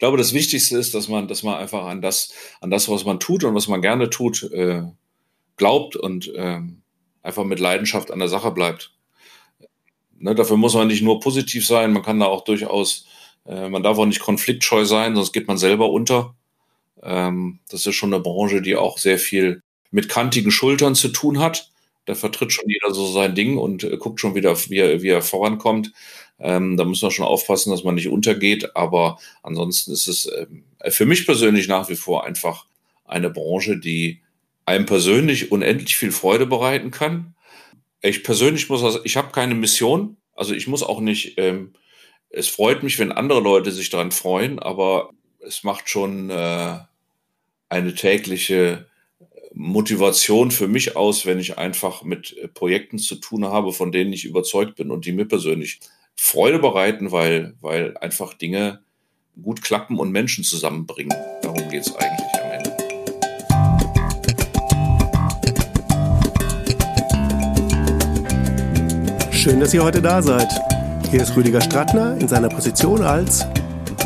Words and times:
glaube, 0.00 0.16
das 0.16 0.34
Wichtigste 0.34 0.76
ist, 0.76 0.94
dass 0.94 1.08
man, 1.08 1.28
dass 1.28 1.44
man 1.44 1.56
einfach 1.56 1.84
an 1.84 2.02
das, 2.02 2.32
an 2.60 2.70
das, 2.70 2.88
was 2.88 3.04
man 3.04 3.20
tut 3.20 3.44
und 3.44 3.54
was 3.54 3.68
man 3.68 3.82
gerne 3.82 4.10
tut, 4.10 4.42
äh, 4.52 4.82
glaubt 5.56 5.94
und 5.94 6.34
äh, 6.34 6.58
einfach 7.22 7.44
mit 7.44 7.60
Leidenschaft 7.60 8.10
an 8.10 8.18
der 8.18 8.28
Sache 8.28 8.50
bleibt. 8.50 8.92
Ne, 10.18 10.34
dafür 10.34 10.56
muss 10.56 10.74
man 10.74 10.88
nicht 10.88 11.02
nur 11.02 11.20
positiv 11.20 11.66
sein, 11.66 11.92
man 11.92 12.02
kann 12.02 12.18
da 12.20 12.26
auch 12.26 12.44
durchaus, 12.44 13.06
äh, 13.46 13.68
man 13.68 13.82
darf 13.82 13.98
auch 13.98 14.06
nicht 14.06 14.20
konfliktscheu 14.20 14.84
sein, 14.84 15.14
sonst 15.14 15.32
geht 15.32 15.46
man 15.48 15.58
selber 15.58 15.90
unter. 15.90 16.34
Ähm, 17.02 17.60
das 17.70 17.86
ist 17.86 17.94
schon 17.94 18.12
eine 18.12 18.22
Branche, 18.22 18.62
die 18.62 18.76
auch 18.76 18.98
sehr 18.98 19.18
viel 19.18 19.62
mit 19.90 20.08
kantigen 20.08 20.50
Schultern 20.50 20.94
zu 20.94 21.08
tun 21.08 21.38
hat. 21.38 21.70
Da 22.06 22.14
vertritt 22.14 22.52
schon 22.52 22.68
jeder 22.68 22.92
so 22.92 23.06
sein 23.06 23.34
Ding 23.34 23.58
und 23.58 23.84
äh, 23.84 23.96
guckt 23.96 24.20
schon 24.20 24.34
wieder, 24.34 24.56
wie 24.68 24.78
er, 24.78 25.02
wie 25.02 25.08
er 25.08 25.22
vorankommt. 25.22 25.92
Ähm, 26.40 26.76
da 26.76 26.84
muss 26.84 27.02
man 27.02 27.10
schon 27.10 27.26
aufpassen, 27.26 27.70
dass 27.70 27.84
man 27.84 27.94
nicht 27.94 28.08
untergeht. 28.08 28.74
Aber 28.74 29.18
ansonsten 29.42 29.92
ist 29.92 30.08
es 30.08 30.26
äh, 30.26 30.46
für 30.90 31.06
mich 31.06 31.26
persönlich 31.26 31.68
nach 31.68 31.88
wie 31.88 31.96
vor 31.96 32.24
einfach 32.24 32.66
eine 33.04 33.30
Branche, 33.30 33.78
die 33.78 34.20
einem 34.64 34.86
persönlich 34.86 35.52
unendlich 35.52 35.96
viel 35.96 36.12
Freude 36.12 36.46
bereiten 36.46 36.90
kann. 36.90 37.34
Ich 38.02 38.24
persönlich 38.24 38.68
muss 38.68 38.82
also, 38.82 39.00
ich 39.04 39.16
habe 39.16 39.32
keine 39.32 39.54
Mission. 39.54 40.16
Also 40.34 40.54
ich 40.54 40.66
muss 40.66 40.82
auch 40.82 41.00
nicht, 41.00 41.34
ähm, 41.38 41.74
es 42.30 42.48
freut 42.48 42.82
mich, 42.82 42.98
wenn 42.98 43.12
andere 43.12 43.40
Leute 43.40 43.72
sich 43.72 43.90
daran 43.90 44.12
freuen, 44.12 44.58
aber 44.58 45.10
es 45.40 45.64
macht 45.64 45.90
schon 45.90 46.30
äh, 46.30 46.78
eine 47.68 47.94
tägliche 47.94 48.86
Motivation 49.52 50.50
für 50.50 50.68
mich 50.68 50.96
aus, 50.96 51.26
wenn 51.26 51.38
ich 51.38 51.58
einfach 51.58 52.02
mit 52.02 52.36
äh, 52.36 52.48
Projekten 52.48 52.98
zu 52.98 53.16
tun 53.16 53.46
habe, 53.46 53.72
von 53.72 53.92
denen 53.92 54.12
ich 54.12 54.24
überzeugt 54.24 54.76
bin 54.76 54.90
und 54.90 55.04
die 55.04 55.12
mir 55.12 55.26
persönlich 55.26 55.80
Freude 56.22 56.58
bereiten, 56.58 57.10
weil, 57.12 57.54
weil 57.60 57.96
einfach 57.96 58.34
Dinge 58.34 58.80
gut 59.42 59.62
klappen 59.62 59.98
und 59.98 60.12
Menschen 60.12 60.44
zusammenbringen. 60.44 61.16
Darum 61.42 61.68
geht 61.70 61.80
es 61.80 61.96
eigentlich 61.96 62.28
am 62.40 62.50
Ende. 62.52 62.70
Schön, 69.32 69.58
dass 69.58 69.72
ihr 69.72 69.82
heute 69.82 70.02
da 70.02 70.20
seid. 70.20 70.52
Hier 71.10 71.22
ist 71.22 71.34
Rüdiger 71.34 71.62
Strattner 71.62 72.16
in 72.20 72.28
seiner 72.28 72.50
Position 72.50 73.02
als 73.02 73.46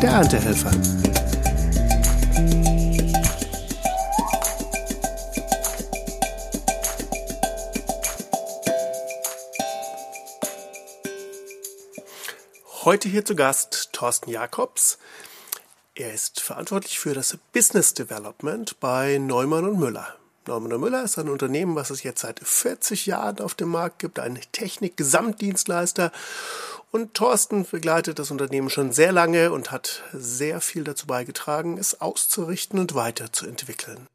der 0.01 0.11
Erntehelfer. 0.11 0.71
Heute 12.85 13.09
hier 13.09 13.25
zu 13.25 13.35
Gast 13.35 13.93
Thorsten 13.93 14.29
Jakobs. 14.29 14.99
Er 15.95 16.13
ist 16.13 16.39
verantwortlich 16.39 16.99
für 16.99 17.15
das 17.15 17.35
Business 17.51 17.95
Development 17.95 18.79
bei 18.79 19.17
Neumann 19.17 19.65
und 19.65 19.79
Müller. 19.79 20.13
Neumann 20.45 20.73
und 20.73 20.81
Müller 20.81 21.01
ist 21.01 21.17
ein 21.17 21.29
Unternehmen, 21.29 21.75
was 21.75 21.89
es 21.89 22.03
jetzt 22.03 22.21
seit 22.21 22.39
40 22.39 23.07
Jahren 23.07 23.39
auf 23.39 23.55
dem 23.55 23.69
Markt 23.69 23.97
gibt, 23.97 24.19
ein 24.19 24.39
Technik-Gesamtdienstleister. 24.51 26.11
Und 26.91 27.15
Thorsten 27.15 27.65
begleitet 27.65 28.19
das 28.19 28.29
Unternehmen 28.29 28.69
schon 28.69 28.91
sehr 28.91 29.11
lange 29.11 29.51
und 29.51 29.71
hat 29.71 30.03
sehr 30.13 30.61
viel 30.61 30.83
dazu 30.83 31.07
beigetragen, 31.07 31.79
es 31.79 31.99
auszurichten 32.01 32.77
und 32.77 32.93
weiterzuentwickeln. 32.93 34.05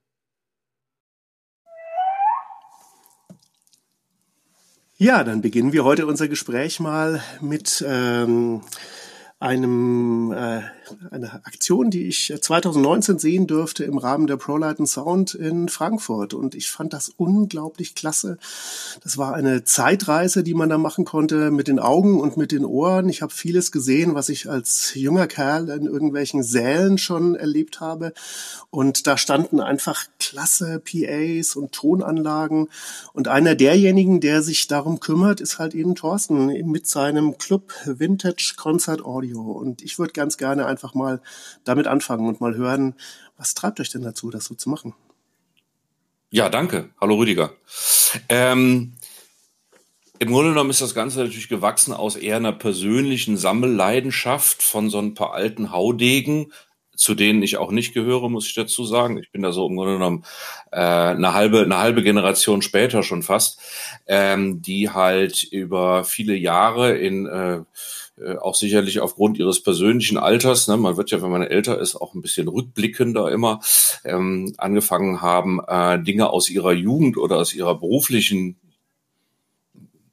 Ja, 5.02 5.24
dann 5.24 5.40
beginnen 5.40 5.72
wir 5.72 5.84
heute 5.84 6.04
unser 6.04 6.28
Gespräch 6.28 6.78
mal 6.78 7.22
mit 7.40 7.82
ähm, 7.88 8.60
einem, 9.40 10.32
äh, 10.32 10.60
eine 11.10 11.32
Aktion, 11.46 11.90
die 11.90 12.06
ich 12.06 12.34
2019 12.38 13.18
sehen 13.18 13.46
durfte 13.46 13.84
im 13.84 13.96
Rahmen 13.96 14.26
der 14.26 14.36
ProLight 14.36 14.86
Sound 14.86 15.34
in 15.34 15.70
Frankfurt. 15.70 16.34
Und 16.34 16.54
ich 16.54 16.70
fand 16.70 16.92
das 16.92 17.10
unglaublich 17.16 17.94
klasse. 17.94 18.36
Das 19.02 19.16
war 19.16 19.32
eine 19.32 19.64
Zeitreise, 19.64 20.42
die 20.42 20.52
man 20.52 20.68
da 20.68 20.76
machen 20.76 21.06
konnte 21.06 21.50
mit 21.50 21.68
den 21.68 21.78
Augen 21.78 22.20
und 22.20 22.36
mit 22.36 22.52
den 22.52 22.66
Ohren. 22.66 23.08
Ich 23.08 23.22
habe 23.22 23.32
vieles 23.32 23.72
gesehen, 23.72 24.14
was 24.14 24.28
ich 24.28 24.50
als 24.50 24.94
junger 24.94 25.26
Kerl 25.26 25.70
in 25.70 25.86
irgendwelchen 25.86 26.42
Sälen 26.42 26.98
schon 26.98 27.34
erlebt 27.34 27.80
habe. 27.80 28.12
Und 28.68 29.06
da 29.06 29.16
standen 29.16 29.60
einfach 29.60 30.04
klasse 30.18 30.80
PAs 30.84 31.56
und 31.56 31.72
Tonanlagen. 31.72 32.68
Und 33.14 33.28
einer 33.28 33.54
derjenigen, 33.54 34.20
der 34.20 34.42
sich 34.42 34.66
darum 34.66 35.00
kümmert, 35.00 35.40
ist 35.40 35.58
halt 35.58 35.74
eben 35.74 35.94
Thorsten 35.94 36.46
mit 36.70 36.86
seinem 36.86 37.38
Club 37.38 37.72
Vintage 37.86 38.54
Concert 38.58 39.02
Audio. 39.02 39.29
Radio. 39.30 39.42
Und 39.42 39.82
ich 39.82 39.98
würde 39.98 40.12
ganz 40.12 40.36
gerne 40.36 40.66
einfach 40.66 40.94
mal 40.94 41.20
damit 41.64 41.86
anfangen 41.86 42.26
und 42.26 42.40
mal 42.40 42.54
hören, 42.56 42.94
was 43.36 43.54
treibt 43.54 43.80
euch 43.80 43.90
denn 43.90 44.02
dazu, 44.02 44.30
das 44.30 44.44
so 44.44 44.54
zu 44.54 44.68
machen? 44.68 44.94
Ja, 46.30 46.48
danke. 46.48 46.90
Hallo 47.00 47.16
Rüdiger. 47.16 47.52
Ähm, 48.28 48.94
Im 50.18 50.28
Grunde 50.28 50.50
genommen 50.50 50.70
ist 50.70 50.80
das 50.80 50.94
Ganze 50.94 51.20
natürlich 51.20 51.48
gewachsen 51.48 51.92
aus 51.92 52.16
eher 52.16 52.36
einer 52.36 52.52
persönlichen 52.52 53.36
Sammelleidenschaft 53.36 54.62
von 54.62 54.90
so 54.90 54.98
ein 54.98 55.14
paar 55.14 55.32
alten 55.32 55.72
Haudegen, 55.72 56.52
zu 57.00 57.14
denen 57.14 57.42
ich 57.42 57.56
auch 57.56 57.70
nicht 57.70 57.94
gehöre, 57.94 58.28
muss 58.28 58.46
ich 58.46 58.54
dazu 58.54 58.84
sagen. 58.84 59.16
Ich 59.16 59.32
bin 59.32 59.40
da 59.40 59.52
so 59.52 59.66
im 59.66 59.74
Grunde 59.74 59.94
genommen 59.94 60.22
äh, 60.70 60.76
eine 60.80 61.32
halbe 61.32 61.62
eine 61.62 61.78
halbe 61.78 62.02
Generation 62.02 62.60
später 62.60 63.02
schon 63.02 63.22
fast, 63.22 63.58
ähm, 64.06 64.60
die 64.60 64.90
halt 64.90 65.42
über 65.42 66.04
viele 66.04 66.34
Jahre 66.34 66.98
in 66.98 67.24
äh, 67.24 67.60
äh, 68.20 68.36
auch 68.36 68.54
sicherlich 68.54 69.00
aufgrund 69.00 69.38
ihres 69.38 69.62
persönlichen 69.62 70.18
Alters, 70.18 70.68
ne, 70.68 70.76
man 70.76 70.98
wird 70.98 71.10
ja, 71.10 71.22
wenn 71.22 71.30
man 71.30 71.42
älter 71.42 71.80
ist, 71.80 71.96
auch 71.96 72.12
ein 72.12 72.20
bisschen 72.20 72.48
rückblickender 72.48 73.32
immer, 73.32 73.60
ähm, 74.04 74.52
angefangen 74.58 75.22
haben, 75.22 75.58
äh, 75.66 76.02
Dinge 76.02 76.28
aus 76.28 76.50
ihrer 76.50 76.72
Jugend 76.72 77.16
oder 77.16 77.38
aus 77.38 77.54
ihrer 77.54 77.76
beruflichen 77.76 78.60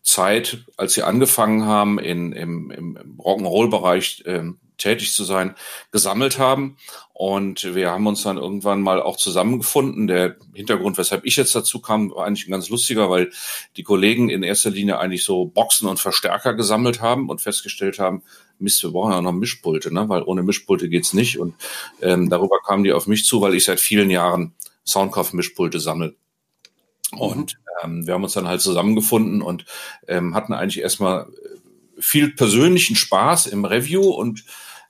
Zeit, 0.03 0.59
als 0.77 0.93
sie 0.93 1.03
angefangen 1.03 1.65
haben, 1.65 1.99
in, 1.99 2.31
im, 2.31 2.71
im 2.71 3.19
Rock'n'Roll-Bereich 3.19 4.23
ähm, 4.25 4.57
tätig 4.77 5.13
zu 5.13 5.23
sein, 5.23 5.55
gesammelt 5.91 6.37
haben. 6.37 6.77
Und 7.13 7.73
wir 7.75 7.89
haben 7.89 8.05
uns 8.05 8.21
dann 8.23 8.37
irgendwann 8.37 8.81
mal 8.81 9.01
auch 9.01 9.17
zusammengefunden. 9.17 10.07
Der 10.07 10.35
Hintergrund, 10.53 10.97
weshalb 10.97 11.25
ich 11.25 11.35
jetzt 11.35 11.55
dazu 11.55 11.79
kam, 11.79 12.11
war 12.11 12.25
eigentlich 12.25 12.47
ein 12.47 12.51
ganz 12.51 12.69
lustiger, 12.69 13.09
weil 13.09 13.31
die 13.75 13.83
Kollegen 13.83 14.29
in 14.29 14.43
erster 14.43 14.69
Linie 14.69 14.99
eigentlich 14.99 15.23
so 15.23 15.45
Boxen 15.45 15.87
und 15.87 15.99
Verstärker 15.99 16.53
gesammelt 16.53 17.01
haben 17.01 17.29
und 17.29 17.41
festgestellt 17.41 17.99
haben, 17.99 18.23
Mist, 18.59 18.83
wir 18.83 18.91
brauchen 18.91 19.11
ja 19.11 19.21
noch 19.21 19.31
Mischpulte, 19.31 19.93
ne? 19.93 20.09
weil 20.09 20.23
ohne 20.23 20.43
Mischpulte 20.43 20.89
geht's 20.89 21.13
nicht. 21.13 21.39
Und 21.39 21.55
ähm, 22.01 22.29
darüber 22.29 22.59
kamen 22.65 22.83
die 22.83 22.93
auf 22.93 23.07
mich 23.07 23.25
zu, 23.25 23.41
weil 23.41 23.55
ich 23.55 23.65
seit 23.65 23.79
vielen 23.79 24.09
Jahren 24.09 24.53
Soundkraft-Mischpulte 24.85 25.79
sammle. 25.79 26.15
Und 27.11 27.57
ähm, 27.83 28.05
wir 28.05 28.13
haben 28.13 28.23
uns 28.23 28.33
dann 28.33 28.47
halt 28.47 28.61
zusammengefunden 28.61 29.41
und 29.41 29.65
ähm, 30.07 30.35
hatten 30.35 30.53
eigentlich 30.53 30.81
erstmal 30.81 31.27
viel 31.99 32.31
persönlichen 32.31 32.95
Spaß 32.95 33.47
im 33.47 33.65
Review 33.65 34.03
und 34.03 34.43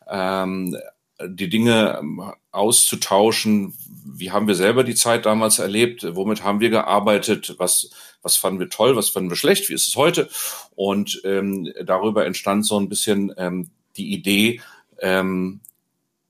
ähm, 0.09 0.77
die 1.25 1.49
Dinge 1.49 1.97
ähm, 1.99 2.31
auszutauschen. 2.51 3.73
Wie 4.05 4.31
haben 4.31 4.47
wir 4.47 4.55
selber 4.55 4.83
die 4.83 4.95
Zeit 4.95 5.25
damals 5.25 5.59
erlebt? 5.59 6.05
Womit 6.15 6.43
haben 6.43 6.59
wir 6.59 6.69
gearbeitet? 6.69 7.55
Was, 7.57 7.89
was 8.21 8.35
fanden 8.35 8.59
wir 8.59 8.69
toll? 8.69 8.95
Was 8.95 9.09
fanden 9.09 9.29
wir 9.29 9.35
schlecht? 9.35 9.69
Wie 9.69 9.73
ist 9.73 9.87
es 9.87 9.95
heute? 9.95 10.29
Und 10.75 11.21
ähm, 11.23 11.71
darüber 11.85 12.25
entstand 12.25 12.65
so 12.65 12.79
ein 12.79 12.89
bisschen 12.89 13.33
ähm, 13.37 13.69
die 13.97 14.13
Idee, 14.13 14.61
ähm, 14.99 15.61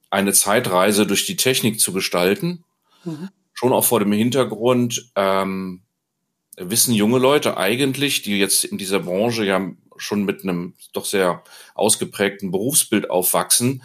eine 0.10 0.34
Zeitreise 0.34 1.06
durch 1.06 1.26
die 1.26 1.36
Technik 1.36 1.80
zu 1.80 1.92
gestalten. 1.92 2.64
Mhm. 3.04 3.30
Schon 3.54 3.74
auch 3.74 3.84
vor 3.84 4.00
dem 4.00 4.12
Hintergrund, 4.12 5.12
ähm, 5.16 5.82
wissen 6.56 6.94
junge 6.94 7.20
Leute 7.20 7.58
eigentlich, 7.58 8.22
die 8.22 8.38
jetzt 8.38 8.64
in 8.64 8.78
dieser 8.78 9.00
Branche 9.00 9.46
ja 9.46 9.72
schon 9.98 10.24
mit 10.24 10.44
einem 10.44 10.74
doch 10.94 11.06
sehr 11.06 11.44
ausgeprägten 11.76 12.52
Berufsbild 12.52 13.10
aufwachsen, 13.10 13.84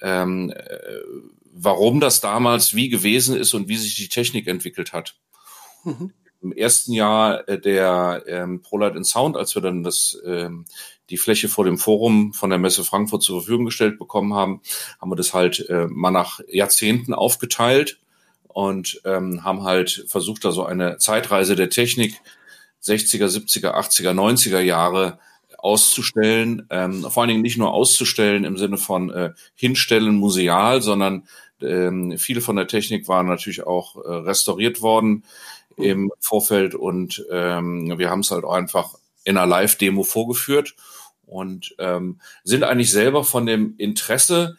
ähm, 0.00 0.50
äh, 0.50 0.78
warum 1.52 2.00
das 2.00 2.20
damals 2.20 2.74
wie 2.74 2.88
gewesen 2.88 3.36
ist 3.36 3.54
und 3.54 3.68
wie 3.68 3.76
sich 3.76 3.96
die 3.96 4.08
Technik 4.08 4.46
entwickelt 4.46 4.92
hat. 4.92 5.16
Mhm. 5.84 6.12
Im 6.40 6.52
ersten 6.52 6.92
Jahr 6.92 7.48
äh, 7.48 7.60
der 7.60 8.22
ähm, 8.26 8.62
ProLight 8.62 8.94
in 8.94 9.04
Sound, 9.04 9.36
als 9.36 9.54
wir 9.54 9.62
dann 9.62 9.82
das 9.82 10.20
ähm, 10.24 10.66
die 11.10 11.16
Fläche 11.16 11.48
vor 11.48 11.64
dem 11.64 11.78
Forum 11.78 12.32
von 12.32 12.50
der 12.50 12.58
Messe 12.58 12.84
Frankfurt 12.84 13.22
zur 13.22 13.40
Verfügung 13.40 13.64
gestellt 13.64 13.98
bekommen 13.98 14.34
haben, 14.34 14.60
haben 15.00 15.10
wir 15.10 15.16
das 15.16 15.34
halt 15.34 15.68
äh, 15.68 15.86
mal 15.86 16.10
nach 16.10 16.40
Jahrzehnten 16.48 17.14
aufgeteilt 17.14 17.98
und 18.46 19.00
ähm, 19.04 19.42
haben 19.44 19.62
halt 19.62 20.04
versucht, 20.08 20.44
da 20.44 20.52
so 20.52 20.64
eine 20.64 20.98
Zeitreise 20.98 21.56
der 21.56 21.70
Technik 21.70 22.20
60er, 22.82 23.26
70er, 23.26 23.74
80er, 23.74 24.12
90er 24.12 24.60
Jahre 24.60 25.18
auszustellen, 25.58 26.66
ähm, 26.70 27.02
vor 27.02 27.22
allen 27.22 27.28
Dingen 27.28 27.42
nicht 27.42 27.58
nur 27.58 27.72
auszustellen 27.72 28.44
im 28.44 28.56
Sinne 28.56 28.78
von 28.78 29.10
äh, 29.10 29.32
hinstellen 29.54 30.16
museal, 30.16 30.80
sondern 30.80 31.28
ähm, 31.60 32.16
viele 32.16 32.40
von 32.40 32.56
der 32.56 32.68
Technik 32.68 33.08
waren 33.08 33.26
natürlich 33.26 33.66
auch 33.66 33.96
äh, 33.96 34.08
restauriert 34.08 34.80
worden 34.80 35.24
im 35.76 36.12
Vorfeld 36.20 36.74
und 36.74 37.24
ähm, 37.30 37.98
wir 37.98 38.10
haben 38.10 38.20
es 38.20 38.30
halt 38.30 38.44
auch 38.44 38.54
einfach 38.54 38.94
in 39.24 39.36
einer 39.36 39.46
Live-Demo 39.46 40.02
vorgeführt 40.02 40.74
und 41.26 41.74
ähm, 41.78 42.20
sind 42.42 42.64
eigentlich 42.64 42.90
selber 42.90 43.24
von 43.24 43.46
dem 43.46 43.74
Interesse 43.78 44.56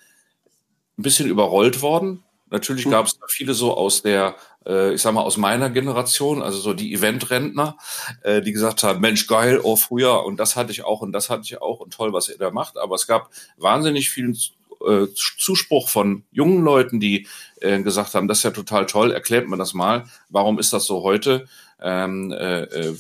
ein 0.98 1.04
bisschen 1.04 1.28
überrollt 1.28 1.82
worden. 1.82 2.24
Natürlich 2.50 2.86
mhm. 2.86 2.92
gab 2.92 3.06
es 3.06 3.20
viele 3.28 3.54
so 3.54 3.76
aus 3.76 4.02
der, 4.02 4.36
äh, 4.66 4.94
ich 4.94 5.02
sag 5.02 5.14
mal, 5.14 5.22
aus 5.22 5.38
meiner 5.38 5.70
Generation, 5.70 6.42
also 6.42 6.60
so 6.60 6.74
die 6.74 6.94
Eventrentner, 6.94 7.78
äh, 8.24 8.42
die 8.42 8.52
gesagt 8.52 8.84
haben, 8.84 9.00
Mensch, 9.00 9.28
geil, 9.28 9.60
oh, 9.62 9.76
früher, 9.76 10.26
und 10.26 10.38
das 10.38 10.56
hatte 10.56 10.72
ich 10.72 10.84
auch 10.84 11.02
und 11.02 11.12
das 11.12 11.30
hatte 11.30 11.44
ich 11.44 11.62
auch 11.62 11.80
und 11.80 11.94
toll, 11.94 12.14
was 12.14 12.30
ihr 12.30 12.38
da 12.38 12.52
macht. 12.52 12.78
Aber 12.78 12.96
es 12.96 13.08
gab 13.08 13.30
wahnsinnig 13.58 14.10
vielen 14.10 14.38
äh, 14.86 15.08
Zuspruch 15.14 15.90
von 15.90 16.24
jungen 16.32 16.64
Leuten, 16.64 17.00
die 17.00 17.28
äh, 17.62 17.82
gesagt 17.82 18.14
haben, 18.14 18.28
das 18.28 18.40
ist 18.40 18.44
ja 18.44 18.52
total 18.52 18.86
toll, 18.86 19.12
erklärt 19.12 19.48
mir 19.48 19.58
das 19.58 19.74
mal, 19.74 20.06
warum 20.30 20.60
ist 20.60 20.74
das 20.74 20.86
so 20.86 21.04
heute? 21.04 21.48
Ähm, 21.82 22.32
äh, 22.32 22.64
äh, 22.64 22.96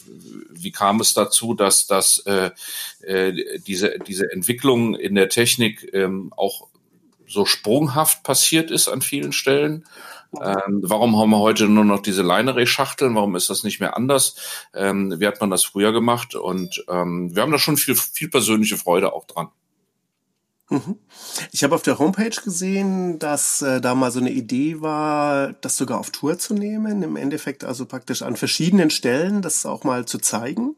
wie 0.52 0.72
kam 0.72 1.02
es 1.02 1.14
dazu, 1.14 1.54
dass, 1.54 1.86
dass 1.86 2.20
äh, 2.20 2.52
äh, 3.02 3.60
diese, 3.60 4.00
diese 4.00 4.32
Entwicklung 4.32 4.96
in 4.96 5.16
der 5.16 5.30
Technik 5.30 5.90
ähm, 5.94 6.32
auch 6.36 6.68
so 7.28 7.46
sprunghaft 7.46 8.24
passiert 8.24 8.72
ist 8.72 8.88
an 8.88 9.02
vielen 9.02 9.34
Stellen? 9.34 9.86
Ähm, 10.34 10.82
warum 10.84 11.18
haben 11.18 11.32
wir 11.32 11.40
heute 11.40 11.68
nur 11.68 11.86
noch 11.86 12.02
diese 12.02 12.22
Lineray-Schachteln? 12.22 13.16
Warum 13.16 13.36
ist 13.36 13.50
das 13.50 13.64
nicht 13.64 13.80
mehr 13.80 13.98
anders? 13.98 14.68
Ähm, 14.74 15.20
wie 15.20 15.28
hat 15.28 15.42
man 15.42 15.50
das 15.50 15.64
früher 15.64 15.92
gemacht? 15.92 16.36
Und 16.36 16.84
ähm, 16.88 17.36
wir 17.36 17.42
haben 17.42 17.52
da 17.52 17.58
schon 17.58 17.78
viel, 17.78 17.96
viel 17.96 18.30
persönliche 18.30 18.78
Freude 18.78 19.14
auch 19.14 19.26
dran. 19.26 19.50
Mhm. 20.70 20.98
Ich 21.52 21.64
habe 21.64 21.74
auf 21.74 21.82
der 21.82 21.98
Homepage 21.98 22.36
gesehen, 22.44 23.18
dass 23.18 23.64
äh, 23.64 23.82
da 23.82 23.96
mal 23.96 24.12
so 24.12 24.20
eine 24.20 24.30
Idee 24.30 24.82
war, 24.82 25.54
das 25.54 25.78
sogar 25.78 26.00
auf 26.00 26.12
Tour 26.12 26.38
zu 26.38 26.54
nehmen. 26.54 27.02
Im 27.02 27.16
Endeffekt 27.16 27.64
also 27.64 27.88
praktisch 27.88 28.22
an 28.22 28.36
verschiedenen 28.36 28.92
Stellen 28.92 29.42
das 29.42 29.66
auch 29.66 29.84
mal 29.84 30.06
zu 30.06 30.20
zeigen. 30.20 30.76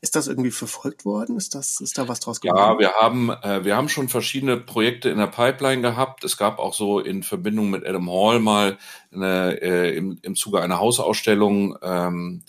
Ist 0.00 0.16
das 0.16 0.26
irgendwie 0.26 0.50
verfolgt 0.50 1.04
worden? 1.04 1.36
Ist 1.36 1.54
das 1.54 1.80
ist 1.80 1.96
da 1.96 2.08
was 2.08 2.18
draus 2.18 2.40
geworden? 2.40 2.58
Ja, 2.58 2.78
wir 2.78 2.92
haben 2.94 3.30
äh, 3.30 3.64
wir 3.64 3.76
haben 3.76 3.88
schon 3.88 4.08
verschiedene 4.08 4.56
Projekte 4.56 5.10
in 5.10 5.18
der 5.18 5.28
Pipeline 5.28 5.82
gehabt. 5.82 6.24
Es 6.24 6.36
gab 6.36 6.58
auch 6.58 6.74
so 6.74 6.98
in 6.98 7.22
Verbindung 7.22 7.70
mit 7.70 7.86
Adam 7.86 8.10
Hall 8.10 8.40
mal 8.40 8.78
eine, 9.12 9.60
äh, 9.62 9.96
im, 9.96 10.18
im 10.22 10.34
Zuge 10.34 10.60
einer 10.60 10.80
Hausausstellung 10.80 11.76
ähm, 11.82 12.42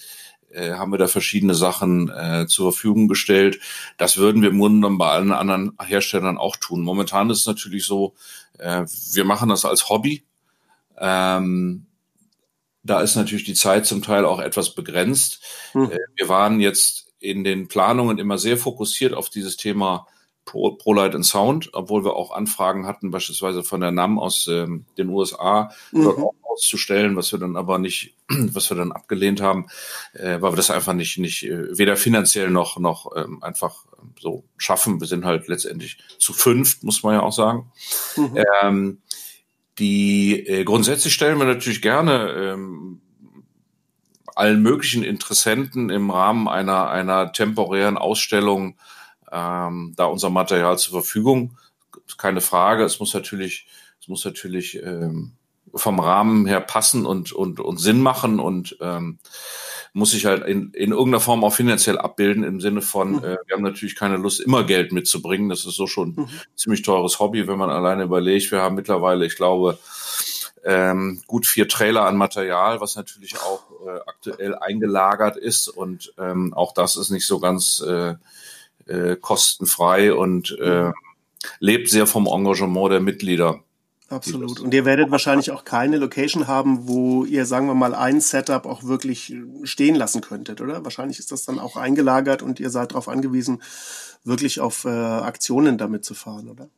äh, 0.54 0.74
haben 0.74 0.92
wir 0.92 0.98
da 0.98 1.08
verschiedene 1.08 1.56
Sachen 1.56 2.10
äh, 2.10 2.46
zur 2.48 2.72
Verfügung 2.72 3.08
gestellt. 3.08 3.60
Das 3.98 4.18
würden 4.18 4.42
wir 4.42 4.50
im 4.50 4.60
Grunde 4.60 4.78
genommen 4.78 4.98
bei 4.98 5.10
allen 5.10 5.32
anderen 5.32 5.74
Herstellern 5.82 6.38
auch 6.38 6.56
tun. 6.56 6.82
Momentan 6.82 7.30
ist 7.30 7.40
es 7.40 7.46
natürlich 7.48 7.86
so, 7.86 8.14
äh, 8.58 8.86
wir 9.14 9.26
machen 9.26 9.50
das 9.50 9.66
als 9.66 9.90
Hobby. 9.90 10.24
Ähm, 10.98 11.86
da 12.84 13.02
ist 13.02 13.16
natürlich 13.16 13.44
die 13.44 13.54
Zeit 13.54 13.86
zum 13.86 14.02
Teil 14.02 14.26
auch 14.26 14.40
etwas 14.40 14.74
begrenzt. 14.74 15.42
Hm. 15.74 15.92
Äh, 15.92 15.98
wir 16.16 16.30
waren 16.30 16.60
jetzt 16.60 17.08
in 17.20 17.44
den 17.44 17.68
Planungen 17.68 18.18
immer 18.18 18.38
sehr 18.38 18.58
fokussiert 18.58 19.14
auf 19.14 19.30
dieses 19.30 19.58
Thema 19.58 20.08
Pro, 20.52 20.72
ProLight 20.72 21.16
and 21.16 21.26
Sound, 21.26 21.70
obwohl 21.72 22.04
wir 22.04 22.18
auch 22.18 22.32
Anfragen 22.32 22.86
hatten, 22.86 23.10
beispielsweise 23.10 23.64
von 23.64 23.80
der 23.80 23.92
NAM 23.92 24.20
aus 24.20 24.48
ähm, 24.52 24.86
den 24.98 25.08
USA, 25.08 25.72
mhm. 25.94 26.04
dort 26.04 26.18
auch 26.18 26.34
auszustellen, 26.44 27.16
was 27.16 27.32
wir 27.32 27.40
dann 27.40 27.56
aber 27.56 27.80
nicht, 27.80 28.14
was 28.28 28.70
wir 28.70 28.76
dann 28.76 28.92
abgelehnt 28.92 29.40
haben, 29.40 29.68
äh, 30.12 30.42
weil 30.42 30.52
wir 30.52 30.58
das 30.58 30.70
einfach 30.70 30.92
nicht, 30.92 31.18
nicht 31.20 31.44
äh, 31.44 31.78
weder 31.78 31.96
finanziell 31.96 32.50
noch, 32.50 32.78
noch 32.80 33.16
ähm, 33.16 33.42
einfach 33.42 33.86
ähm, 33.98 34.14
so 34.20 34.44
schaffen. 34.58 35.00
Wir 35.00 35.08
sind 35.08 35.24
halt 35.24 35.48
letztendlich 35.48 36.00
zu 36.20 36.34
fünft, 36.34 36.84
muss 36.84 37.02
man 37.02 37.14
ja 37.14 37.22
auch 37.22 37.32
sagen. 37.32 37.72
Mhm. 38.18 38.38
Ähm, 38.62 39.02
die 39.80 40.46
äh, 40.48 40.66
grundsätzlich 40.66 41.14
stellen 41.14 41.40
wir 41.40 41.46
natürlich 41.46 41.82
gerne 41.82 42.30
ähm, 42.34 43.00
allen 44.36 44.62
möglichen 44.62 45.04
Interessenten 45.04 45.90
im 45.90 46.10
Rahmen 46.12 46.50
einer, 46.50 46.90
einer 46.90 47.32
temporären 47.32 47.98
Ausstellung 47.98 48.76
ähm, 49.32 49.94
da 49.96 50.06
unser 50.06 50.30
Material 50.30 50.78
zur 50.78 50.94
Verfügung. 50.94 51.58
Keine 52.18 52.42
Frage. 52.42 52.84
Es 52.84 53.00
muss 53.00 53.14
natürlich, 53.14 53.68
es 54.00 54.08
muss 54.08 54.26
natürlich 54.26 54.82
ähm, 54.84 55.34
vom 55.74 56.00
Rahmen 56.00 56.46
her 56.46 56.62
passen 56.62 57.06
und, 57.06 57.32
und, 57.32 57.60
und 57.60 57.78
Sinn 57.78 58.02
machen 58.02 58.40
und 58.40 58.78
ähm, 58.82 59.20
muss 59.94 60.12
sich 60.12 60.26
halt 60.26 60.46
in, 60.46 60.72
in 60.72 60.92
irgendeiner 60.92 61.20
Form 61.20 61.44
auch 61.44 61.54
finanziell 61.54 61.98
abbilden 61.98 62.44
im 62.44 62.62
Sinne 62.62 62.82
von, 62.82 63.14
mhm. 63.14 63.18
äh, 63.20 63.38
wir 63.46 63.56
haben 63.56 63.64
natürlich 63.64 63.96
keine 63.96 64.18
Lust, 64.18 64.40
immer 64.40 64.64
Geld 64.64 64.92
mitzubringen. 64.92 65.50
Das 65.50 65.66
ist 65.66 65.76
so 65.76 65.88
schon 65.88 66.14
mhm. 66.16 66.30
ziemlich 66.56 66.82
teures 66.82 67.20
Hobby, 67.20 67.48
wenn 67.48 67.58
man 67.58 67.70
alleine 67.70 68.04
überlegt. 68.04 68.52
Wir 68.52 68.62
haben 68.62 68.76
mittlerweile, 68.76 69.26
ich 69.26 69.36
glaube, 69.36 69.78
ähm, 70.64 71.22
gut 71.28 71.46
vier 71.46 71.68
Trailer 71.68 72.06
an 72.06 72.18
Material, 72.18 72.80
was 72.82 72.96
natürlich 72.96 73.38
auch 73.40 73.64
äh, 73.86 74.00
aktuell 74.06 74.56
eingelagert 74.56 75.36
ist 75.36 75.68
und 75.68 76.14
ähm, 76.18 76.54
auch 76.54 76.74
das 76.74 76.96
ist 76.96 77.10
nicht 77.10 77.26
so 77.26 77.40
ganz 77.40 77.82
äh, 77.82 78.16
äh, 78.88 79.16
kostenfrei 79.16 80.14
und 80.14 80.58
äh, 80.62 80.86
mhm. 80.86 80.94
lebt 81.60 81.90
sehr 81.90 82.08
vom 82.08 82.28
Engagement 82.28 82.92
der 82.92 83.00
Mitglieder. 83.00 83.62
Absolut. 84.12 84.60
Und 84.60 84.74
ihr 84.74 84.84
werdet 84.84 85.10
wahrscheinlich 85.10 85.52
auch 85.52 85.64
keine 85.64 85.98
Location 85.98 86.48
haben, 86.48 86.88
wo 86.88 87.24
ihr, 87.24 87.46
sagen 87.46 87.68
wir 87.68 87.76
mal, 87.76 87.96
ein 87.96 88.20
Setup 88.20 88.66
auch 88.66 88.84
wirklich 88.84 89.34
stehen 89.64 89.96
lassen 89.96 90.20
könntet, 90.20 90.60
oder? 90.60 90.84
Wahrscheinlich 90.84 91.18
ist 91.18 91.32
das 91.32 91.46
dann 91.46 91.60
auch 91.60 91.78
eingelagert 91.78 92.42
und 92.42 92.60
ihr 92.60 92.70
seid 92.70 92.92
darauf 92.92 93.08
angewiesen, 93.08 93.62
wirklich 94.26 94.60
auf 94.60 94.84
äh, 94.84 94.90
Aktionen 94.90 95.78
damit 95.78 96.04
zu 96.04 96.14
fahren, 96.14 96.50
oder? 96.50 96.70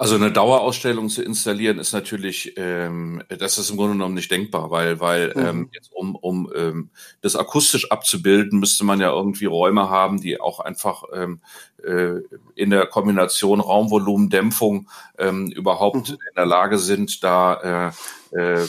Also 0.00 0.14
eine 0.14 0.30
Dauerausstellung 0.30 1.08
zu 1.08 1.24
installieren 1.24 1.80
ist 1.80 1.92
natürlich, 1.92 2.52
ähm, 2.56 3.20
das 3.36 3.58
ist 3.58 3.68
im 3.68 3.76
Grunde 3.76 3.94
genommen 3.94 4.14
nicht 4.14 4.30
denkbar, 4.30 4.70
weil, 4.70 5.00
weil 5.00 5.32
mhm. 5.34 5.44
ähm, 5.44 5.70
jetzt 5.74 5.92
um, 5.92 6.14
um 6.14 6.52
ähm, 6.54 6.90
das 7.20 7.34
akustisch 7.34 7.90
abzubilden, 7.90 8.60
müsste 8.60 8.84
man 8.84 9.00
ja 9.00 9.10
irgendwie 9.10 9.46
Räume 9.46 9.90
haben, 9.90 10.20
die 10.20 10.40
auch 10.40 10.60
einfach 10.60 11.02
ähm, 11.12 11.40
äh, 11.82 12.20
in 12.54 12.70
der 12.70 12.86
Kombination 12.86 13.58
Raumvolumen, 13.58 14.30
Dämpfung 14.30 14.88
ähm, 15.18 15.48
überhaupt 15.48 16.10
mhm. 16.10 16.14
in 16.14 16.34
der 16.36 16.46
Lage 16.46 16.78
sind, 16.78 17.24
da 17.24 17.92
äh, 18.32 18.38
äh, 18.38 18.68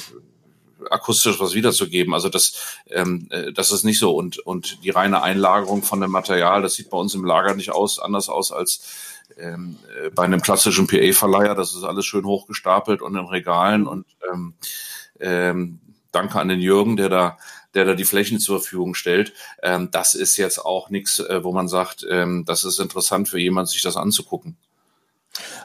akustisch 0.89 1.39
was 1.39 1.53
wiederzugeben. 1.53 2.15
Also 2.15 2.29
das, 2.29 2.79
ähm, 2.87 3.27
äh, 3.29 3.53
das 3.53 3.71
ist 3.71 3.83
nicht 3.83 3.99
so. 3.99 4.15
Und, 4.15 4.39
und 4.39 4.83
die 4.83 4.89
reine 4.89 5.21
Einlagerung 5.21 5.83
von 5.83 6.01
dem 6.01 6.09
Material, 6.09 6.63
das 6.63 6.73
sieht 6.73 6.89
bei 6.89 6.97
uns 6.97 7.13
im 7.13 7.23
Lager 7.23 7.53
nicht 7.53 7.71
aus, 7.71 7.99
anders 7.99 8.29
aus 8.29 8.51
als 8.51 9.18
ähm, 9.37 9.77
äh, 10.03 10.09
bei 10.09 10.23
einem 10.23 10.41
klassischen 10.41 10.87
PA-Verleiher, 10.87 11.55
das 11.55 11.75
ist 11.75 11.83
alles 11.83 12.05
schön 12.05 12.25
hochgestapelt 12.25 13.01
und 13.01 13.15
in 13.15 13.25
Regalen 13.25 13.87
und 13.87 14.05
ähm, 14.31 14.53
ähm, 15.19 15.79
danke 16.11 16.39
an 16.39 16.47
den 16.47 16.59
Jürgen, 16.59 16.97
der 16.97 17.09
da 17.09 17.37
der 17.75 17.85
da 17.85 17.93
die 17.93 18.05
Flächen 18.05 18.39
zur 18.39 18.59
Verfügung 18.59 18.95
stellt. 18.95 19.33
Ähm, 19.61 19.89
das 19.91 20.15
ist 20.15 20.37
jetzt 20.37 20.57
auch 20.57 20.89
nichts, 20.89 21.19
äh, 21.19 21.43
wo 21.43 21.51
man 21.51 21.67
sagt, 21.67 22.05
ähm, 22.09 22.43
das 22.45 22.63
ist 22.63 22.79
interessant 22.79 23.29
für 23.29 23.39
jemand, 23.39 23.69
sich 23.69 23.81
das 23.81 23.95
anzugucken. 23.95 24.57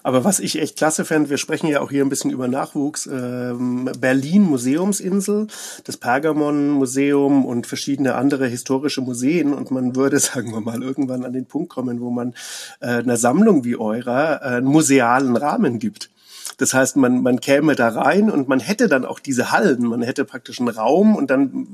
Aber 0.03 0.25
was 0.25 0.41
ich 0.41 0.61
echt 0.61 0.77
klasse 0.77 1.05
fände, 1.05 1.31
wir 1.31 1.39
sprechen 1.39 1.67
ja 1.67 1.81
auch 1.81 1.91
hier 1.91 2.05
ein 2.05 2.09
bisschen 2.09 2.31
über 2.31 2.49
Nachwuchs, 2.49 3.07
ähm, 3.07 3.91
Berlin 3.99 4.43
Museumsinsel, 4.43 5.47
das 5.85 5.97
Pergamon 5.97 6.71
Museum 6.71 7.45
und 7.45 7.67
verschiedene 7.67 8.15
andere 8.15 8.47
historische 8.47 9.01
Museen 9.01 9.53
und 9.55 9.71
man 9.71 9.97
würde, 9.97 10.19
sagen 10.21 10.53
wir 10.53 10.61
mal, 10.61 10.83
irgendwann 10.83 11.25
an 11.25 11.33
den 11.33 11.47
Punkt 11.47 11.71
kommen, 11.71 12.01
wo 12.01 12.11
man 12.11 12.35
äh, 12.81 12.87
einer 12.87 13.17
Sammlung 13.17 13.65
wie 13.65 13.77
eurer 13.77 14.43
äh, 14.43 14.57
einen 14.57 14.67
musealen 14.67 15.37
Rahmen 15.37 15.79
gibt. 15.79 16.11
Das 16.59 16.75
heißt, 16.75 16.97
man, 16.97 17.23
man 17.23 17.41
käme 17.41 17.75
da 17.75 17.89
rein 17.89 18.31
und 18.31 18.49
man 18.49 18.61
hätte 18.61 18.89
dann 18.89 19.05
auch 19.05 19.19
diese 19.19 19.51
Hallen, 19.51 19.83
man 19.83 20.03
hätte 20.03 20.25
praktisch 20.25 20.61
einen 20.61 20.69
Raum 20.69 21.17
und 21.17 21.31
dann 21.31 21.67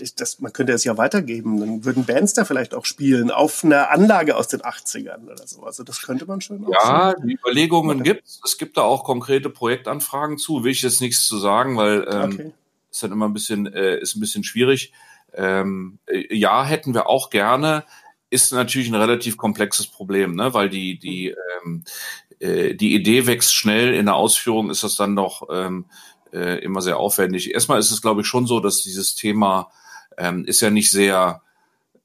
das, 0.00 0.40
man 0.40 0.52
könnte 0.52 0.72
es 0.72 0.84
ja 0.84 0.96
weitergeben. 0.96 1.60
Dann 1.60 1.84
würden 1.84 2.04
Bands 2.04 2.34
da 2.34 2.44
vielleicht 2.44 2.74
auch 2.74 2.84
spielen 2.84 3.30
auf 3.30 3.64
einer 3.64 3.90
Anlage 3.90 4.36
aus 4.36 4.48
den 4.48 4.60
80ern 4.60 5.24
oder 5.26 5.46
so. 5.46 5.62
Also 5.62 5.82
das 5.84 6.02
könnte 6.02 6.26
man 6.26 6.40
schon. 6.40 6.66
Ja, 6.70 7.14
die 7.14 7.34
Überlegungen 7.34 8.02
gibt 8.02 8.26
es. 8.26 8.40
Es 8.44 8.58
gibt 8.58 8.76
da 8.76 8.82
auch 8.82 9.04
konkrete 9.04 9.50
Projektanfragen 9.50 10.38
zu. 10.38 10.64
Will 10.64 10.72
ich 10.72 10.82
jetzt 10.82 11.00
nichts 11.00 11.26
zu 11.26 11.38
sagen, 11.38 11.76
weil 11.76 12.06
ähm, 12.10 12.32
okay. 12.32 12.52
ist 12.90 13.02
dann 13.02 13.12
immer 13.12 13.28
ein 13.28 13.34
bisschen 13.34 13.66
äh, 13.66 13.98
ist 13.98 14.16
ein 14.16 14.20
bisschen 14.20 14.44
schwierig. 14.44 14.92
Ähm, 15.34 15.98
äh, 16.06 16.34
ja, 16.34 16.64
hätten 16.64 16.94
wir 16.94 17.08
auch 17.08 17.30
gerne. 17.30 17.84
Ist 18.30 18.52
natürlich 18.52 18.88
ein 18.88 18.94
relativ 18.94 19.36
komplexes 19.36 19.86
Problem, 19.86 20.36
ne? 20.36 20.54
weil 20.54 20.68
die 20.68 20.98
die 20.98 21.34
ähm, 21.64 21.84
äh, 22.40 22.74
die 22.74 22.94
Idee 22.94 23.26
wächst 23.26 23.54
schnell. 23.54 23.94
In 23.94 24.06
der 24.06 24.16
Ausführung 24.16 24.70
ist 24.70 24.82
das 24.82 24.96
dann 24.96 25.14
doch 25.14 25.48
ähm, 25.52 25.86
äh, 26.32 26.62
immer 26.62 26.80
sehr 26.80 26.98
aufwendig. 26.98 27.54
Erstmal 27.54 27.78
ist 27.78 27.90
es, 27.90 28.02
glaube 28.02 28.22
ich, 28.22 28.26
schon 28.26 28.46
so, 28.46 28.60
dass 28.60 28.82
dieses 28.82 29.14
Thema 29.14 29.70
ähm, 30.20 30.44
ist 30.44 30.60
ja 30.60 30.70
nicht 30.70 30.90
sehr, 30.90 31.42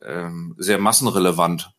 ähm, 0.01 0.55
sehr 0.57 0.79
massenrelevant. 0.79 1.71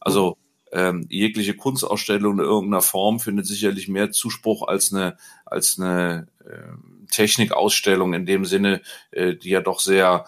Also 0.00 0.36
ähm, 0.72 1.06
jegliche 1.10 1.54
Kunstausstellung 1.54 2.38
in 2.38 2.44
irgendeiner 2.44 2.80
Form 2.80 3.18
findet 3.18 3.46
sicherlich 3.46 3.88
mehr 3.88 4.12
Zuspruch 4.12 4.68
als 4.68 4.92
eine, 4.92 5.16
als 5.44 5.78
eine 5.78 6.28
äh, 6.44 7.08
Technikausstellung 7.10 8.14
in 8.14 8.24
dem 8.24 8.44
Sinne, 8.44 8.82
äh, 9.10 9.34
die 9.34 9.50
ja 9.50 9.60
doch 9.60 9.80
sehr, 9.80 10.26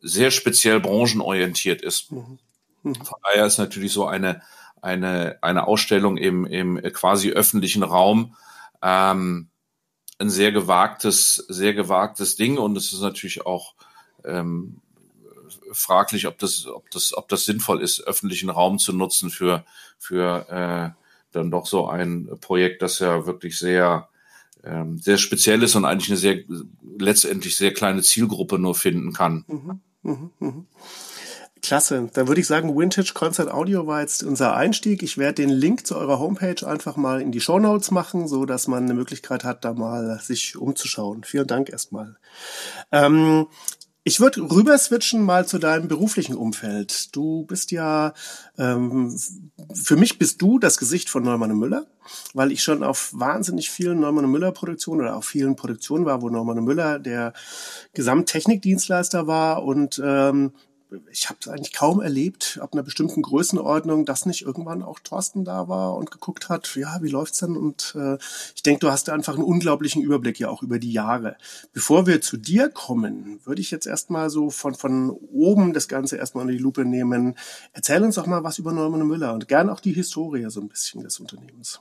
sehr 0.00 0.32
speziell 0.32 0.80
branchenorientiert 0.80 1.80
ist. 1.80 2.10
Mhm. 2.10 2.38
Mhm. 2.82 2.94
Von 2.96 3.18
daher 3.22 3.46
ist 3.46 3.58
natürlich 3.58 3.92
so 3.92 4.06
eine, 4.06 4.42
eine, 4.82 5.38
eine 5.42 5.68
Ausstellung 5.68 6.16
im, 6.16 6.44
im 6.44 6.82
quasi 6.92 7.30
öffentlichen 7.30 7.84
Raum 7.84 8.34
ähm, 8.82 9.48
ein 10.18 10.30
sehr 10.30 10.50
gewagtes, 10.50 11.36
sehr 11.48 11.72
gewagtes 11.72 12.34
Ding 12.34 12.58
und 12.58 12.76
es 12.76 12.92
ist 12.92 13.00
natürlich 13.00 13.46
auch 13.46 13.74
ähm, 14.24 14.80
fraglich, 15.74 16.26
ob 16.26 16.38
das, 16.38 16.66
ob 16.66 16.90
das, 16.90 17.16
ob 17.16 17.28
das 17.28 17.44
sinnvoll 17.44 17.82
ist, 17.82 18.00
öffentlichen 18.06 18.50
Raum 18.50 18.78
zu 18.78 18.92
nutzen 18.92 19.30
für 19.30 19.64
für 19.98 20.48
äh, 20.48 21.00
dann 21.32 21.50
doch 21.50 21.66
so 21.66 21.88
ein 21.88 22.28
Projekt, 22.40 22.82
das 22.82 22.98
ja 23.00 23.26
wirklich 23.26 23.58
sehr 23.58 24.08
ähm, 24.64 24.98
sehr 24.98 25.18
speziell 25.18 25.62
ist 25.62 25.74
und 25.74 25.84
eigentlich 25.84 26.10
eine 26.10 26.18
sehr 26.18 26.38
letztendlich 26.98 27.56
sehr 27.56 27.72
kleine 27.72 28.02
Zielgruppe 28.02 28.58
nur 28.58 28.74
finden 28.74 29.12
kann. 29.12 29.44
Mhm, 29.48 29.80
mh, 30.02 30.30
mh. 30.38 30.64
Klasse. 31.64 32.10
Dann 32.12 32.28
würde 32.28 32.42
ich 32.42 32.46
sagen, 32.46 32.76
Vintage 32.76 33.12
Concert 33.14 33.50
Audio 33.50 33.86
war 33.86 34.02
jetzt 34.02 34.22
unser 34.22 34.54
Einstieg. 34.54 35.02
Ich 35.02 35.16
werde 35.16 35.42
den 35.42 35.48
Link 35.48 35.86
zu 35.86 35.96
eurer 35.96 36.18
Homepage 36.18 36.66
einfach 36.66 36.96
mal 36.96 37.22
in 37.22 37.32
die 37.32 37.40
Show 37.40 37.58
Notes 37.58 37.90
machen, 37.90 38.28
so 38.28 38.44
dass 38.44 38.68
man 38.68 38.84
eine 38.84 38.92
Möglichkeit 38.92 39.44
hat, 39.44 39.64
da 39.64 39.72
mal 39.72 40.20
sich 40.20 40.56
umzuschauen. 40.56 41.24
Vielen 41.24 41.46
Dank 41.46 41.70
erstmal. 41.70 42.16
Ähm, 42.92 43.46
ich 44.06 44.20
würde 44.20 44.42
rüber 44.42 44.76
switchen 44.76 45.22
mal 45.22 45.46
zu 45.46 45.58
deinem 45.58 45.88
beruflichen 45.88 46.36
Umfeld. 46.36 47.14
Du 47.16 47.44
bist 47.44 47.70
ja, 47.70 48.12
ähm, 48.58 49.18
für 49.72 49.96
mich 49.96 50.18
bist 50.18 50.42
du 50.42 50.58
das 50.58 50.76
Gesicht 50.76 51.08
von 51.08 51.22
Neumann 51.22 51.52
und 51.52 51.58
Müller, 51.58 51.86
weil 52.34 52.52
ich 52.52 52.62
schon 52.62 52.82
auf 52.82 53.12
wahnsinnig 53.14 53.70
vielen 53.70 54.00
Neumann 54.00 54.26
und 54.26 54.30
Müller 54.30 54.52
Produktionen 54.52 55.00
oder 55.00 55.16
auf 55.16 55.24
vielen 55.24 55.56
Produktionen 55.56 56.04
war, 56.04 56.20
wo 56.20 56.28
Neumann 56.28 56.58
und 56.58 56.66
Müller 56.66 56.98
der 56.98 57.32
Gesamttechnikdienstleister 57.94 59.26
war 59.26 59.64
und 59.64 60.00
ähm, 60.04 60.52
ich 61.10 61.28
habe 61.28 61.38
es 61.40 61.48
eigentlich 61.48 61.72
kaum 61.72 62.00
erlebt, 62.00 62.58
ab 62.60 62.72
einer 62.72 62.82
bestimmten 62.82 63.22
Größenordnung, 63.22 64.04
dass 64.04 64.26
nicht 64.26 64.42
irgendwann 64.42 64.82
auch 64.82 64.98
Thorsten 64.98 65.44
da 65.44 65.68
war 65.68 65.94
und 65.96 66.10
geguckt 66.10 66.48
hat, 66.48 66.74
ja, 66.76 67.02
wie 67.02 67.08
läuft's 67.08 67.38
denn? 67.38 67.56
Und 67.56 67.94
äh, 67.96 68.18
ich 68.54 68.62
denke, 68.62 68.80
du 68.80 68.90
hast 68.90 69.10
einfach 69.10 69.34
einen 69.34 69.44
unglaublichen 69.44 70.02
Überblick 70.02 70.38
ja 70.38 70.48
auch 70.48 70.62
über 70.62 70.78
die 70.78 70.92
Jahre. 70.92 71.36
Bevor 71.72 72.06
wir 72.06 72.20
zu 72.20 72.36
dir 72.36 72.68
kommen, 72.68 73.40
würde 73.44 73.60
ich 73.60 73.70
jetzt 73.70 73.86
erstmal 73.86 74.30
so 74.30 74.50
von, 74.50 74.74
von 74.74 75.10
oben 75.10 75.72
das 75.72 75.88
Ganze 75.88 76.16
erstmal 76.16 76.48
in 76.48 76.56
die 76.56 76.62
Lupe 76.62 76.84
nehmen. 76.84 77.36
Erzähl 77.72 78.02
uns 78.02 78.16
doch 78.16 78.26
mal 78.26 78.44
was 78.44 78.58
über 78.58 78.72
Neumann 78.72 79.06
Müller 79.06 79.34
und 79.34 79.48
gern 79.48 79.70
auch 79.70 79.80
die 79.80 79.92
Historie 79.92 80.46
so 80.48 80.60
ein 80.60 80.68
bisschen 80.68 81.02
des 81.02 81.20
Unternehmens. 81.20 81.80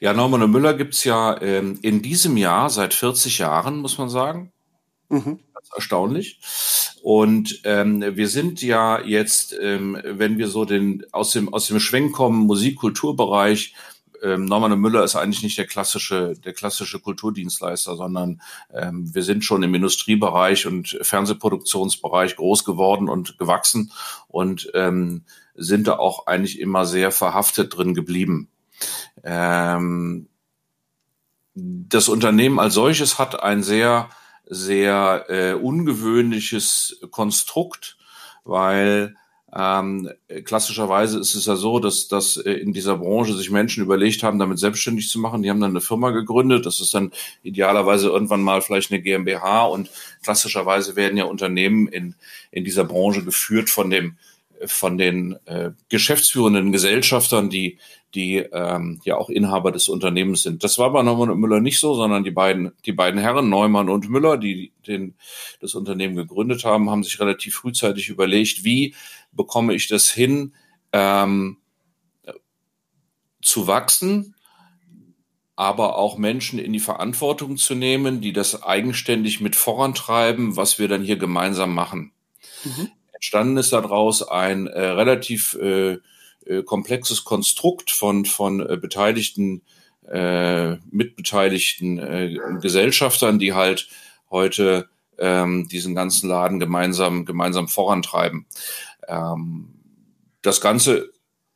Ja, 0.00 0.12
Neumann 0.12 0.50
Müller 0.50 0.74
gibt's 0.74 1.04
ja 1.04 1.40
ähm, 1.40 1.78
in 1.82 2.02
diesem 2.02 2.36
Jahr 2.36 2.70
seit 2.70 2.94
40 2.94 3.38
Jahren, 3.38 3.78
muss 3.78 3.98
man 3.98 4.08
sagen. 4.08 4.52
Mhm. 5.08 5.40
Das 5.54 5.64
ist 5.64 5.74
erstaunlich. 5.74 6.40
Und 7.06 7.60
ähm, 7.62 8.02
wir 8.16 8.28
sind 8.28 8.60
ja 8.62 9.00
jetzt, 9.00 9.54
ähm, 9.62 9.96
wenn 10.04 10.38
wir 10.38 10.48
so 10.48 10.64
den 10.64 11.06
aus 11.12 11.30
dem 11.30 11.54
aus 11.54 11.68
dem 11.68 11.78
Schwenk 11.78 12.12
kommen, 12.12 12.46
Musik-Kulturbereich, 12.46 13.74
ähm, 14.24 14.44
Norman 14.44 14.76
Müller 14.80 15.04
ist 15.04 15.14
eigentlich 15.14 15.44
nicht 15.44 15.56
der 15.56 15.68
klassische, 15.68 16.34
der 16.34 16.52
klassische 16.52 16.98
Kulturdienstleister, 16.98 17.94
sondern 17.94 18.42
ähm, 18.74 19.14
wir 19.14 19.22
sind 19.22 19.44
schon 19.44 19.62
im 19.62 19.72
Industriebereich 19.76 20.66
und 20.66 20.98
Fernsehproduktionsbereich 21.00 22.34
groß 22.34 22.64
geworden 22.64 23.08
und 23.08 23.38
gewachsen 23.38 23.92
und 24.26 24.68
ähm, 24.74 25.22
sind 25.54 25.86
da 25.86 26.00
auch 26.00 26.26
eigentlich 26.26 26.58
immer 26.58 26.86
sehr 26.86 27.12
verhaftet 27.12 27.76
drin 27.76 27.94
geblieben. 27.94 28.48
Ähm, 29.22 30.26
das 31.54 32.08
Unternehmen 32.08 32.58
als 32.58 32.74
solches 32.74 33.20
hat 33.20 33.40
ein 33.44 33.62
sehr 33.62 34.08
sehr 34.46 35.26
äh, 35.28 35.52
ungewöhnliches 35.54 37.00
Konstrukt, 37.10 37.96
weil 38.44 39.16
ähm, 39.58 40.10
klassischerweise 40.44 41.18
ist 41.18 41.34
es 41.34 41.46
ja 41.46 41.56
so, 41.56 41.78
dass, 41.78 42.08
dass 42.08 42.36
äh, 42.36 42.52
in 42.52 42.72
dieser 42.72 42.98
Branche 42.98 43.34
sich 43.34 43.50
Menschen 43.50 43.82
überlegt 43.82 44.22
haben, 44.22 44.38
damit 44.38 44.58
selbstständig 44.58 45.08
zu 45.08 45.18
machen. 45.18 45.42
Die 45.42 45.48
haben 45.48 45.60
dann 45.60 45.70
eine 45.70 45.80
Firma 45.80 46.10
gegründet. 46.10 46.66
Das 46.66 46.80
ist 46.80 46.92
dann 46.92 47.12
idealerweise 47.42 48.08
irgendwann 48.08 48.42
mal 48.42 48.60
vielleicht 48.60 48.90
eine 48.90 49.00
GmbH. 49.00 49.64
Und 49.66 49.90
klassischerweise 50.22 50.94
werden 50.96 51.16
ja 51.16 51.24
Unternehmen 51.24 51.88
in, 51.88 52.14
in 52.50 52.64
dieser 52.64 52.84
Branche 52.84 53.24
geführt 53.24 53.70
von 53.70 53.88
dem 53.88 54.16
von 54.64 54.98
den 54.98 55.36
äh, 55.44 55.70
geschäftsführenden 55.88 56.72
Gesellschaftern, 56.72 57.50
die 57.50 57.78
die 58.16 58.38
ähm, 58.38 59.00
ja 59.04 59.18
auch 59.18 59.28
Inhaber 59.28 59.70
des 59.70 59.88
Unternehmens 59.88 60.42
sind. 60.42 60.64
Das 60.64 60.78
war 60.78 60.90
bei 60.90 61.02
Neumann 61.02 61.30
und 61.30 61.38
Müller 61.38 61.60
nicht 61.60 61.78
so, 61.78 61.94
sondern 61.94 62.24
die 62.24 62.30
beiden, 62.30 62.72
die 62.86 62.92
beiden 62.92 63.20
Herren, 63.20 63.50
Neumann 63.50 63.90
und 63.90 64.08
Müller, 64.08 64.38
die 64.38 64.72
den, 64.86 65.14
das 65.60 65.74
Unternehmen 65.74 66.16
gegründet 66.16 66.64
haben, 66.64 66.88
haben 66.88 67.04
sich 67.04 67.20
relativ 67.20 67.56
frühzeitig 67.56 68.08
überlegt, 68.08 68.64
wie 68.64 68.94
bekomme 69.32 69.74
ich 69.74 69.86
das 69.86 70.10
hin, 70.10 70.54
ähm, 70.92 71.58
zu 73.42 73.66
wachsen, 73.66 74.34
aber 75.54 75.96
auch 75.96 76.16
Menschen 76.16 76.58
in 76.58 76.72
die 76.72 76.80
Verantwortung 76.80 77.58
zu 77.58 77.74
nehmen, 77.74 78.20
die 78.20 78.32
das 78.32 78.62
eigenständig 78.62 79.40
mit 79.40 79.56
vorantreiben, 79.56 80.56
was 80.56 80.78
wir 80.78 80.88
dann 80.88 81.02
hier 81.02 81.16
gemeinsam 81.16 81.74
machen. 81.74 82.12
Mhm. 82.64 82.88
Entstanden 83.26 83.56
ist 83.56 83.72
daraus 83.72 84.22
ein 84.22 84.68
äh, 84.68 84.80
relativ 84.80 85.58
äh, 85.60 85.98
äh, 86.44 86.62
komplexes 86.64 87.24
Konstrukt 87.24 87.90
von, 87.90 88.24
von 88.24 88.60
äh, 88.60 88.76
beteiligten, 88.76 89.62
äh, 90.08 90.76
mitbeteiligten 90.92 91.98
äh, 91.98 92.38
Gesellschaftern, 92.62 93.40
die 93.40 93.52
halt 93.52 93.88
heute 94.30 94.88
ähm, 95.18 95.66
diesen 95.66 95.96
ganzen 95.96 96.28
Laden 96.28 96.60
gemeinsam, 96.60 97.24
gemeinsam 97.24 97.66
vorantreiben. 97.66 98.46
Ähm, 99.08 99.74
das 100.42 100.60
Ganze 100.60 101.10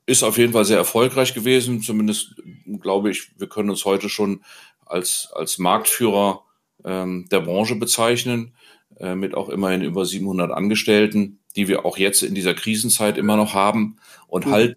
ist 0.07 0.25
auf 0.25 0.39
jeden 0.39 0.53
Fall 0.53 0.65
sehr 0.65 0.79
erfolgreich 0.79 1.35
gewesen. 1.35 1.83
Zumindest 1.83 2.35
glaube 2.81 3.13
ich, 3.13 3.31
wir 3.39 3.49
können 3.49 3.71
uns 3.71 3.85
heute 3.85 4.09
schon 4.09 4.43
als, 4.85 5.29
als 5.37 5.59
Marktführer 5.59 6.43
ähm, 6.85 7.29
der 7.31 7.43
Branche 7.43 7.77
bezeichnen, 7.77 8.57
äh, 8.99 9.15
mit 9.15 9.37
auch 9.37 9.49
immerhin 9.51 9.83
über 9.83 10.05
700 10.05 10.51
Angestellten, 10.51 11.40
die 11.57 11.69
wir 11.69 11.85
auch 11.85 11.99
jetzt 11.99 12.23
in 12.23 12.35
dieser 12.35 12.55
Krisenzeit 12.55 13.19
immer 13.19 13.37
noch 13.37 13.55
haben 13.55 13.99
und 14.29 14.47
mhm. 14.47 14.51
halten 14.51 14.77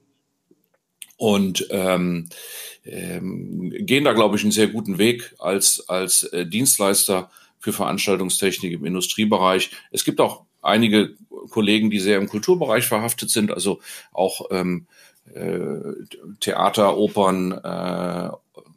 und 1.18 1.68
ähm, 1.70 2.30
ähm, 2.86 3.74
gehen 3.86 4.03
da, 4.03 4.13
glaube 4.13 4.36
ich, 4.36 4.44
einen 4.44 4.51
sehr 4.51 4.68
guten 4.68 4.98
Weg 4.98 5.34
als, 5.39 5.88
als 5.88 6.24
äh, 6.24 6.46
Dienstleister 6.46 7.30
für 7.60 7.72
Veranstaltungstechnik 7.72 8.74
im 8.74 8.86
Industriebereich. 8.86 9.72
Es 9.92 10.03
gibt 10.03 10.20
auch 10.20 10.44
einige 10.62 11.15
Kollegen, 11.50 11.89
die 11.89 12.00
sehr 12.00 12.18
im 12.18 12.27
Kulturbereich 12.27 12.86
verhaftet 12.86 13.30
sind, 13.30 13.51
also 13.51 13.80
auch 14.12 14.48
ähm, 14.51 14.88
äh, 15.34 15.77
Theater, 16.39 16.98
Opern, 16.98 17.51
äh, 17.53 18.30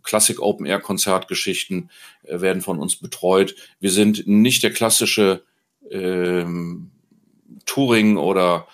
Klassik 0.02 0.40
Open 0.40 0.66
Air 0.66 0.80
Konzertgeschichten 0.80 1.90
äh, 2.22 2.40
werden 2.40 2.62
von 2.62 2.78
uns 2.78 2.96
betreut. 2.96 3.56
Wir 3.80 3.90
sind 3.90 4.26
nicht 4.26 4.62
der 4.62 4.72
klassische 4.72 5.42
ähm, 5.90 6.92
Touring 7.66 8.16
oder 8.16 8.66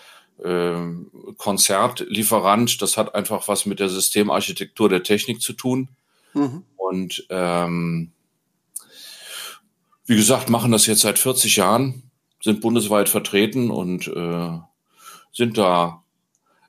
ähm, 0.45 1.11
Konzertlieferant. 1.37 2.81
Das 2.83 2.97
hat 2.97 3.15
einfach 3.15 3.49
was 3.49 3.67
mit 3.67 3.81
der 3.81 3.89
Systemarchitektur 3.89 4.89
der 4.89 5.03
Technik 5.03 5.41
zu 5.41 5.53
tun. 5.53 5.89
Mhm. 6.35 6.65
Und 6.77 7.27
ähm, 7.31 8.13
wie 10.07 10.17
gesagt, 10.17 10.51
machen 10.51 10.73
das 10.73 10.87
jetzt 10.87 11.01
seit 11.01 11.19
40 11.19 11.57
Jahren, 11.57 12.11
sind 12.41 12.61
bundesweit 12.61 13.09
vertreten 13.09 13.71
und 13.71 14.09
äh, 14.09 14.59
sind 15.33 15.59
da 15.59 16.03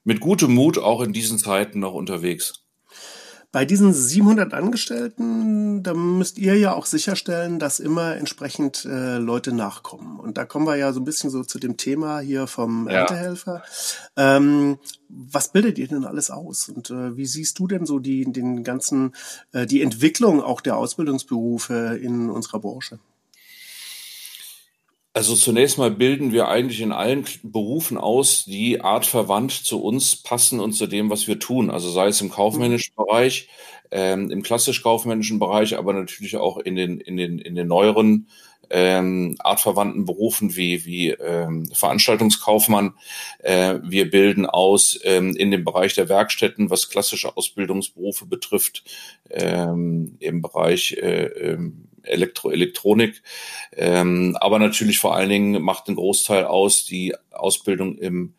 mit 0.03 0.19
gutem 0.19 0.53
Mut 0.53 0.77
auch 0.77 1.01
in 1.01 1.13
diesen 1.13 1.39
Zeiten 1.39 1.79
noch 1.79 1.93
unterwegs. 1.93 2.62
Bei 3.53 3.65
diesen 3.65 3.93
700 3.93 4.51
Angestellten, 4.55 5.83
da 5.83 5.93
müsst 5.93 6.39
ihr 6.39 6.57
ja 6.57 6.73
auch 6.73 6.87
sicherstellen, 6.87 7.59
dass 7.59 7.79
immer 7.79 8.15
entsprechend 8.15 8.83
äh, 8.83 9.19
Leute 9.19 9.53
nachkommen. 9.53 10.19
Und 10.19 10.39
da 10.39 10.45
kommen 10.45 10.65
wir 10.65 10.75
ja 10.75 10.91
so 10.91 10.99
ein 10.99 11.03
bisschen 11.03 11.29
so 11.29 11.43
zu 11.43 11.59
dem 11.59 11.77
Thema 11.77 12.19
hier 12.19 12.47
vom 12.47 12.89
ja. 12.89 13.01
Erntehelfer. 13.01 13.61
Ähm, 14.17 14.79
was 15.07 15.51
bildet 15.51 15.77
ihr 15.77 15.87
denn 15.87 16.03
alles 16.03 16.31
aus? 16.31 16.67
Und 16.67 16.89
äh, 16.89 17.15
wie 17.15 17.27
siehst 17.27 17.59
du 17.59 17.67
denn 17.67 17.85
so 17.85 17.99
die, 17.99 18.25
den 18.25 18.63
ganzen, 18.63 19.13
äh, 19.51 19.67
die 19.67 19.83
Entwicklung 19.83 20.41
auch 20.41 20.59
der 20.59 20.75
Ausbildungsberufe 20.75 21.99
in 22.01 22.31
unserer 22.31 22.59
Branche? 22.59 22.97
Also 25.15 25.35
zunächst 25.35 25.77
mal 25.77 25.91
bilden 25.91 26.31
wir 26.31 26.47
eigentlich 26.47 26.81
in 26.81 26.91
allen 26.91 27.23
Berufen 27.43 27.99
aus, 27.99 28.45
die 28.45 28.81
artverwandt 28.81 29.51
zu 29.51 29.79
uns 29.79 30.15
passen 30.15 30.59
und 30.59 30.73
zu 30.73 30.87
dem, 30.87 31.11
was 31.11 31.27
wir 31.27 31.37
tun. 31.37 31.69
Also 31.69 31.91
sei 31.91 32.07
es 32.07 32.19
im 32.19 32.31
kaufmännischen. 32.31 32.95
Bereich, 32.95 33.47
ähm, 33.91 34.31
im 34.31 34.41
klassisch 34.41 34.81
kaufmännischen 34.81 35.37
Bereich, 35.37 35.77
aber 35.77 35.93
natürlich 35.93 36.35
auch 36.37 36.57
in 36.57 36.75
den, 36.75 36.99
in 36.99 37.15
den, 37.15 37.37
in 37.37 37.53
den 37.53 37.67
neueren 37.67 38.27
ähm, 38.71 39.35
artverwandten 39.37 40.05
Berufen 40.05 40.55
wie, 40.55 40.83
wie 40.85 41.09
ähm, 41.09 41.67
Veranstaltungskaufmann. 41.71 42.95
Äh, 43.39 43.79
wir 43.83 44.09
bilden 44.09 44.47
aus 44.47 44.99
ähm, 45.03 45.35
in 45.35 45.51
dem 45.51 45.63
Bereich 45.63 45.93
der 45.93 46.09
Werkstätten, 46.09 46.71
was 46.71 46.89
klassische 46.89 47.37
Ausbildungsberufe 47.37 48.25
betrifft, 48.25 48.83
ähm, 49.29 50.15
im 50.19 50.41
Bereich 50.41 50.93
äh, 50.93 51.25
ähm, 51.25 51.87
Elektroelektronik. 52.03 53.21
Ähm, 53.71 54.37
aber 54.39 54.59
natürlich 54.59 54.99
vor 54.99 55.15
allen 55.15 55.29
Dingen 55.29 55.61
macht 55.61 55.87
ein 55.87 55.95
Großteil 55.95 56.45
aus 56.45 56.85
die 56.85 57.15
Ausbildung 57.31 57.97
im 57.97 58.33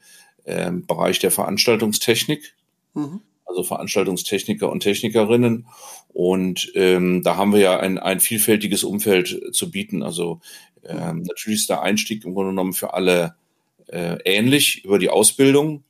ähm, 0.47 0.87
Bereich 0.87 1.19
der 1.19 1.31
Veranstaltungstechnik. 1.31 2.55
Mhm. 2.95 3.21
Also 3.47 3.63
Veranstaltungstechniker 3.63 4.71
und 4.71 4.81
Technikerinnen. 4.81 5.67
Und 6.09 6.73
ähm, 6.75 7.23
da 7.23 7.37
haben 7.37 7.53
wir 7.53 7.61
ja 7.61 7.79
ein, 7.79 7.99
ein 7.99 8.21
vielfältiges 8.21 8.85
Umfeld 8.85 9.41
zu 9.53 9.71
bieten. 9.71 10.03
Also 10.03 10.41
ähm, 10.85 11.23
natürlich 11.23 11.61
ist 11.61 11.71
der 11.71 11.83
Einstieg 11.83 12.25
im 12.25 12.35
Grunde 12.35 12.51
genommen 12.51 12.73
für 12.73 12.95
alle 12.95 13.37
äh, 13.89 14.17
ähnlich 14.25 14.85
über 14.85 14.99
die 14.99 15.11
Ausbildung. 15.11 15.85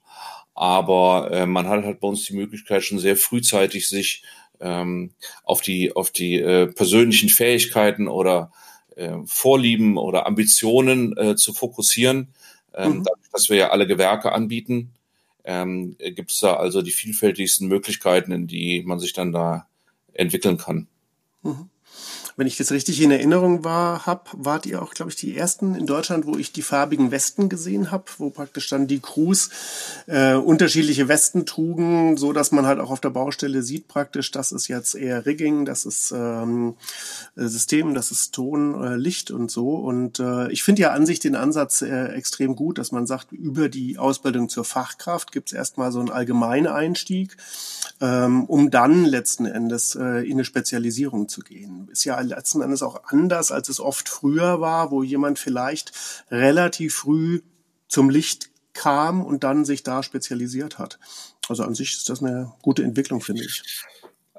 aber 0.54 1.31
äh, 1.33 1.47
man 1.47 1.69
hat 1.69 1.85
halt 1.85 2.00
bei 2.00 2.09
uns 2.09 2.25
die 2.25 2.35
Möglichkeit, 2.35 2.85
schon 2.85 2.99
sehr 2.99 3.16
frühzeitig 3.16 3.88
sich 3.88 4.23
ähm, 4.61 5.12
auf 5.44 5.61
die, 5.61 5.94
auf 5.94 6.11
die 6.11 6.37
äh, 6.37 6.66
persönlichen 6.66 7.28
Fähigkeiten 7.28 8.08
oder 8.08 8.52
äh, 8.96 9.18
Vorlieben 9.26 9.96
oder 9.96 10.26
Ambitionen 10.26 11.16
äh, 11.16 11.37
zu 11.37 11.52
fokussieren. 11.52 12.34
Ähm, 12.75 12.99
mhm. 12.99 13.04
Dadurch, 13.04 13.30
dass 13.32 13.50
wir 13.50 13.56
ja 13.56 13.70
alle 13.70 13.87
Gewerke 13.87 14.32
anbieten, 14.32 14.92
ähm, 15.44 15.96
gibt 15.99 16.30
es 16.30 16.40
da 16.40 16.54
also 16.54 16.82
die 16.82 16.90
vielfältigsten 16.92 17.68
Möglichkeiten, 17.68 18.32
in 18.32 18.46
die 18.46 18.82
man 18.84 18.99
sich 18.99 19.12
dann 19.12 19.32
da 19.32 19.66
entwickeln 20.14 20.56
kann. 20.56 20.88
Mhm 21.42 21.70
wenn 22.37 22.47
ich 22.47 22.57
das 22.57 22.73
richtig 22.73 23.00
in 23.00 23.11
Erinnerung 23.11 23.64
war, 23.64 24.07
hab, 24.07 24.31
wart 24.37 24.67
ihr 24.67 24.83
auch, 24.83 24.95
glaube 24.95 25.11
ich, 25.11 25.17
die 25.17 25.37
ersten 25.37 25.75
in 25.75 25.87
Deutschland, 25.87 26.26
wo 26.26 26.37
ich 26.37 26.53
die 26.53 26.62
farbigen 26.62 27.11
Westen 27.11 27.49
gesehen 27.49 27.91
habe, 27.91 28.05
wo 28.19 28.31
praktisch 28.31 28.69
dann 28.69 28.87
die 28.87 29.00
Crews 29.00 29.50
äh, 30.07 30.35
unterschiedliche 30.35 31.09
Westen 31.09 31.47
trugen, 31.47 32.17
so 32.17 32.33
dass 32.33 32.53
man 32.53 32.67
halt 32.67 32.81
auch 32.81 32.91
auf 32.91 33.00
der 33.00 33.11
Baustelle 33.11 33.62
sieht 33.62 33.88
praktisch, 33.88 34.31
das 34.31 34.53
ist 34.53 34.69
jetzt 34.69 34.95
eher 34.95 35.26
Rigging, 35.26 35.64
das 35.64 35.85
ist 35.85 36.12
ähm, 36.12 36.75
System, 37.37 37.95
das 37.95 38.11
ist 38.11 38.35
Ton, 38.35 38.83
äh, 38.83 38.97
Licht 38.97 39.31
und 39.31 39.50
so. 39.50 39.76
Und 39.76 40.19
äh, 40.19 40.50
ich 40.50 40.62
finde 40.62 40.83
ja 40.83 40.93
an 40.93 41.07
sich 41.07 41.21
den 41.21 41.37
Ansatz 41.37 41.83
äh, 41.83 42.07
extrem 42.14 42.57
gut, 42.57 42.79
dass 42.79 42.93
man 42.93 43.07
sagt, 43.07 43.33
über 43.33 43.69
die 43.69 43.99
Ausbildung 43.99 44.49
zur 44.49 44.64
Fachkraft 44.64 45.33
gibt 45.33 45.49
es 45.49 45.53
erstmal 45.53 45.93
so 45.93 46.00
einen 46.00 46.11
allgemeinen 46.11 46.67
Einstieg, 46.67 47.37
ähm, 48.00 48.45
um 48.45 48.71
dann 48.71 49.05
letzten 49.05 49.47
Endes 49.47 49.95
äh, 49.95 50.25
in 50.26 50.35
eine 50.35 50.45
Spezialisierung 50.45 51.29
zu 51.29 51.41
gehen. 51.41 51.88
Ist 51.93 52.05
ja 52.05 52.17
letzten 52.25 52.61
Endes 52.61 52.83
auch 52.83 53.04
anders, 53.04 53.52
als 53.52 53.69
es 53.69 53.81
oft 53.81 54.09
früher 54.09 54.61
war, 54.61 54.90
wo 54.90 55.02
jemand 55.02 55.38
vielleicht 55.38 55.93
relativ 56.31 56.95
früh 56.95 57.43
zum 57.88 58.11
Licht 58.11 58.50
kam 58.73 59.25
und 59.25 59.45
dann 59.45 59.64
sich 59.64 59.83
da 59.83 60.02
spezialisiert 60.02 60.78
hat. 60.78 60.99
Also 61.49 61.62
an 61.62 61.75
sich 61.75 61.93
ist 61.93 62.09
das 62.09 62.23
eine 62.23 62.52
gute 62.62 62.83
Entwicklung, 62.83 63.21
finde 63.21 63.45
ich. 63.45 63.62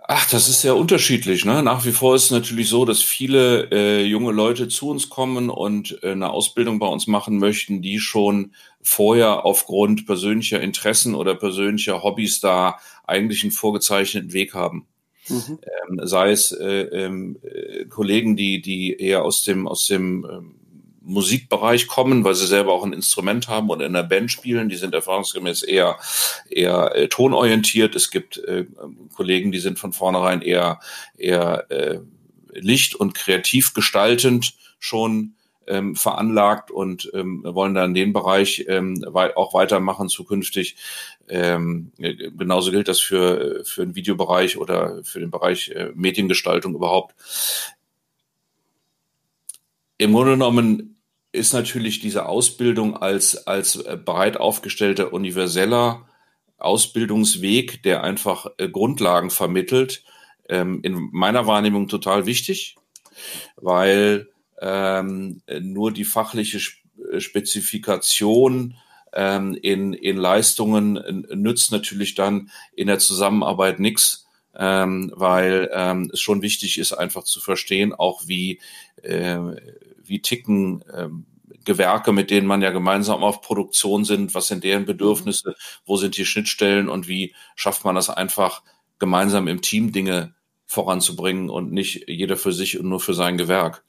Ach, 0.08 0.30
das 0.30 0.48
ist 0.50 0.62
sehr 0.62 0.76
unterschiedlich. 0.76 1.46
Ne? 1.46 1.64
Nach 1.64 1.84
wie 1.84 1.92
vor 1.92 2.16
ist 2.16 2.26
es 2.26 2.32
natürlich 2.32 2.70
so, 2.70 2.86
dass 2.86 3.02
viele 3.02 3.72
äh, 3.72 4.04
junge 4.06 4.32
Leute 4.32 4.68
zu 4.68 4.90
uns 4.90 5.10
kommen 5.10 5.50
und 5.50 5.98
äh, 6.04 6.12
eine 6.12 6.30
Ausbildung 6.30 6.78
bei 6.78 6.86
uns 6.86 7.08
machen 7.08 7.40
möchten, 7.40 7.82
die 7.82 8.00
schon 8.00 8.54
vorher 8.84 9.46
aufgrund 9.46 10.06
persönlicher 10.06 10.62
Interessen 10.62 11.16
oder 11.16 11.34
persönlicher 11.34 12.04
Hobbys 12.04 12.40
da 12.40 12.78
eigentlich 13.08 13.42
einen 13.42 13.52
vorgezeichneten 13.52 14.32
Weg 14.34 14.54
haben. 14.54 14.86
Mhm. 15.28 15.60
Ähm, 15.90 16.00
sei 16.04 16.32
es 16.32 16.52
äh, 16.52 16.82
ähm, 16.84 17.38
äh, 17.44 17.86
Kollegen, 17.86 18.36
die, 18.36 18.62
die 18.62 18.96
eher 19.00 19.24
aus 19.24 19.44
dem, 19.44 19.68
aus 19.68 19.88
dem 19.88 20.26
ähm, 20.30 20.56
Musikbereich 21.02 21.88
kommen, 21.88 22.24
weil 22.24 22.34
sie 22.36 22.48
selber 22.48 22.74
auch 22.74 22.84
ein 22.84 22.94
Instrument 22.94 23.48
haben 23.48 23.70
und 23.70 23.82
in 23.82 23.94
der 23.94 24.04
Band 24.04 24.32
spielen. 24.32 24.70
Die 24.70 24.76
sind 24.76 24.94
erfahrungsgemäß 24.94 25.62
eher 25.64 25.98
eher 26.50 26.96
äh, 26.96 27.08
tonorientiert. 27.08 27.96
Es 27.96 28.10
gibt 28.10 28.38
äh, 28.40 28.66
Kollegen, 29.16 29.52
die 29.52 29.60
sind 29.60 29.78
von 29.78 29.94
vornherein 29.94 30.42
eher 30.42 30.80
eher 31.18 31.70
äh, 31.70 32.00
licht 32.54 32.96
und 32.96 33.14
kreativ 33.14 33.74
gestaltend 33.74 34.56
schon 34.80 35.35
ähm, 35.68 35.96
veranlagt 35.96 36.72
und 36.72 37.10
ähm, 37.14 37.44
wollen 37.44 37.74
dann 37.74 37.94
den 37.94 38.14
Bereich 38.14 38.66
ähm, 38.68 39.04
auch 39.14 39.54
weitermachen 39.54 40.10
zukünftig. 40.10 40.76
Ähm, 41.28 41.92
genauso 41.98 42.72
gilt 42.72 42.88
das 42.88 43.00
für, 43.00 43.64
für 43.66 43.86
den 43.86 43.96
Videobereich 43.96 44.58
oder 44.58 45.04
für 45.04 45.20
den 45.20 45.32
Bereich 45.32 45.70
äh, 45.70 45.92
Mediengestaltung 45.96 46.76
überhaupt. 46.76 47.16
Im 49.98 50.14
Grunde 50.14 50.34
genommen 50.34 50.98
ist 51.32 51.54
natürlich 51.54 52.00
diese 52.00 52.28
Ausbildung 52.28 52.98
als, 52.98 53.48
als 53.48 53.84
breit 54.06 54.38
aufgestellter 54.38 55.14
universeller 55.14 56.08
Ausbildungsweg, 56.58 57.84
der 57.84 58.04
einfach 58.04 58.48
äh, 58.58 58.70
Grundlagen 58.70 59.30
vermittelt, 59.30 60.04
ähm, 60.50 60.80
in 60.84 61.10
meiner 61.12 61.48
Wahrnehmung 61.48 61.88
total 61.88 62.26
wichtig, 62.26 62.76
weil 63.56 64.30
ähm, 64.62 65.42
nur 65.62 65.92
die 65.92 66.06
fachliche 66.06 66.60
Spezifikation 67.18 68.76
ähm, 69.14 69.58
in, 69.62 69.94
in 69.94 70.18
Leistungen 70.18 71.26
nützt 71.34 71.72
natürlich 71.72 72.16
dann 72.16 72.50
in 72.76 72.88
der 72.88 73.00
Zusammenarbeit 73.00 73.80
nichts, 73.80 74.28
ähm, 74.56 75.12
weil 75.16 75.70
ähm, 75.74 76.10
es 76.14 76.20
schon 76.20 76.42
wichtig 76.42 76.78
ist, 76.78 76.94
einfach 76.94 77.24
zu 77.24 77.40
verstehen, 77.40 77.94
auch 77.94 78.24
wie, 78.28 78.60
äh, 79.02 79.40
wie 80.04 80.22
ticken 80.22 80.84
ähm, 80.94 81.26
Gewerke, 81.66 82.12
mit 82.12 82.30
denen 82.30 82.48
man 82.48 82.62
ja 82.62 82.72
gemeinsam 82.72 83.24
auf 83.24 83.42
Produktion 83.42 84.06
sind, 84.06 84.36
was 84.36 84.48
sind 84.48 84.64
deren 84.64 84.86
Bedürfnisse, 84.86 85.56
wo 85.86 85.98
sind 85.98 86.16
die 86.16 86.26
Schnittstellen 86.26 86.90
und 86.90 87.08
wie 87.08 87.34
schafft 87.56 87.86
man 87.86 87.96
das 87.96 88.10
einfach 88.10 88.62
gemeinsam 89.00 89.48
im 89.48 89.62
Team 89.62 89.92
Dinge 89.92 90.36
voranzubringen 90.66 91.50
und 91.50 91.72
nicht 91.72 92.08
jeder 92.08 92.38
für 92.38 92.54
sich 92.54 92.80
und 92.80 92.88
nur 92.88 93.00
für 93.00 93.14
sein 93.14 93.38
Gewerk. 93.38 93.84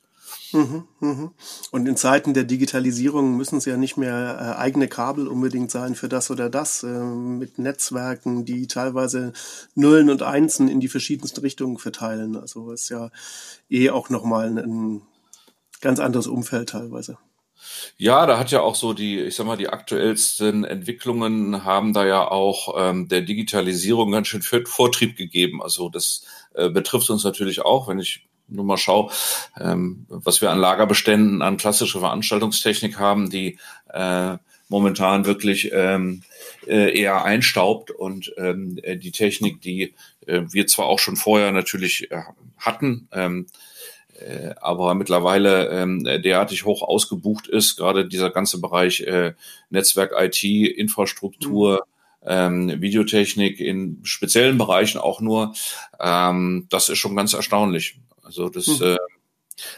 Mhm, 0.57 0.85
mhm. 1.01 1.31
Und 1.71 1.87
in 1.87 1.97
Zeiten 1.97 2.33
der 2.33 2.45
Digitalisierung 2.45 3.37
müssen 3.37 3.59
es 3.59 3.67
ja 3.67 3.77
nicht 3.77 3.99
mehr 3.99 4.39
äh, 4.41 4.59
eigene 4.59 4.89
Kabel 4.89 5.29
unbedingt 5.29 5.71
sein 5.71 5.95
für 5.95 6.09
das 6.09 6.31
oder 6.31 6.49
das, 6.49 6.83
äh, 6.83 6.89
mit 6.89 7.59
Netzwerken, 7.59 8.47
die 8.47 8.67
teilweise 8.67 9.35
Nullen 9.75 10.09
und 10.09 10.23
Einsen 10.23 10.69
in 10.69 10.81
die 10.81 10.89
verschiedensten 10.89 11.41
Richtungen 11.41 11.77
verteilen. 11.77 12.37
Also 12.37 12.73
ist 12.73 12.89
ja 12.89 13.11
eh 13.69 13.91
auch 13.91 14.09
nochmal 14.09 14.47
ein, 14.47 14.59
ein 14.59 15.03
ganz 15.83 16.01
anderes 16.01 16.27
Umfeld 16.27 16.71
teilweise. 16.71 17.19
Ja, 17.99 18.25
da 18.25 18.39
hat 18.39 18.51
ja 18.51 18.63
auch 18.63 18.77
so 18.77 18.95
die, 18.95 19.21
ich 19.21 19.35
sag 19.35 19.47
mal, 19.47 19.57
die 19.57 19.69
aktuellsten 19.69 20.65
Entwicklungen 20.65 21.65
haben 21.65 21.93
da 21.93 22.07
ja 22.07 22.27
auch 22.27 22.75
ähm, 22.79 23.09
der 23.09 23.21
Digitalisierung 23.21 24.11
ganz 24.11 24.29
schön 24.29 24.43
Vortrieb 24.43 25.17
gegeben. 25.17 25.63
Also 25.63 25.91
das 25.91 26.25
äh, 26.55 26.71
betrifft 26.71 27.11
uns 27.11 27.25
natürlich 27.25 27.61
auch, 27.61 27.89
wenn 27.89 27.99
ich 27.99 28.27
nur 28.49 28.65
mal 28.65 28.77
schau, 28.77 29.11
ähm, 29.61 30.07
was 30.09 30.41
wir 30.41 30.51
an 30.51 30.59
Lagerbeständen, 30.59 31.43
an 31.43 31.57
klassische 31.57 32.01
Veranstaltungstechnik 32.01 32.99
haben, 32.99 33.31
die 33.31 33.59
äh, 33.93 34.37
momentan 34.69 35.27
wirklich 35.27 35.71
ähm, 35.73 36.23
äh, 36.67 36.99
eher 36.99 37.25
einstaubt 37.25 37.91
und 37.91 38.33
ähm, 38.37 38.81
die 38.85 39.13
Technik, 39.13 39.61
die 39.61 39.95
äh, 40.27 40.43
wir 40.51 40.67
zwar 40.67 40.87
auch 40.87 40.99
schon 40.99 41.17
vorher 41.17 41.53
natürlich 41.53 42.11
äh, 42.11 42.23
hatten, 42.59 43.09
ähm, 43.13 43.47
äh, 44.19 44.55
aber 44.61 44.95
mittlerweile 44.95 45.69
ähm, 45.69 46.05
derartig 46.05 46.65
hoch 46.65 46.83
ausgebucht 46.83 47.47
ist, 47.47 47.77
gerade 47.77 48.09
dieser 48.09 48.31
ganze 48.31 48.61
Bereich 48.61 49.03
äh, 49.03 49.35
Netzwerk 49.71 50.13
IT, 50.17 50.43
Infrastruktur, 50.43 51.87
mhm. 52.23 52.27
ähm, 52.27 52.81
Videotechnik 52.81 53.61
in 53.61 54.01
speziellen 54.05 54.59
Bereichen 54.59 54.99
auch 54.99 55.21
nur, 55.21 55.55
ähm, 56.01 56.67
das 56.71 56.89
ist 56.89 56.99
schon 56.99 57.15
ganz 57.15 57.35
erstaunlich. 57.35 57.99
Also 58.27 58.49
das, 58.49 58.67
mhm. 58.67 58.83
äh, 58.83 58.97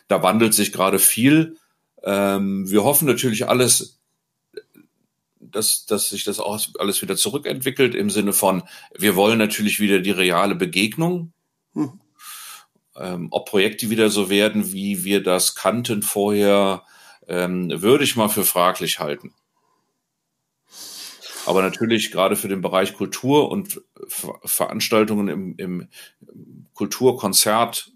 da 0.08 0.22
wandelt 0.22 0.54
sich 0.54 0.72
gerade 0.72 0.98
viel. 0.98 1.56
Ähm, 2.02 2.68
wir 2.68 2.82
hoffen 2.82 3.06
natürlich 3.06 3.46
alles, 3.46 4.00
dass, 5.38 5.84
dass 5.84 6.08
sich 6.08 6.24
das 6.24 6.40
auch 6.40 6.58
alles 6.78 7.02
wieder 7.02 7.16
zurückentwickelt 7.16 7.94
im 7.94 8.10
Sinne 8.10 8.32
von, 8.32 8.62
wir 8.96 9.16
wollen 9.16 9.38
natürlich 9.38 9.80
wieder 9.80 10.00
die 10.00 10.10
reale 10.10 10.54
Begegnung. 10.54 11.32
Mhm. 11.74 12.00
Ähm, 12.96 13.28
ob 13.30 13.48
Projekte 13.48 13.90
wieder 13.90 14.08
so 14.08 14.30
werden, 14.30 14.72
wie 14.72 15.04
wir 15.04 15.22
das 15.22 15.54
kannten 15.54 16.02
vorher, 16.02 16.84
ähm, 17.28 17.70
würde 17.82 18.04
ich 18.04 18.16
mal 18.16 18.28
für 18.28 18.44
fraglich 18.44 18.98
halten. 18.98 19.34
Aber 21.46 21.62
natürlich 21.62 22.10
gerade 22.10 22.34
für 22.34 22.48
den 22.48 22.60
Bereich 22.60 22.94
Kultur 22.94 23.50
und 23.50 23.80
Veranstaltungen 24.44 25.28
im, 25.28 25.54
im 25.56 25.88
Kulturkonzert, 26.74 27.92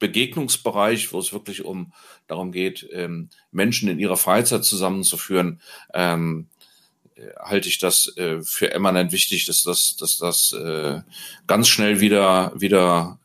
Begegnungsbereich, 0.00 1.12
wo 1.12 1.20
es 1.20 1.32
wirklich 1.32 1.64
um 1.64 1.92
darum 2.26 2.50
geht, 2.50 2.88
ähm, 2.90 3.28
Menschen 3.52 3.88
in 3.88 4.00
ihrer 4.00 4.16
Freizeit 4.16 4.64
zusammenzuführen, 4.64 5.60
ähm, 5.94 6.48
äh, 7.14 7.28
halte 7.38 7.68
ich 7.68 7.78
das 7.78 8.16
äh, 8.16 8.40
für 8.42 8.72
eminent 8.72 9.12
wichtig, 9.12 9.46
dass 9.46 9.62
das, 9.62 9.96
dass 9.96 10.18
das 10.18 10.52
äh, 10.52 11.02
ganz 11.46 11.68
schnell 11.68 12.00
wieder 12.00 12.52
wieder 12.56 13.20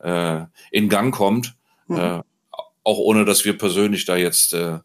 äh, 0.72 0.78
in 0.78 0.90
Gang 0.90 1.14
kommt, 1.14 1.56
mhm. 1.88 1.98
äh, 1.98 2.22
auch 2.84 3.00
ohne 3.00 3.26
dass 3.26 3.46
wir 3.46 3.58
persönlich 3.58 4.06
da 4.06 4.16
jetzt 4.16 4.54
äh, 4.54 4.76
äh 4.76 4.82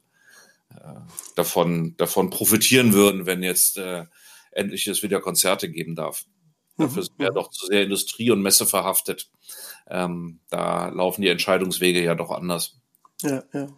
davon 1.36 1.96
davon 1.96 2.30
profitieren 2.30 2.92
würden, 2.92 3.26
wenn 3.26 3.42
jetzt 3.42 3.78
äh, 3.78 4.04
endlich 4.52 4.86
es 4.86 5.02
wieder 5.02 5.20
Konzerte 5.20 5.68
geben 5.68 5.94
darf. 5.94 6.24
Dafür 6.80 7.02
sind 7.02 7.18
wir 7.18 7.26
ja 7.26 7.32
doch 7.32 7.50
zu 7.50 7.66
sehr 7.66 7.82
Industrie 7.82 8.30
und 8.30 8.42
Messe 8.42 8.66
verhaftet. 8.66 9.30
Ähm, 9.88 10.40
da 10.50 10.88
laufen 10.88 11.22
die 11.22 11.28
Entscheidungswege 11.28 12.02
ja 12.02 12.14
doch 12.14 12.30
anders. 12.30 12.80
Ja, 13.22 13.42
ja. 13.52 13.68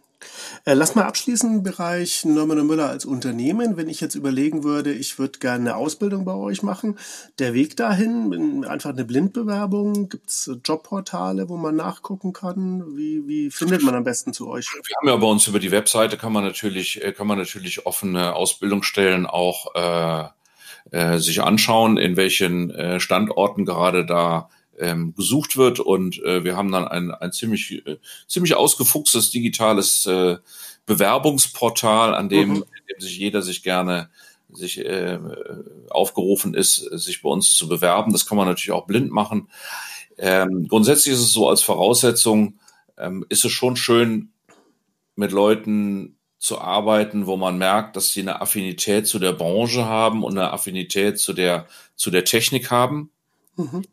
Äh, 0.65 0.73
lass 0.73 0.95
mal 0.95 1.05
abschließen 1.05 1.55
im 1.55 1.63
Bereich 1.63 2.25
Norman 2.25 2.65
Müller 2.65 2.89
als 2.89 3.05
Unternehmen. 3.05 3.77
Wenn 3.77 3.89
ich 3.89 4.01
jetzt 4.01 4.15
überlegen 4.15 4.63
würde, 4.63 4.93
ich 4.93 5.19
würde 5.19 5.39
gerne 5.39 5.71
eine 5.71 5.75
Ausbildung 5.75 6.25
bei 6.25 6.33
euch 6.33 6.63
machen, 6.63 6.97
der 7.39 7.53
Weg 7.53 7.75
dahin, 7.75 8.65
einfach 8.65 8.91
eine 8.91 9.05
Blindbewerbung, 9.05 10.09
gibt 10.09 10.29
es 10.29 10.51
Jobportale, 10.63 11.49
wo 11.49 11.57
man 11.57 11.75
nachgucken 11.75 12.33
kann? 12.33 12.95
Wie, 12.95 13.27
wie 13.27 13.51
findet 13.51 13.83
man 13.83 13.95
am 13.95 14.03
besten 14.03 14.33
zu 14.33 14.47
euch? 14.47 14.67
Wir 14.73 14.95
haben 15.01 15.07
ja 15.07 15.15
bei 15.17 15.27
uns 15.27 15.47
über 15.47 15.59
die 15.59 15.71
Webseite 15.71 16.17
kann 16.17 16.33
man 16.33 16.43
natürlich, 16.43 17.03
äh, 17.03 17.11
kann 17.11 17.27
man 17.27 17.37
natürlich 17.37 17.85
offene 17.85 18.35
Ausbildungsstellen 18.35 19.25
auch 19.25 19.75
äh, 19.75 20.29
äh, 20.91 21.17
sich 21.19 21.41
anschauen, 21.41 21.97
in 21.97 22.17
welchen 22.17 22.71
äh, 22.71 22.99
Standorten 22.99 23.65
gerade 23.65 24.05
da 24.05 24.49
ähm, 24.77 25.13
gesucht 25.15 25.57
wird 25.57 25.79
und 25.79 26.21
äh, 26.23 26.43
wir 26.43 26.57
haben 26.57 26.71
dann 26.71 26.87
ein, 26.87 27.11
ein 27.11 27.31
ziemlich, 27.31 27.85
äh, 27.85 27.97
ziemlich 28.27 28.55
ausgefuchstes 28.55 29.31
digitales 29.31 30.05
äh, 30.05 30.37
Bewerbungsportal, 30.85 32.13
an 32.15 32.29
dem, 32.29 32.49
mhm. 32.49 32.63
dem 32.89 32.99
sich 32.99 33.17
jeder 33.17 33.41
sich 33.41 33.63
gerne 33.63 34.09
sich 34.51 34.85
äh, 34.85 35.19
aufgerufen 35.89 36.53
ist, 36.53 36.75
sich 36.75 37.21
bei 37.21 37.29
uns 37.29 37.55
zu 37.55 37.67
bewerben. 37.67 38.11
Das 38.11 38.25
kann 38.25 38.37
man 38.37 38.47
natürlich 38.47 38.71
auch 38.71 38.85
blind 38.85 39.11
machen. 39.11 39.49
Ähm, 40.17 40.67
grundsätzlich 40.67 41.15
ist 41.15 41.21
es 41.21 41.33
so 41.33 41.49
als 41.49 41.63
Voraussetzung, 41.63 42.59
ähm, 42.97 43.25
ist 43.29 43.45
es 43.45 43.51
schon 43.51 43.75
schön, 43.75 44.31
mit 45.15 45.31
Leuten 45.31 46.17
zu 46.43 46.59
arbeiten, 46.59 47.25
wo 47.25 47.37
man 47.37 47.57
merkt, 47.57 47.95
dass 47.95 48.09
sie 48.09 48.19
eine 48.19 48.41
Affinität 48.41 49.07
zu 49.07 49.17
der 49.17 49.31
Branche 49.31 49.85
haben 49.85 50.25
und 50.25 50.37
eine 50.37 50.51
Affinität 50.51 51.17
zu 51.17 51.31
der, 51.31 51.67
zu 51.95 52.11
der 52.11 52.25
Technik 52.25 52.69
haben. 52.69 53.11
Mhm. 53.55 53.83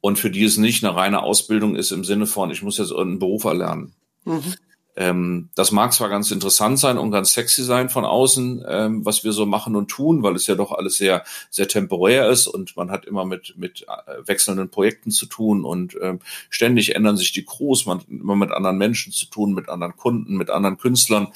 Und 0.00 0.18
für 0.18 0.28
die 0.28 0.42
es 0.42 0.56
nicht 0.56 0.82
eine 0.82 0.96
reine 0.96 1.22
Ausbildung 1.22 1.76
ist 1.76 1.92
im 1.92 2.02
Sinne 2.02 2.26
von, 2.26 2.50
ich 2.50 2.62
muss 2.62 2.78
jetzt 2.78 2.90
irgendeinen 2.90 3.20
Beruf 3.20 3.44
erlernen. 3.44 3.94
Mhm. 4.24 4.54
Ähm, 4.96 5.48
das 5.54 5.72
mag 5.72 5.92
zwar 5.92 6.08
ganz 6.08 6.30
interessant 6.30 6.78
sein 6.78 6.98
und 6.98 7.10
ganz 7.10 7.32
sexy 7.32 7.64
sein 7.64 7.90
von 7.90 8.04
außen, 8.04 8.64
ähm, 8.68 9.04
was 9.04 9.24
wir 9.24 9.32
so 9.32 9.44
machen 9.44 9.74
und 9.74 9.88
tun, 9.88 10.22
weil 10.22 10.36
es 10.36 10.46
ja 10.46 10.54
doch 10.54 10.72
alles 10.72 10.96
sehr, 10.96 11.24
sehr 11.50 11.66
temporär 11.66 12.28
ist 12.28 12.46
und 12.46 12.76
man 12.76 12.90
hat 12.90 13.04
immer 13.04 13.24
mit, 13.24 13.54
mit 13.56 13.82
äh, 13.88 14.26
wechselnden 14.26 14.70
Projekten 14.70 15.10
zu 15.10 15.26
tun 15.26 15.64
und 15.64 15.96
ähm, 16.00 16.20
ständig 16.48 16.94
ändern 16.94 17.16
sich 17.16 17.32
die 17.32 17.44
Crews, 17.44 17.86
man 17.86 17.98
hat 17.98 18.08
immer 18.08 18.36
mit 18.36 18.52
anderen 18.52 18.78
Menschen 18.78 19.12
zu 19.12 19.26
tun, 19.26 19.52
mit 19.52 19.68
anderen 19.68 19.96
Kunden, 19.96 20.36
mit 20.36 20.50
anderen 20.50 20.78
Künstlern. 20.78 21.28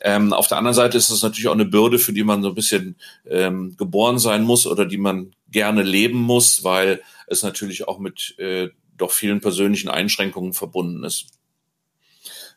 Ähm, 0.00 0.32
auf 0.32 0.48
der 0.48 0.58
anderen 0.58 0.74
Seite 0.74 0.96
ist 0.96 1.10
es 1.10 1.22
natürlich 1.22 1.48
auch 1.48 1.54
eine 1.54 1.66
Bürde, 1.66 1.98
für 1.98 2.12
die 2.14 2.24
man 2.24 2.42
so 2.42 2.48
ein 2.48 2.54
bisschen 2.54 2.96
ähm, 3.28 3.76
geboren 3.76 4.18
sein 4.18 4.44
muss 4.44 4.66
oder 4.66 4.86
die 4.86 4.98
man 4.98 5.32
gerne 5.50 5.82
leben 5.82 6.18
muss, 6.18 6.64
weil 6.64 7.02
es 7.26 7.42
natürlich 7.42 7.86
auch 7.86 7.98
mit 7.98 8.34
äh, 8.38 8.68
doch 8.96 9.12
vielen 9.12 9.40
persönlichen 9.40 9.88
Einschränkungen 9.88 10.52
verbunden 10.54 11.04
ist. 11.04 11.37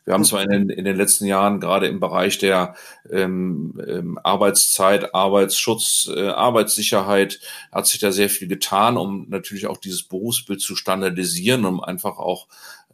Wir 0.05 0.13
haben 0.13 0.25
zwar 0.25 0.41
in 0.43 0.49
den, 0.49 0.69
in 0.69 0.85
den 0.85 0.97
letzten 0.97 1.25
Jahren 1.25 1.59
gerade 1.59 1.87
im 1.87 1.99
Bereich 1.99 2.37
der 2.39 2.75
ähm, 3.09 3.79
ähm, 3.87 4.19
Arbeitszeit, 4.23 5.13
Arbeitsschutz, 5.13 6.09
äh, 6.13 6.29
Arbeitssicherheit 6.29 7.39
hat 7.71 7.87
sich 7.87 7.99
da 7.99 8.11
sehr 8.11 8.29
viel 8.29 8.47
getan, 8.47 8.97
um 8.97 9.27
natürlich 9.29 9.67
auch 9.67 9.77
dieses 9.77 10.03
Berufsbild 10.03 10.59
zu 10.59 10.75
standardisieren, 10.75 11.65
um 11.65 11.81
einfach 11.81 12.17
auch 12.17 12.47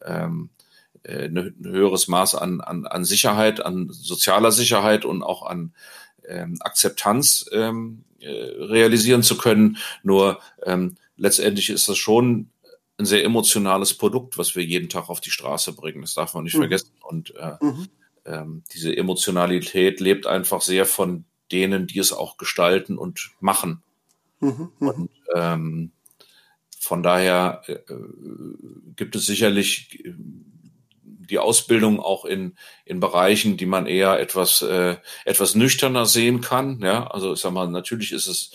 ähm, 0.05 0.49
äh, 1.03 1.25
ein 1.25 1.55
höheres 1.63 2.07
Maß 2.07 2.35
an, 2.35 2.59
an, 2.61 2.85
an 2.85 3.05
Sicherheit, 3.05 3.65
an 3.65 3.87
sozialer 3.89 4.51
Sicherheit 4.51 5.05
und 5.05 5.23
auch 5.23 5.45
an 5.45 5.73
ähm, 6.27 6.57
Akzeptanz 6.59 7.49
ähm, 7.53 8.03
äh, 8.19 8.29
realisieren 8.29 9.23
zu 9.23 9.37
können. 9.37 9.77
Nur 10.03 10.39
ähm, 10.65 10.97
letztendlich 11.15 11.69
ist 11.69 11.87
das 11.87 11.97
schon 11.97 12.49
ein 12.97 13.05
sehr 13.05 13.23
emotionales 13.23 13.93
Produkt, 13.93 14.37
was 14.37 14.55
wir 14.55 14.63
jeden 14.63 14.89
Tag 14.89 15.09
auf 15.09 15.21
die 15.21 15.31
Straße 15.31 15.73
bringen. 15.73 16.01
Das 16.01 16.15
darf 16.15 16.33
man 16.33 16.43
nicht 16.43 16.55
mhm. 16.55 16.61
vergessen. 16.61 16.91
Und 17.01 17.35
äh, 17.35 17.53
mhm. 17.61 17.87
ähm, 18.25 18.63
diese 18.73 18.95
Emotionalität 18.95 19.99
lebt 19.99 20.25
einfach 20.25 20.61
sehr 20.61 20.85
von 20.85 21.25
denen, 21.51 21.87
die 21.87 21.99
es 21.99 22.11
auch 22.11 22.37
gestalten 22.37 22.97
und 22.97 23.31
machen. 23.39 23.83
Mhm. 24.39 24.71
mhm. 24.79 24.87
Und 24.89 25.09
ähm, 25.35 25.91
von 26.79 27.03
daher 27.03 27.63
äh, 27.67 27.75
gibt 28.95 29.15
es 29.15 29.25
sicherlich 29.25 30.03
äh, 30.05 30.13
die 31.03 31.39
Ausbildung 31.39 31.99
auch 31.99 32.25
in, 32.25 32.55
in 32.85 32.99
Bereichen, 32.99 33.57
die 33.57 33.65
man 33.65 33.85
eher 33.85 34.19
etwas, 34.19 34.61
äh, 34.61 34.95
etwas 35.25 35.55
nüchterner 35.55 36.05
sehen 36.05 36.41
kann. 36.41 36.79
Ja, 36.81 37.07
also 37.07 37.33
ich 37.33 37.39
sag 37.39 37.51
mal, 37.51 37.67
natürlich 37.67 38.11
ist 38.13 38.27
es 38.27 38.51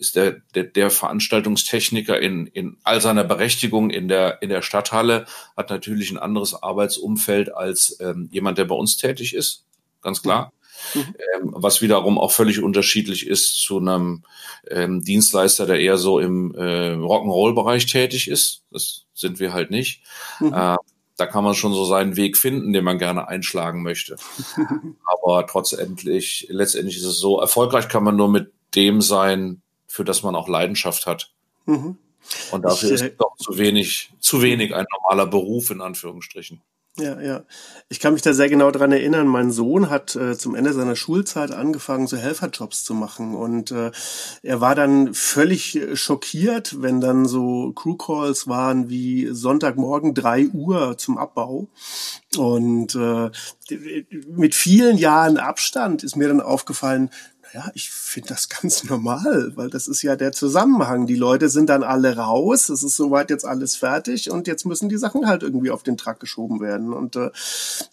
ist 0.00 0.16
der, 0.16 0.40
der, 0.54 0.64
der 0.64 0.90
Veranstaltungstechniker 0.90 2.18
in, 2.18 2.46
in 2.46 2.78
all 2.82 3.00
seiner 3.00 3.22
Berechtigung 3.22 3.90
in 3.90 4.08
der, 4.08 4.40
in 4.42 4.48
der 4.48 4.62
Stadthalle, 4.62 5.26
hat 5.56 5.68
natürlich 5.68 6.10
ein 6.10 6.18
anderes 6.18 6.60
Arbeitsumfeld 6.60 7.54
als 7.54 7.98
ähm, 8.00 8.28
jemand, 8.32 8.56
der 8.56 8.64
bei 8.64 8.74
uns 8.74 8.96
tätig 8.96 9.34
ist, 9.34 9.66
ganz 10.00 10.22
klar. 10.22 10.52
Mhm. 10.94 11.00
Ähm, 11.00 11.50
was 11.54 11.82
wiederum 11.82 12.18
auch 12.18 12.32
völlig 12.32 12.62
unterschiedlich 12.62 13.26
ist 13.26 13.60
zu 13.60 13.78
einem 13.78 14.24
ähm, 14.70 15.04
Dienstleister, 15.04 15.66
der 15.66 15.78
eher 15.78 15.98
so 15.98 16.18
im 16.18 16.54
äh, 16.54 16.94
Rock'n'Roll-Bereich 16.94 17.84
tätig 17.84 18.28
ist. 18.28 18.62
Das 18.70 19.04
sind 19.12 19.38
wir 19.38 19.52
halt 19.52 19.70
nicht. 19.70 20.02
Mhm. 20.40 20.54
Äh, 20.54 20.76
da 21.18 21.26
kann 21.26 21.44
man 21.44 21.54
schon 21.54 21.74
so 21.74 21.84
seinen 21.84 22.16
Weg 22.16 22.38
finden, 22.38 22.72
den 22.72 22.84
man 22.84 22.98
gerne 22.98 23.28
einschlagen 23.28 23.82
möchte. 23.82 24.16
Aber 25.22 25.46
trotzdendlich, 25.46 26.46
letztendlich 26.48 26.96
ist 26.96 27.04
es 27.04 27.18
so, 27.18 27.38
erfolgreich 27.38 27.88
kann 27.88 28.02
man 28.02 28.16
nur 28.16 28.30
mit 28.30 28.50
dem 28.74 29.02
sein, 29.02 29.60
für 29.90 30.04
das 30.04 30.22
man 30.22 30.36
auch 30.36 30.48
Leidenschaft 30.48 31.06
hat. 31.06 31.32
Mhm. 31.66 31.98
Und 32.52 32.62
dafür 32.64 32.92
ich, 32.92 33.02
äh, 33.02 33.06
ist 33.08 33.14
doch 33.18 33.36
zu 33.36 33.58
wenig, 33.58 34.12
zu 34.20 34.40
wenig 34.40 34.72
ein 34.74 34.86
normaler 34.92 35.26
Beruf 35.26 35.70
in 35.70 35.80
Anführungsstrichen. 35.80 36.62
Ja, 36.96 37.20
ja. 37.20 37.44
Ich 37.88 37.98
kann 37.98 38.12
mich 38.12 38.22
da 38.22 38.34
sehr 38.34 38.48
genau 38.48 38.70
dran 38.70 38.92
erinnern. 38.92 39.26
Mein 39.26 39.50
Sohn 39.50 39.90
hat 39.90 40.14
äh, 40.16 40.36
zum 40.36 40.54
Ende 40.54 40.72
seiner 40.72 40.96
Schulzeit 40.96 41.50
angefangen, 41.50 42.06
so 42.06 42.16
Helferjobs 42.16 42.84
zu 42.84 42.94
machen. 42.94 43.34
Und 43.34 43.70
äh, 43.70 43.90
er 44.42 44.60
war 44.60 44.74
dann 44.74 45.14
völlig 45.14 45.76
äh, 45.76 45.96
schockiert, 45.96 46.82
wenn 46.82 47.00
dann 47.00 47.26
so 47.26 47.72
Crew-Calls 47.72 48.48
waren 48.48 48.90
wie 48.90 49.28
Sonntagmorgen 49.32 50.14
drei 50.14 50.46
Uhr 50.48 50.98
zum 50.98 51.16
Abbau. 51.16 51.68
Und 52.36 52.94
äh, 52.94 53.30
mit 54.28 54.54
vielen 54.54 54.98
Jahren 54.98 55.36
Abstand 55.36 56.04
ist 56.04 56.16
mir 56.16 56.28
dann 56.28 56.40
aufgefallen, 56.40 57.10
ja, 57.52 57.70
ich 57.74 57.90
finde 57.90 58.28
das 58.28 58.48
ganz 58.48 58.84
normal, 58.84 59.52
weil 59.56 59.70
das 59.70 59.88
ist 59.88 60.02
ja 60.02 60.16
der 60.16 60.32
Zusammenhang. 60.32 61.06
Die 61.06 61.16
Leute 61.16 61.48
sind 61.48 61.68
dann 61.68 61.82
alle 61.82 62.16
raus, 62.16 62.68
es 62.68 62.82
ist 62.82 62.96
soweit 62.96 63.30
jetzt 63.30 63.44
alles 63.44 63.76
fertig 63.76 64.30
und 64.30 64.46
jetzt 64.46 64.66
müssen 64.66 64.88
die 64.88 64.96
Sachen 64.96 65.26
halt 65.26 65.42
irgendwie 65.42 65.70
auf 65.70 65.82
den 65.82 65.96
Track 65.96 66.20
geschoben 66.20 66.60
werden. 66.60 66.92
Und 66.92 67.16
äh, 67.16 67.30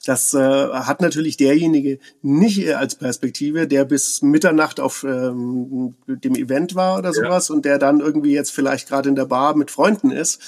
das 0.06 0.34
äh, 0.34 0.40
hat 0.40 1.02
natürlich 1.02 1.38
derjenige 1.38 2.00
nicht 2.22 2.76
als 2.76 2.96
Perspektive, 2.96 3.68
der 3.68 3.86
bis 3.86 4.22
Mitternacht 4.22 4.80
auf 4.80 5.04
ähm, 5.04 5.96
dem 6.08 6.36
Event 6.36 6.76
war 6.76 7.00
oder 7.00 7.14
sowas 7.14 7.48
ja. 7.48 7.56
und 7.56 7.66
der 7.66 7.80
dann 7.80 8.00
irgendwie 8.00 8.34
jetzt 8.34 8.52
vielleicht 8.52 8.88
gerade 8.88 9.10
in 9.10 9.16
der 9.16 9.26
Bar 9.26 9.56
mit 9.56 9.72
Freunden 9.72 10.12
ist. 10.12 10.42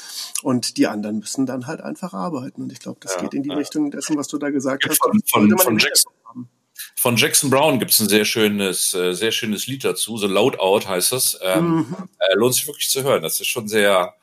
Und 0.44 0.78
die 0.78 0.88
anderen 0.88 1.20
müssen 1.20 1.46
dann 1.46 1.68
halt 1.68 1.82
einfach 1.82 2.14
arbeiten. 2.14 2.62
Und 2.62 2.72
ich 2.72 2.80
glaube, 2.80 3.00
das 3.02 3.16
ja, 3.16 3.22
geht 3.22 3.34
in 3.34 3.44
die 3.44 3.50
ja. 3.50 3.56
Richtung 3.56 3.92
dessen, 3.92 4.18
was 4.18 4.28
du 4.28 4.38
da 4.38 4.50
gesagt 4.50 4.86
hast. 4.88 5.02
Von, 5.02 5.22
von, 5.26 5.58
von 5.58 5.78
Jackson 5.78 6.12
von 7.00 7.16
Jackson 7.16 7.50
Brown 7.50 7.80
gibt 7.80 7.92
es 7.92 8.02
ein 8.02 8.10
sehr 8.10 8.26
schönes, 8.26 8.94
äh, 8.94 9.14
sehr 9.14 9.32
schönes 9.32 9.68
Lied 9.68 9.86
dazu. 9.86 10.18
So 10.18 10.28
Loud 10.28 10.60
Out 10.60 10.86
heißt 10.86 11.14
das. 11.14 11.40
Ähm, 11.42 11.88
mhm. 11.88 11.96
äh, 12.20 12.36
lohnt 12.36 12.56
sich 12.56 12.68
wirklich 12.68 12.90
zu 12.90 13.04
hören. 13.04 13.24
Das 13.24 13.40
ist 13.40 13.48
schon 13.48 13.70
sehr, 13.70 14.16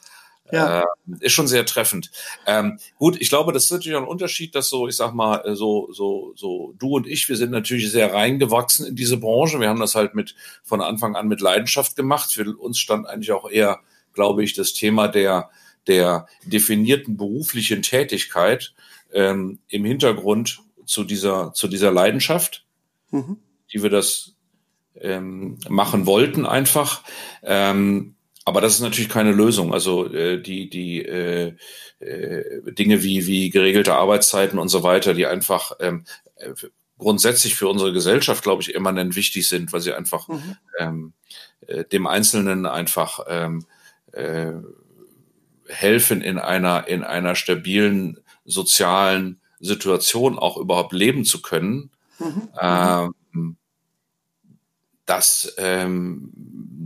ja. 0.52 0.82
äh, 0.82 0.84
ist 1.20 1.32
schon 1.32 1.48
sehr 1.48 1.64
treffend. 1.64 2.10
Ähm, 2.46 2.78
gut, 2.98 3.16
ich 3.18 3.30
glaube, 3.30 3.54
das 3.54 3.64
ist 3.64 3.70
natürlich 3.70 3.96
auch 3.96 4.02
ein 4.02 4.08
Unterschied, 4.08 4.54
dass 4.54 4.68
so, 4.68 4.88
ich 4.88 4.96
sag 4.96 5.14
mal, 5.14 5.38
äh, 5.46 5.54
so, 5.54 5.90
so, 5.90 6.34
so 6.36 6.74
du 6.78 6.96
und 6.96 7.06
ich, 7.06 7.26
wir 7.30 7.38
sind 7.38 7.50
natürlich 7.50 7.90
sehr 7.90 8.12
reingewachsen 8.12 8.84
in 8.84 8.94
diese 8.94 9.16
Branche. 9.16 9.58
Wir 9.58 9.70
haben 9.70 9.80
das 9.80 9.94
halt 9.94 10.14
mit 10.14 10.34
von 10.62 10.82
Anfang 10.82 11.16
an 11.16 11.28
mit 11.28 11.40
Leidenschaft 11.40 11.96
gemacht. 11.96 12.30
Für 12.30 12.58
uns 12.58 12.78
stand 12.78 13.06
eigentlich 13.06 13.32
auch 13.32 13.48
eher, 13.48 13.80
glaube 14.12 14.44
ich, 14.44 14.52
das 14.52 14.74
Thema 14.74 15.08
der 15.08 15.48
der 15.86 16.26
definierten 16.44 17.16
beruflichen 17.16 17.80
Tätigkeit 17.80 18.74
ähm, 19.14 19.60
im 19.68 19.86
Hintergrund 19.86 20.60
zu 20.84 21.04
dieser 21.04 21.54
zu 21.54 21.68
dieser 21.68 21.90
Leidenschaft 21.90 22.65
mhm. 23.10 23.38
die 23.72 23.82
wir 23.82 23.90
das 23.90 24.34
ähm, 25.00 25.58
machen 25.68 26.06
wollten 26.06 26.46
einfach. 26.46 27.02
Ähm, 27.42 28.14
aber 28.44 28.60
das 28.60 28.74
ist 28.74 28.80
natürlich 28.80 29.08
keine 29.08 29.32
Lösung. 29.32 29.74
Also 29.74 30.06
äh, 30.12 30.40
die, 30.40 30.70
die 30.70 31.04
äh, 31.04 31.54
äh, 31.98 32.72
Dinge 32.72 33.02
wie, 33.02 33.26
wie 33.26 33.50
geregelte 33.50 33.94
Arbeitszeiten 33.94 34.58
und 34.58 34.68
so 34.68 34.82
weiter, 34.82 35.14
die 35.14 35.26
einfach 35.26 35.72
ähm, 35.80 36.04
äh, 36.36 36.52
grundsätzlich 36.98 37.56
für 37.56 37.68
unsere 37.68 37.92
Gesellschaft, 37.92 38.42
glaube 38.42 38.62
ich, 38.62 38.74
immanent 38.74 39.16
wichtig 39.16 39.48
sind, 39.48 39.72
weil 39.72 39.80
sie 39.80 39.92
einfach 39.92 40.28
mhm. 40.28 40.56
ähm, 40.78 41.12
äh, 41.66 41.84
dem 41.84 42.06
Einzelnen 42.06 42.66
einfach 42.66 43.20
ähm, 43.28 43.66
äh, 44.12 44.52
helfen, 45.68 46.22
in 46.22 46.38
einer, 46.38 46.86
in 46.86 47.02
einer 47.02 47.34
stabilen 47.34 48.20
sozialen 48.44 49.40
Situation 49.58 50.38
auch 50.38 50.56
überhaupt 50.56 50.92
leben 50.92 51.24
zu 51.24 51.42
können. 51.42 51.90
Mhm. 52.18 52.48
Ähm, 52.60 53.56
das, 55.06 55.54
ähm, 55.58 56.32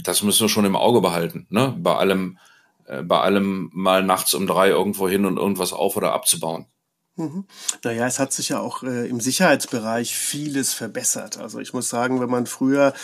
das 0.02 0.22
müssen 0.22 0.42
wir 0.42 0.48
schon 0.48 0.64
im 0.64 0.76
Auge 0.76 1.00
behalten. 1.00 1.46
Ne? 1.50 1.74
Bei 1.78 1.96
allem, 1.96 2.38
äh, 2.86 3.02
bei 3.02 3.18
allem 3.20 3.70
mal 3.72 4.02
nachts 4.02 4.34
um 4.34 4.46
drei 4.46 4.68
irgendwo 4.68 5.08
hin 5.08 5.24
und 5.24 5.38
irgendwas 5.38 5.72
auf 5.72 5.96
oder 5.96 6.12
abzubauen. 6.12 6.66
Mhm. 7.16 7.44
Naja, 7.82 8.06
es 8.06 8.18
hat 8.18 8.32
sich 8.32 8.50
ja 8.50 8.60
auch 8.60 8.82
äh, 8.82 9.08
im 9.08 9.20
Sicherheitsbereich 9.20 10.14
vieles 10.14 10.72
verbessert. 10.72 11.38
Also 11.38 11.58
ich 11.60 11.72
muss 11.72 11.88
sagen, 11.88 12.20
wenn 12.20 12.30
man 12.30 12.46
früher 12.46 12.94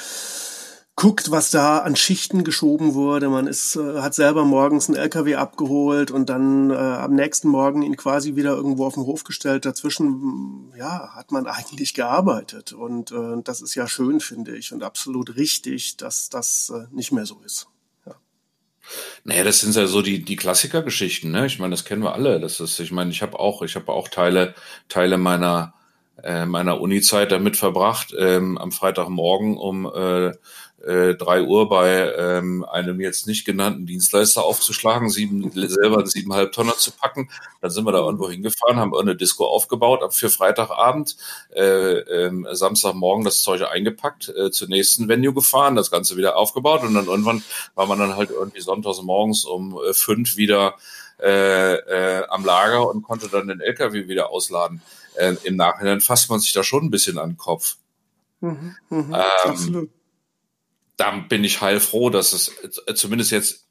guckt, 0.96 1.30
was 1.30 1.50
da 1.50 1.78
an 1.78 1.94
Schichten 1.94 2.42
geschoben 2.42 2.94
wurde. 2.94 3.28
Man 3.28 3.46
ist, 3.46 3.76
äh, 3.76 4.00
hat 4.00 4.14
selber 4.14 4.46
morgens 4.46 4.88
einen 4.88 4.96
LKW 4.96 5.35
abgeholt 5.35 6.11
und 6.11 6.30
dann 6.30 6.70
äh, 6.70 6.74
am 6.74 7.14
nächsten 7.14 7.48
Morgen 7.48 7.82
ihn 7.82 7.98
quasi 7.98 8.35
wieder 8.35 8.56
irgendwo 8.56 8.87
auf 8.87 8.94
den 8.94 9.04
Hof 9.04 9.22
gestellt. 9.22 9.66
Dazwischen, 9.66 10.72
ja, 10.76 11.14
hat 11.14 11.32
man 11.32 11.46
eigentlich 11.46 11.92
gearbeitet. 11.92 12.72
Und 12.72 13.12
äh, 13.12 13.42
das 13.44 13.61
ist 13.61 13.74
ja 13.74 13.87
schön, 13.87 14.20
finde 14.20 14.56
ich, 14.56 14.72
und 14.72 14.82
absolut 14.82 15.37
richtig, 15.37 15.98
dass 15.98 16.30
das 16.30 16.72
äh, 16.74 16.87
nicht 16.94 17.12
mehr 17.12 17.26
so 17.26 17.42
ist. 17.44 17.68
Ja. 18.06 18.14
Naja, 19.24 19.44
das 19.44 19.61
sind 19.61 19.76
ja 19.76 19.87
so 19.87 20.00
die, 20.00 20.24
die 20.24 20.37
Klassikergeschichten, 20.37 21.30
ne? 21.30 21.44
Ich 21.44 21.59
meine, 21.59 21.72
das 21.72 21.85
kennen 21.85 22.02
wir 22.02 22.14
alle. 22.14 22.40
Das 22.40 22.59
ist, 22.59 22.80
ich 22.80 22.90
meine, 22.90 23.11
ich 23.11 23.20
habe 23.20 23.38
auch, 23.38 23.61
ich 23.61 23.76
habe 23.76 23.92
auch 23.92 24.09
Teile, 24.09 24.54
Teile 24.88 25.18
meiner 25.18 25.74
äh, 26.22 26.46
meiner 26.46 26.80
Uni-Zeit 26.80 27.30
damit 27.30 27.56
verbracht, 27.56 28.14
ähm, 28.18 28.56
am 28.56 28.72
Freitagmorgen 28.72 29.59
um 29.59 29.87
äh, 29.87 30.32
äh, 30.87 31.14
drei 31.14 31.42
Uhr 31.42 31.68
bei 31.68 32.14
ähm, 32.16 32.64
einem 32.64 33.01
jetzt 33.01 33.27
nicht 33.27 33.44
genannten 33.44 33.87
Dienstleister 33.87 34.44
aufzuschlagen, 34.44 35.11
sieben, 35.11 35.51
selber 35.53 36.07
siebeneinhalb 36.07 36.53
Tonner 36.53 36.77
zu 36.77 36.92
packen. 36.92 37.29
Dann 37.61 37.70
sind 37.70 37.85
wir 37.85 37.92
da 37.92 37.99
irgendwo 37.99 38.31
hingefahren, 38.31 38.77
haben 38.77 38.94
eine 38.94 39.16
Disco 39.16 39.46
aufgebaut 39.46 40.03
ab 40.03 40.14
für 40.14 40.31
Freitagabend, 40.31 41.16
äh, 41.55 41.99
äh, 41.99 42.55
Samstagmorgen 42.55 43.25
das 43.25 43.42
Zeug 43.42 43.62
eingepackt, 43.62 44.29
äh, 44.29 44.51
zur 44.53 44.68
nächsten 44.68 45.09
Venue 45.09 45.35
gefahren, 45.35 45.75
das 45.75 45.90
Ganze 45.90 46.16
wieder 46.16 46.37
aufgebaut 46.37 46.83
und 46.83 46.94
dann 46.94 47.07
irgendwann 47.07 47.42
war 47.75 47.87
man 47.87 47.99
dann 47.99 48.16
halt 48.16 48.31
irgendwie 48.31 48.61
sonntags 48.61 49.03
morgens 49.03 49.44
um 49.44 49.77
äh, 49.79 49.92
fünf 49.92 50.37
wieder 50.37 50.77
äh, 51.18 51.75
äh, 51.75 52.27
am 52.29 52.44
Lager 52.44 52.88
und 52.88 53.03
konnte 53.03 53.29
dann 53.29 53.49
den 53.49 53.61
LKW 53.61 54.07
wieder 54.07 54.31
ausladen. 54.31 54.83
Äh, 55.16 55.35
Im 55.42 55.57
Nachhinein 55.57 56.01
fasst 56.01 56.31
man 56.31 56.38
sich 56.38 56.53
da 56.53 56.62
schon 56.62 56.85
ein 56.85 56.90
bisschen 56.90 57.18
an 57.18 57.31
den 57.31 57.37
Kopf. 57.38 57.77
Mhm, 58.40 58.77
mh, 58.90 58.99
ähm, 59.01 59.51
absolut 59.51 59.95
da 60.96 61.11
bin 61.12 61.44
ich 61.44 61.61
heilfroh, 61.61 62.11
dass 62.11 62.32
es 62.32 62.48
äh, 62.87 62.94
zumindest 62.94 63.30
jetzt 63.30 63.66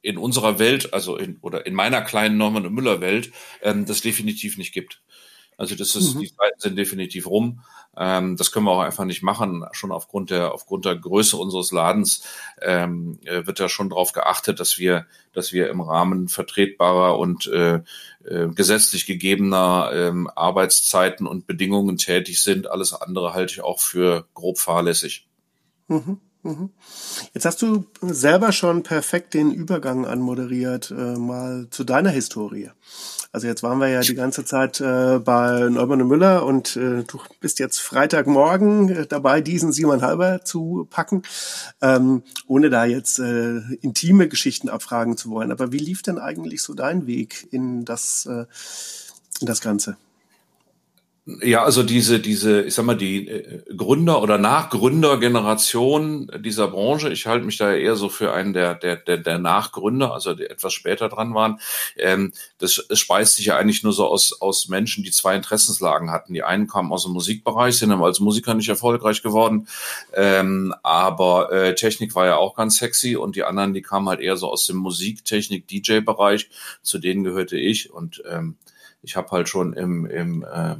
in 0.00 0.16
unserer 0.16 0.58
Welt, 0.58 0.94
also 0.94 1.16
in, 1.16 1.38
oder 1.40 1.66
in 1.66 1.74
meiner 1.74 2.02
kleinen 2.02 2.38
Norman 2.38 2.66
und 2.66 2.74
Müller 2.74 3.00
Welt, 3.00 3.32
ähm, 3.62 3.84
das 3.84 4.00
definitiv 4.00 4.56
nicht 4.56 4.72
gibt. 4.72 5.02
Also 5.58 5.74
das 5.74 5.96
ist, 5.96 6.14
mhm. 6.14 6.20
die 6.20 6.32
Zeiten 6.34 6.60
sind 6.60 6.76
definitiv 6.76 7.26
rum. 7.26 7.62
Ähm, 7.96 8.36
das 8.36 8.52
können 8.52 8.66
wir 8.66 8.70
auch 8.70 8.80
einfach 8.80 9.04
nicht 9.04 9.24
machen. 9.24 9.64
Schon 9.72 9.90
aufgrund 9.90 10.30
der 10.30 10.54
aufgrund 10.54 10.84
der 10.84 10.94
Größe 10.94 11.36
unseres 11.36 11.72
Ladens 11.72 12.22
ähm, 12.62 13.18
äh, 13.24 13.44
wird 13.44 13.58
da 13.58 13.68
schon 13.68 13.90
darauf 13.90 14.12
geachtet, 14.12 14.60
dass 14.60 14.78
wir 14.78 15.06
dass 15.32 15.52
wir 15.52 15.68
im 15.68 15.80
Rahmen 15.80 16.28
vertretbarer 16.28 17.18
und 17.18 17.48
äh, 17.48 17.80
äh, 18.24 18.48
gesetzlich 18.54 19.04
gegebener 19.04 19.90
ähm, 19.92 20.30
Arbeitszeiten 20.32 21.26
und 21.26 21.48
Bedingungen 21.48 21.96
tätig 21.96 22.40
sind. 22.40 22.70
Alles 22.70 22.92
andere 22.92 23.34
halte 23.34 23.54
ich 23.54 23.60
auch 23.60 23.80
für 23.80 24.28
grob 24.34 24.58
fahrlässig. 24.58 25.27
Mhm, 25.88 26.18
mhm. 26.42 26.70
Jetzt 27.34 27.44
hast 27.44 27.62
du 27.62 27.86
selber 28.02 28.52
schon 28.52 28.82
perfekt 28.82 29.34
den 29.34 29.52
Übergang 29.52 30.06
anmoderiert, 30.06 30.90
äh, 30.90 31.16
mal 31.16 31.66
zu 31.70 31.84
deiner 31.84 32.10
Historie. 32.10 32.70
Also 33.30 33.46
jetzt 33.46 33.62
waren 33.62 33.78
wir 33.78 33.88
ja 33.88 34.00
die 34.00 34.14
ganze 34.14 34.44
Zeit 34.44 34.80
äh, 34.80 35.18
bei 35.18 35.68
Neumann 35.68 36.00
und 36.00 36.08
Müller 36.08 36.46
und 36.46 36.76
äh, 36.76 37.04
du 37.04 37.20
bist 37.40 37.58
jetzt 37.58 37.78
Freitagmorgen 37.78 38.88
äh, 38.88 39.06
dabei, 39.06 39.42
diesen 39.42 39.72
Simon 39.72 40.00
Halber 40.00 40.44
zu 40.44 40.86
packen, 40.90 41.22
ähm, 41.82 42.22
ohne 42.46 42.70
da 42.70 42.86
jetzt 42.86 43.18
äh, 43.18 43.58
intime 43.82 44.28
Geschichten 44.28 44.70
abfragen 44.70 45.16
zu 45.18 45.30
wollen. 45.30 45.52
Aber 45.52 45.72
wie 45.72 45.78
lief 45.78 46.02
denn 46.02 46.18
eigentlich 46.18 46.62
so 46.62 46.72
dein 46.72 47.06
Weg 47.06 47.48
in 47.50 47.84
das, 47.84 48.26
äh, 48.26 48.46
in 49.40 49.46
das 49.46 49.60
Ganze? 49.60 49.96
Ja, 51.42 51.62
also 51.62 51.82
diese, 51.82 52.20
diese, 52.20 52.62
ich 52.62 52.74
sag 52.74 52.86
mal, 52.86 52.96
die 52.96 53.28
äh, 53.28 53.62
Gründer- 53.76 54.22
oder 54.22 54.38
Nachgründergeneration 54.38 56.30
dieser 56.38 56.68
Branche, 56.68 57.10
ich 57.10 57.26
halte 57.26 57.44
mich 57.44 57.58
da 57.58 57.74
eher 57.74 57.96
so 57.96 58.08
für 58.08 58.32
einen 58.32 58.54
der, 58.54 58.74
der, 58.74 58.96
der, 58.96 59.18
der 59.18 59.38
Nachgründer, 59.38 60.14
also 60.14 60.32
die 60.32 60.44
etwas 60.46 60.72
später 60.72 61.10
dran 61.10 61.34
waren, 61.34 61.60
ähm, 61.98 62.32
das, 62.56 62.82
das 62.88 62.98
speist 62.98 63.36
sich 63.36 63.44
ja 63.44 63.58
eigentlich 63.58 63.82
nur 63.82 63.92
so 63.92 64.06
aus, 64.06 64.40
aus 64.40 64.68
Menschen, 64.68 65.04
die 65.04 65.10
zwei 65.10 65.36
Interessenslagen 65.36 66.10
hatten. 66.10 66.32
Die 66.32 66.44
einen 66.44 66.66
kamen 66.66 66.92
aus 66.92 67.02
dem 67.02 67.12
Musikbereich, 67.12 67.76
sind 67.76 67.92
aber 67.92 68.06
als 68.06 68.20
Musiker 68.20 68.54
nicht 68.54 68.70
erfolgreich 68.70 69.22
geworden, 69.22 69.68
ähm, 70.14 70.74
aber 70.82 71.52
äh, 71.52 71.74
Technik 71.74 72.14
war 72.14 72.24
ja 72.24 72.36
auch 72.36 72.54
ganz 72.54 72.78
sexy 72.78 73.16
und 73.16 73.36
die 73.36 73.44
anderen, 73.44 73.74
die 73.74 73.82
kamen 73.82 74.08
halt 74.08 74.20
eher 74.20 74.38
so 74.38 74.50
aus 74.50 74.64
dem 74.64 74.78
Musik, 74.78 75.26
Technik, 75.26 75.68
DJ-Bereich, 75.68 76.48
zu 76.80 76.98
denen 76.98 77.22
gehörte 77.22 77.58
ich 77.58 77.92
und 77.92 78.22
ähm, 78.26 78.56
ich 79.02 79.14
habe 79.14 79.30
halt 79.30 79.50
schon 79.50 79.74
im, 79.74 80.06
im 80.06 80.42
äh, 80.42 80.76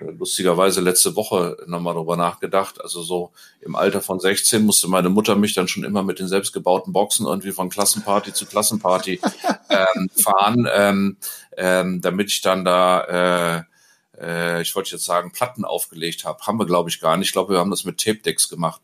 lustigerweise 0.00 0.80
letzte 0.80 1.16
Woche 1.16 1.56
nochmal 1.66 1.94
drüber 1.94 2.16
nachgedacht. 2.16 2.80
Also 2.80 3.02
so 3.02 3.32
im 3.60 3.76
Alter 3.76 4.00
von 4.00 4.20
16 4.20 4.64
musste 4.64 4.88
meine 4.88 5.08
Mutter 5.08 5.36
mich 5.36 5.54
dann 5.54 5.68
schon 5.68 5.84
immer 5.84 6.02
mit 6.02 6.18
den 6.18 6.28
selbstgebauten 6.28 6.92
Boxen 6.92 7.26
irgendwie 7.26 7.52
von 7.52 7.68
Klassenparty 7.68 8.32
zu 8.32 8.46
Klassenparty 8.46 9.20
ähm, 9.70 10.10
fahren, 10.22 10.68
ähm, 10.72 11.16
ähm, 11.56 12.00
damit 12.00 12.30
ich 12.30 12.42
dann 12.42 12.64
da, 12.64 13.64
äh, 14.18 14.20
äh, 14.20 14.62
ich 14.62 14.74
wollte 14.74 14.92
jetzt 14.92 15.04
sagen, 15.04 15.32
Platten 15.32 15.64
aufgelegt 15.64 16.24
habe. 16.24 16.42
Haben 16.42 16.58
wir, 16.58 16.66
glaube 16.66 16.90
ich, 16.90 17.00
gar 17.00 17.16
nicht. 17.16 17.28
Ich 17.28 17.32
glaube, 17.32 17.54
wir 17.54 17.58
haben 17.58 17.70
das 17.70 17.84
mit 17.84 17.98
Tape-Decks 17.98 18.48
gemacht. 18.48 18.80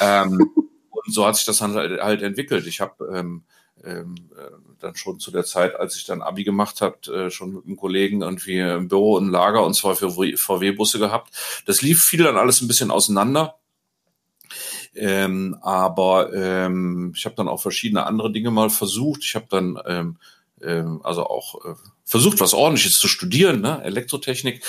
Ähm, 0.00 0.50
und 0.90 1.14
so 1.14 1.26
hat 1.26 1.36
sich 1.36 1.44
das 1.44 1.58
dann 1.58 1.74
halt, 1.74 2.00
halt 2.00 2.22
entwickelt. 2.22 2.66
Ich 2.66 2.80
habe 2.80 3.12
ähm, 3.14 3.44
ähm, 3.86 4.14
äh, 4.36 4.50
dann 4.80 4.96
schon 4.96 5.18
zu 5.18 5.30
der 5.30 5.44
Zeit, 5.44 5.74
als 5.76 5.96
ich 5.96 6.04
dann 6.04 6.22
Abi 6.22 6.44
gemacht 6.44 6.80
habe, 6.80 6.96
äh, 7.12 7.30
schon 7.30 7.54
mit 7.54 7.66
einem 7.66 7.76
Kollegen 7.76 8.22
irgendwie 8.22 8.58
im 8.58 8.88
Büro 8.88 9.18
ein 9.18 9.30
Lager 9.30 9.64
und 9.64 9.74
zwar 9.74 9.96
für 9.96 10.10
VW-Busse 10.10 10.98
gehabt. 10.98 11.32
Das 11.66 11.82
lief 11.82 12.04
viel 12.04 12.24
dann 12.24 12.36
alles 12.36 12.60
ein 12.60 12.68
bisschen 12.68 12.90
auseinander. 12.90 13.56
Ähm, 14.94 15.58
aber 15.60 16.32
ähm, 16.32 17.12
ich 17.14 17.26
habe 17.26 17.36
dann 17.36 17.48
auch 17.48 17.60
verschiedene 17.60 18.06
andere 18.06 18.32
Dinge 18.32 18.50
mal 18.50 18.70
versucht. 18.70 19.24
Ich 19.24 19.34
habe 19.34 19.46
dann 19.50 19.78
ähm, 19.86 20.16
also 21.02 21.26
auch 21.26 21.64
äh, 21.64 21.74
versucht, 22.04 22.40
was 22.40 22.54
ordentliches 22.54 22.98
zu 22.98 23.08
studieren, 23.08 23.60
ne? 23.60 23.82
Elektrotechnik, 23.84 24.62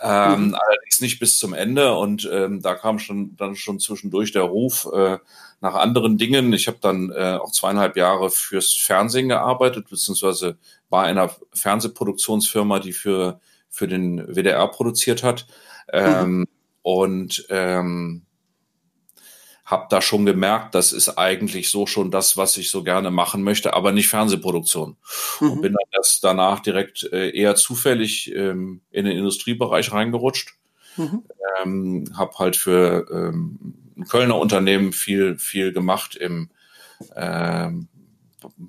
ähm, 0.00 0.48
mhm. 0.48 0.54
allerdings 0.54 1.00
nicht 1.00 1.18
bis 1.18 1.38
zum 1.38 1.52
Ende. 1.52 1.94
Und 1.94 2.28
ähm, 2.30 2.62
da 2.62 2.74
kam 2.74 2.98
schon 2.98 3.34
dann 3.36 3.56
schon 3.56 3.80
zwischendurch 3.80 4.32
der 4.32 4.42
Ruf, 4.42 4.88
äh, 4.92 5.18
nach 5.60 5.74
anderen 5.74 6.18
Dingen. 6.18 6.52
Ich 6.52 6.66
habe 6.66 6.78
dann 6.80 7.10
äh, 7.10 7.38
auch 7.40 7.52
zweieinhalb 7.52 7.96
Jahre 7.96 8.30
fürs 8.30 8.72
Fernsehen 8.72 9.28
gearbeitet, 9.28 9.88
beziehungsweise 9.88 10.58
war 10.90 11.08
in 11.08 11.18
einer 11.18 11.34
Fernsehproduktionsfirma, 11.54 12.80
die 12.80 12.92
für, 12.92 13.40
für 13.70 13.88
den 13.88 14.26
WDR 14.26 14.68
produziert 14.68 15.22
hat. 15.22 15.46
Ähm, 15.92 16.38
mhm. 16.38 16.46
Und 16.82 17.46
ähm, 17.48 18.22
habe 19.72 19.86
da 19.90 20.02
schon 20.02 20.26
gemerkt, 20.26 20.74
das 20.76 20.92
ist 20.92 21.18
eigentlich 21.18 21.70
so 21.70 21.86
schon 21.86 22.10
das, 22.10 22.36
was 22.36 22.56
ich 22.58 22.70
so 22.70 22.84
gerne 22.84 23.10
machen 23.10 23.42
möchte, 23.42 23.74
aber 23.74 23.90
nicht 23.90 24.08
Fernsehproduktion. 24.08 24.96
Mhm. 25.40 25.50
Und 25.50 25.62
bin 25.62 25.72
dann 25.72 25.88
das 25.92 26.20
danach 26.20 26.60
direkt 26.60 27.02
äh, 27.12 27.30
eher 27.30 27.56
zufällig 27.56 28.32
ähm, 28.34 28.82
in 28.90 29.06
den 29.06 29.16
Industriebereich 29.16 29.90
reingerutscht. 29.90 30.54
Mhm. 30.96 31.24
Ähm, 31.64 32.04
habe 32.14 32.38
halt 32.38 32.56
für 32.56 33.08
ähm, 33.10 33.58
ein 33.96 34.04
Kölner 34.04 34.36
Unternehmen 34.36 34.92
viel, 34.92 35.38
viel 35.38 35.72
gemacht 35.72 36.14
im 36.16 36.50
ähm, 37.16 37.88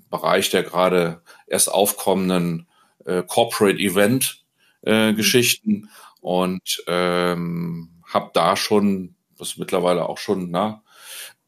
Bereich 0.10 0.50
der 0.50 0.64
gerade 0.64 1.22
erst 1.48 1.72
aufkommenden 1.72 2.68
äh, 3.06 3.24
Corporate 3.24 3.80
Event 3.80 4.44
äh, 4.84 5.12
mhm. 5.12 5.16
Geschichten 5.18 5.90
und 6.22 6.84
ähm, 6.88 7.90
habe 8.06 8.32
da 8.34 8.56
schon, 8.56 9.16
was 9.38 9.58
mittlerweile 9.58 10.08
auch 10.08 10.18
schon 10.18 10.50
na, 10.52 10.83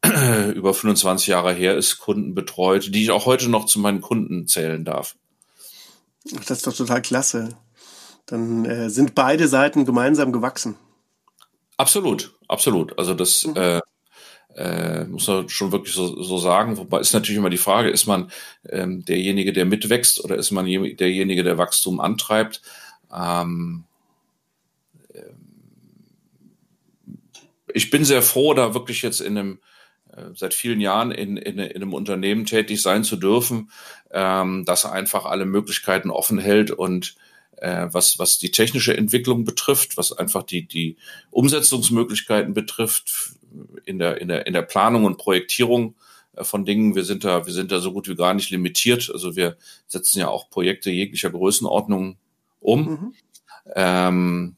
über 0.54 0.74
25 0.74 1.28
Jahre 1.28 1.52
her 1.52 1.76
ist, 1.76 1.98
Kunden 1.98 2.34
betreut, 2.34 2.94
die 2.94 3.02
ich 3.02 3.10
auch 3.10 3.26
heute 3.26 3.48
noch 3.48 3.66
zu 3.66 3.78
meinen 3.78 4.00
Kunden 4.00 4.46
zählen 4.46 4.84
darf. 4.84 5.16
Das 6.32 6.50
ist 6.50 6.66
doch 6.66 6.74
total 6.74 7.02
klasse. 7.02 7.50
Dann 8.26 8.64
äh, 8.64 8.90
sind 8.90 9.14
beide 9.14 9.46
Seiten 9.46 9.84
gemeinsam 9.84 10.32
gewachsen. 10.32 10.76
Absolut, 11.76 12.36
absolut. 12.48 12.98
Also 12.98 13.14
das 13.14 13.46
mhm. 13.46 13.56
äh, 13.56 13.80
äh, 14.56 15.04
muss 15.04 15.28
man 15.28 15.48
schon 15.48 15.70
wirklich 15.70 15.94
so, 15.94 16.22
so 16.22 16.38
sagen. 16.38 16.76
Wobei 16.78 17.00
ist 17.00 17.12
natürlich 17.12 17.36
immer 17.38 17.50
die 17.50 17.58
Frage, 17.58 17.90
ist 17.90 18.06
man 18.06 18.30
ähm, 18.68 19.04
derjenige, 19.04 19.52
der 19.52 19.66
mitwächst 19.66 20.24
oder 20.24 20.36
ist 20.36 20.50
man 20.50 20.66
derjenige, 20.66 21.44
der 21.44 21.58
Wachstum 21.58 22.00
antreibt? 22.00 22.62
Ähm, 23.14 23.84
ähm, 25.14 25.58
ich 27.72 27.90
bin 27.90 28.04
sehr 28.04 28.22
froh, 28.22 28.54
da 28.54 28.74
wirklich 28.74 29.02
jetzt 29.02 29.20
in 29.20 29.36
einem 29.36 29.58
seit 30.34 30.54
vielen 30.54 30.80
Jahren 30.80 31.10
in, 31.10 31.36
in, 31.36 31.58
in, 31.58 31.76
einem 31.76 31.94
Unternehmen 31.94 32.46
tätig 32.46 32.82
sein 32.82 33.04
zu 33.04 33.16
dürfen, 33.16 33.70
ähm, 34.10 34.64
das 34.64 34.84
einfach 34.84 35.24
alle 35.24 35.46
Möglichkeiten 35.46 36.10
offen 36.10 36.38
hält 36.38 36.70
und 36.70 37.16
äh, 37.56 37.88
was, 37.90 38.18
was 38.18 38.38
die 38.38 38.50
technische 38.50 38.96
Entwicklung 38.96 39.44
betrifft, 39.44 39.96
was 39.96 40.12
einfach 40.12 40.42
die, 40.42 40.66
die 40.66 40.96
Umsetzungsmöglichkeiten 41.30 42.54
betrifft 42.54 43.34
in 43.84 43.98
der, 43.98 44.20
in 44.20 44.28
der, 44.28 44.46
in 44.46 44.52
der 44.52 44.62
Planung 44.62 45.04
und 45.04 45.18
Projektierung 45.18 45.94
äh, 46.34 46.44
von 46.44 46.64
Dingen. 46.64 46.94
Wir 46.94 47.04
sind 47.04 47.24
da, 47.24 47.46
wir 47.46 47.52
sind 47.52 47.72
da 47.72 47.80
so 47.80 47.92
gut 47.92 48.08
wie 48.08 48.14
gar 48.14 48.34
nicht 48.34 48.50
limitiert. 48.50 49.10
Also 49.12 49.36
wir 49.36 49.56
setzen 49.86 50.18
ja 50.18 50.28
auch 50.28 50.50
Projekte 50.50 50.90
jeglicher 50.90 51.30
Größenordnung 51.30 52.16
um. 52.60 52.80
Mhm. 52.80 53.14
Ähm, 53.74 54.56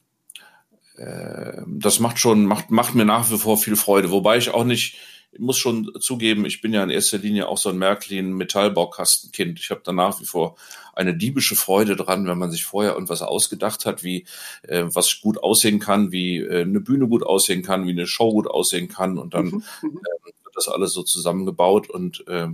äh, 0.97 1.62
das 1.66 2.01
macht 2.01 2.18
schon, 2.18 2.44
macht, 2.44 2.71
macht 2.71 2.94
mir 2.94 3.05
nach 3.05 3.31
wie 3.31 3.38
vor 3.38 3.57
viel 3.57 3.77
Freude. 3.77 4.11
Wobei 4.11 4.38
ich 4.38 4.51
auch 4.51 4.64
nicht, 4.64 4.97
ich 5.33 5.41
muss 5.41 5.59
schon 5.59 5.93
zugeben, 6.01 6.47
ich 6.47 6.61
bin 6.61 6.73
ja 6.73 6.83
in 6.83 6.91
erster 6.91 7.19
Linie 7.19 7.49
auch 7.49 7.59
so 7.59 7.69
ein 7.69 7.79
Märklin 7.79 8.33
Metallbaukastenkind. 8.33 9.61
Ich 9.61 9.71
habe 9.71 9.83
da 9.85 9.93
nach 9.93 10.21
wie 10.21 10.25
vor 10.25 10.57
eine 10.95 11.14
diebische 11.14 11.55
Freude 11.55 11.97
dran, 11.97 12.27
wenn 12.27 12.38
man 12.38 12.51
sich 12.51 12.64
vorher 12.64 12.95
irgendwas 12.95 13.23
ausgedacht 13.23 13.85
hat, 13.85 14.03
wie 14.03 14.27
äh, 14.62 14.85
was 14.87 15.21
gut 15.21 15.43
aussehen 15.43 15.81
kann, 15.81 16.12
wie 16.12 16.38
äh, 16.38 16.62
eine 16.62 16.81
Bühne 16.81 17.09
gut 17.09 17.23
aussehen 17.23 17.62
kann, 17.62 17.87
wie 17.87 17.91
eine 17.91 18.07
Show 18.07 18.33
gut 18.33 18.49
aussehen 18.49 18.88
kann 18.88 19.19
und 19.19 19.35
dann 19.35 19.47
mhm. 19.47 19.62
äh, 19.83 20.25
wird 20.25 20.55
das 20.55 20.69
alles 20.69 20.93
so 20.93 21.03
zusammengebaut 21.03 21.91
und 21.91 22.27
äh, 22.27 22.49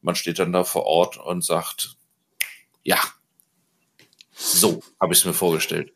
man 0.00 0.14
steht 0.14 0.38
dann 0.38 0.52
da 0.52 0.64
vor 0.64 0.86
Ort 0.86 1.18
und 1.18 1.44
sagt, 1.44 1.96
ja, 2.82 2.98
so 4.32 4.82
habe 4.98 5.12
ich 5.12 5.18
es 5.18 5.24
mir 5.24 5.34
vorgestellt. 5.34 5.92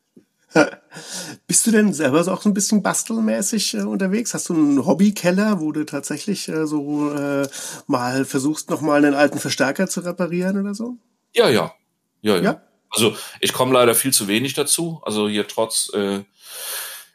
Bist 1.47 1.67
du 1.67 1.71
denn 1.71 1.93
selber 1.93 2.23
so 2.25 2.33
auch 2.33 2.43
so 2.43 2.49
ein 2.49 2.55
bisschen 2.55 2.83
bastelmäßig 2.83 3.75
äh, 3.75 3.83
unterwegs? 3.83 4.35
Hast 4.35 4.49
du 4.49 4.55
einen 4.55 4.87
Hobbykeller, 4.87 5.61
wo 5.61 5.73
du 5.73 5.85
tatsächlich 5.85 6.49
äh, 6.49 6.67
so 6.67 7.13
äh, 7.13 7.49
mal 7.87 8.25
versuchst, 8.25 8.71
nochmal 8.71 9.05
einen 9.05 9.15
alten 9.15 9.39
Verstärker 9.39 9.89
zu 9.89 10.01
reparieren 10.01 10.61
oder 10.61 10.75
so? 10.75 10.97
Ja, 11.35 11.49
ja. 11.49 11.75
Ja, 12.23 12.37
ja. 12.37 12.43
ja? 12.43 12.63
Also 12.91 13.17
ich 13.41 13.53
komme 13.53 13.73
leider 13.73 13.95
viel 13.95 14.13
zu 14.13 14.29
wenig 14.29 14.55
dazu. 14.55 15.01
Also 15.05 15.29
hier 15.29 15.49
trotz, 15.49 15.91
äh, 15.95 16.23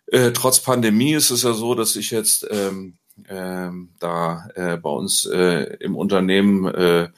äh, 0.07 0.31
trotz 0.33 0.59
Pandemie 0.59 1.13
ist 1.13 1.31
es 1.31 1.43
ja 1.43 1.53
so, 1.53 1.73
dass 1.73 1.95
ich 1.95 2.11
jetzt 2.11 2.45
ähm, 2.51 2.97
ähm, 3.29 3.89
da 3.99 4.49
äh, 4.55 4.77
bei 4.77 4.89
uns 4.89 5.25
äh, 5.25 5.77
im 5.79 5.95
Unternehmen 5.95 6.65
äh, 6.65 7.09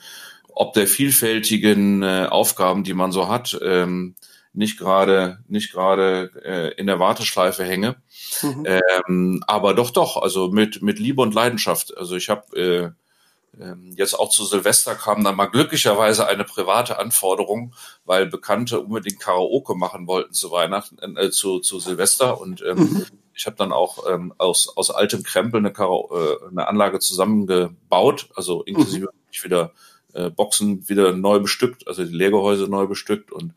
ob 0.54 0.74
der 0.74 0.88
vielfältigen 0.88 2.04
äh, 2.04 2.28
Aufgaben, 2.30 2.84
die 2.84 2.94
man 2.94 3.12
so 3.12 3.28
hat, 3.28 3.58
ähm, 3.64 4.16
nicht 4.54 4.78
gerade 4.78 5.40
nicht 5.48 5.72
gerade 5.72 6.32
äh, 6.44 6.74
in 6.80 6.88
der 6.88 7.00
Warteschleife 7.00 7.64
hänge, 7.64 7.96
mhm. 8.42 8.68
ähm, 9.08 9.44
aber 9.48 9.74
doch 9.74 9.92
doch, 9.92 10.18
also 10.18 10.50
mit 10.50 10.82
mit 10.82 11.00
Liebe 11.00 11.22
und 11.22 11.34
Leidenschaft. 11.34 11.96
Also 11.98 12.16
ich 12.16 12.30
habe 12.30 12.58
äh, 12.58 13.62
äh, 13.62 13.76
jetzt 13.96 14.14
auch 14.14 14.30
zu 14.30 14.46
Silvester 14.46 14.96
kam 14.96 15.24
dann 15.24 15.36
mal 15.36 15.48
glücklicherweise 15.48 16.28
eine 16.28 16.44
private 16.44 17.00
Anforderung, 17.00 17.74
weil 18.06 18.26
Bekannte 18.26 18.82
unbedingt 18.82 19.20
Karaoke 19.20 19.76
machen 19.76 20.08
wollten 20.08 20.34
zu 20.34 20.52
Weihnachten, 20.52 20.98
äh, 21.18 21.32
zu 21.32 21.60
zu 21.60 21.80
Silvester 21.80 22.42
und 22.42 22.62
ähm, 22.62 22.78
mhm. 22.78 23.06
ich 23.34 23.46
habe 23.46 23.56
dann 23.56 23.72
auch 23.72 24.06
ähm, 24.10 24.34
aus 24.38 24.76
aus 24.76 24.92
altem 24.92 25.24
Krempel 25.24 25.60
eine, 25.60 25.72
Kara 25.72 25.96
äh, 26.12 26.50
eine 26.50 26.68
Anlage 26.68 27.00
zusammengebaut, 27.00 28.30
also 28.36 28.64
inklusive 28.64 29.10
mhm. 29.14 29.44
wieder 29.44 29.72
äh, 30.14 30.30
Boxen 30.30 30.88
wieder 30.90 31.14
neu 31.14 31.40
bestückt, 31.40 31.88
also 31.88 32.04
die 32.04 32.16
Leergehäuse 32.16 32.64
neu 32.64 32.88
bestückt 32.88 33.32
und 33.32 33.54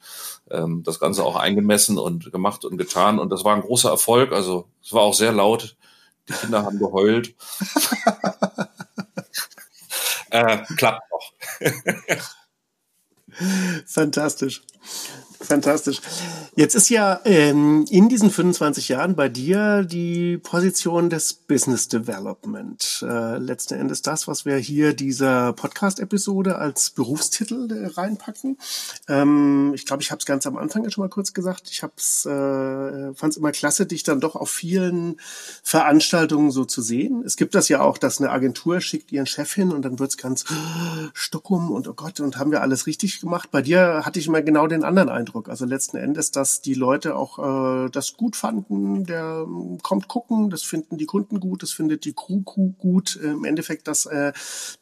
ähm, 0.50 0.82
das 0.84 1.00
Ganze 1.00 1.24
auch 1.24 1.36
eingemessen 1.36 1.98
und 1.98 2.30
gemacht 2.32 2.64
und 2.64 2.76
getan. 2.76 3.18
Und 3.18 3.30
das 3.30 3.44
war 3.44 3.54
ein 3.54 3.62
großer 3.62 3.90
Erfolg. 3.90 4.32
Also 4.32 4.68
es 4.82 4.92
war 4.92 5.02
auch 5.02 5.14
sehr 5.14 5.32
laut. 5.32 5.76
Die 6.28 6.32
Kinder 6.32 6.64
haben 6.64 6.78
geheult. 6.78 7.34
äh, 10.30 10.58
klappt 10.76 11.02
noch. 11.10 11.32
Fantastisch. 13.86 14.62
Fantastisch. 15.44 16.00
Jetzt 16.56 16.74
ist 16.74 16.88
ja 16.88 17.20
ähm, 17.24 17.84
in 17.90 18.08
diesen 18.08 18.30
25 18.30 18.88
Jahren 18.88 19.14
bei 19.14 19.28
dir 19.28 19.84
die 19.84 20.38
Position 20.38 21.10
des 21.10 21.34
Business 21.34 21.88
Development. 21.88 23.04
Äh, 23.06 23.38
letzten 23.38 23.74
Endes 23.74 24.02
das, 24.02 24.26
was 24.26 24.44
wir 24.44 24.56
hier 24.56 24.94
dieser 24.94 25.52
Podcast-Episode 25.52 26.56
als 26.56 26.90
Berufstitel 26.90 27.70
äh, 27.70 27.86
reinpacken. 27.88 28.56
Ähm, 29.08 29.72
ich 29.74 29.84
glaube, 29.84 30.02
ich 30.02 30.10
habe 30.10 30.20
es 30.20 30.24
ganz 30.24 30.46
am 30.46 30.56
Anfang 30.56 30.88
schon 30.90 31.02
mal 31.02 31.10
kurz 31.10 31.34
gesagt. 31.34 31.68
Ich 31.70 31.82
hab's, 31.82 32.24
äh, 32.24 33.14
fand 33.14 33.32
es 33.32 33.36
immer 33.36 33.52
klasse, 33.52 33.84
dich 33.86 34.02
dann 34.02 34.20
doch 34.20 34.34
auf 34.36 34.50
vielen 34.50 35.16
Veranstaltungen 35.62 36.50
so 36.50 36.64
zu 36.64 36.80
sehen. 36.80 37.22
Es 37.24 37.36
gibt 37.36 37.54
das 37.54 37.68
ja 37.68 37.82
auch, 37.82 37.98
dass 37.98 38.18
eine 38.18 38.30
Agentur 38.30 38.80
schickt 38.80 39.12
ihren 39.12 39.26
Chef 39.26 39.52
hin 39.52 39.72
und 39.72 39.82
dann 39.82 39.98
wird's 39.98 40.16
ganz 40.16 40.44
Stockholm 41.12 41.70
und 41.70 41.86
oh 41.88 41.94
Gott, 41.94 42.20
und 42.20 42.38
haben 42.38 42.50
wir 42.50 42.62
alles 42.62 42.86
richtig 42.86 43.20
gemacht. 43.20 43.50
Bei 43.50 43.60
dir 43.60 44.02
hatte 44.04 44.18
ich 44.18 44.26
immer 44.26 44.42
genau 44.42 44.66
den 44.66 44.84
anderen 44.84 45.08
Eindruck. 45.08 45.33
Eindruck. 45.34 45.48
Also 45.48 45.64
letzten 45.64 45.96
Endes, 45.96 46.30
dass 46.30 46.60
die 46.60 46.74
Leute 46.74 47.16
auch 47.16 47.38
äh, 47.86 47.90
das 47.90 48.16
gut 48.16 48.36
fanden, 48.36 49.04
der 49.04 49.46
äh, 49.46 49.78
kommt 49.82 50.08
gucken, 50.08 50.50
das 50.50 50.62
finden 50.62 50.96
die 50.96 51.06
Kunden 51.06 51.40
gut, 51.40 51.62
das 51.62 51.72
findet 51.72 52.04
die 52.04 52.12
Crew 52.12 52.42
gut. 52.78 53.18
Äh, 53.22 53.32
Im 53.32 53.44
Endeffekt, 53.44 53.88
dass 53.88 54.06
äh, 54.06 54.32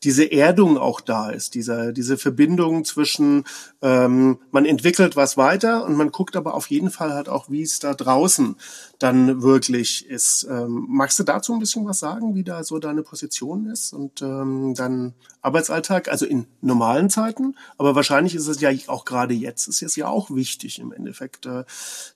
diese 0.02 0.30
Erdung 0.30 0.76
auch 0.76 1.00
da 1.00 1.30
ist, 1.30 1.54
diese, 1.54 1.92
diese 1.92 2.18
Verbindung 2.18 2.84
zwischen, 2.84 3.44
ähm, 3.80 4.38
man 4.50 4.66
entwickelt 4.66 5.16
was 5.16 5.36
weiter 5.36 5.84
und 5.86 5.96
man 5.96 6.10
guckt 6.10 6.36
aber 6.36 6.54
auf 6.54 6.66
jeden 6.70 6.90
Fall 6.90 7.14
halt 7.14 7.28
auch, 7.28 7.48
wie 7.48 7.62
es 7.62 7.78
da 7.78 7.94
draußen 7.94 8.56
dann 9.02 9.42
wirklich 9.42 10.06
ist. 10.06 10.46
Ähm, 10.48 10.86
magst 10.88 11.18
du 11.18 11.24
dazu 11.24 11.52
ein 11.52 11.58
bisschen 11.58 11.86
was 11.86 11.98
sagen, 11.98 12.34
wie 12.34 12.44
da 12.44 12.62
so 12.62 12.78
deine 12.78 13.02
Position 13.02 13.66
ist 13.66 13.92
und 13.92 14.22
ähm, 14.22 14.74
dann 14.74 15.14
Arbeitsalltag, 15.40 16.08
also 16.08 16.24
in 16.24 16.46
normalen 16.60 17.10
Zeiten, 17.10 17.56
aber 17.78 17.94
wahrscheinlich 17.94 18.34
ist 18.34 18.46
es 18.46 18.60
ja 18.60 18.70
auch 18.86 19.04
gerade 19.04 19.34
jetzt, 19.34 19.66
ist 19.66 19.82
es 19.82 19.96
ja 19.96 20.08
auch 20.08 20.30
wichtig 20.30 20.78
im 20.78 20.92
Endeffekt 20.92 21.46
äh, 21.46 21.64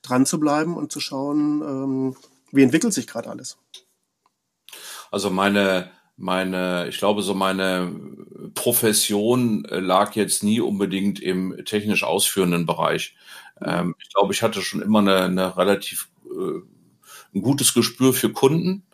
dran 0.02 0.26
zu 0.26 0.38
bleiben 0.38 0.76
und 0.76 0.92
zu 0.92 1.00
schauen, 1.00 1.62
ähm, 1.62 2.16
wie 2.52 2.62
entwickelt 2.62 2.94
sich 2.94 3.06
gerade 3.06 3.30
alles. 3.30 3.58
Also 5.10 5.30
meine 5.30 5.90
meine, 6.16 6.88
ich 6.88 6.98
glaube, 6.98 7.22
so 7.22 7.34
meine 7.34 7.92
Profession 8.54 9.66
äh, 9.66 9.80
lag 9.80 10.14
jetzt 10.16 10.42
nie 10.42 10.60
unbedingt 10.60 11.20
im 11.20 11.62
technisch 11.66 12.04
ausführenden 12.04 12.64
Bereich. 12.64 13.14
Ähm, 13.60 13.94
ich 14.02 14.08
glaube, 14.14 14.32
ich 14.32 14.42
hatte 14.42 14.62
schon 14.62 14.80
immer 14.80 15.00
eine, 15.00 15.24
eine 15.24 15.56
relativ 15.56 16.08
äh, 16.24 16.60
ein 17.36 17.42
gutes 17.42 17.74
Gespür 17.74 18.12
für 18.12 18.32
Kunden, 18.32 18.86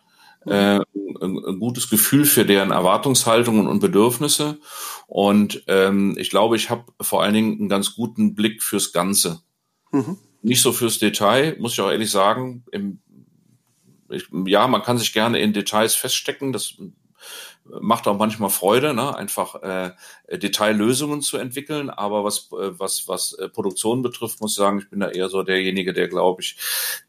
äh, 0.47 0.81
ein, 0.81 0.85
ein, 1.21 1.61
gutes 1.61 1.89
Gefühl 1.89 2.25
für 2.25 2.45
deren 2.45 2.73
Erwartungshaltungen 2.73 3.67
und 3.69 3.81
Bedürfnisse. 3.81 4.59
Und 5.07 5.63
ähm, 5.69 6.17
ich 6.19 6.31
glaube, 6.31 6.57
ich 6.57 6.69
habe 6.69 6.93
vor 7.01 7.23
allen 7.23 7.35
Dingen 7.35 7.59
einen 7.59 7.69
ganz 7.69 7.95
guten 7.95 8.35
Blick 8.35 8.63
fürs 8.63 8.93
Ganze. 8.93 9.43
Mhm. 9.93 10.19
Nicht 10.43 10.63
so 10.63 10.73
fürs 10.73 10.99
Detail, 10.99 11.57
muss 11.61 11.75
ich 11.75 11.81
auch 11.81 11.91
ehrlich 11.91 12.11
sagen. 12.11 12.65
Im, 12.73 12.99
ich, 14.11 14.27
ja, 14.47 14.67
man 14.67 14.83
kann 14.83 14.99
sich 14.99 15.13
gerne 15.13 15.39
in 15.39 15.53
Details 15.53 15.95
feststecken. 15.95 16.53
Das 16.53 16.75
macht 17.65 18.09
auch 18.09 18.19
manchmal 18.19 18.51
Freude, 18.51 18.95
ne? 18.95 19.17
einfach 19.17 19.63
äh, 19.63 19.93
Detaillösungen 20.31 21.23
zu 21.23 21.37
entwickeln. 21.37 21.91
Aber 21.91 22.25
was, 22.25 22.51
äh, 22.53 22.79
was, 22.79 23.09
was 23.09 23.35
äh, 23.35 23.49
Produktion 23.49 24.03
betrifft, 24.03 24.41
muss 24.41 24.53
ich 24.53 24.57
sagen, 24.57 24.81
ich 24.81 24.91
bin 24.91 25.01
da 25.01 25.09
eher 25.09 25.29
so 25.29 25.43
derjenige, 25.43 25.93
der, 25.93 26.09
glaube 26.09 26.43
ich, 26.43 26.57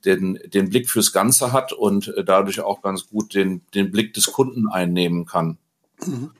den, 0.05 0.39
den 0.45 0.69
Blick 0.69 0.89
fürs 0.89 1.11
Ganze 1.11 1.51
hat 1.51 1.73
und 1.73 2.09
äh, 2.09 2.23
dadurch 2.23 2.61
auch 2.61 2.81
ganz 2.81 3.07
gut 3.07 3.33
den, 3.33 3.61
den 3.73 3.91
Blick 3.91 4.13
des 4.13 4.27
Kunden 4.27 4.67
einnehmen 4.67 5.25
kann. 5.25 5.57
Mhm. 6.05 6.31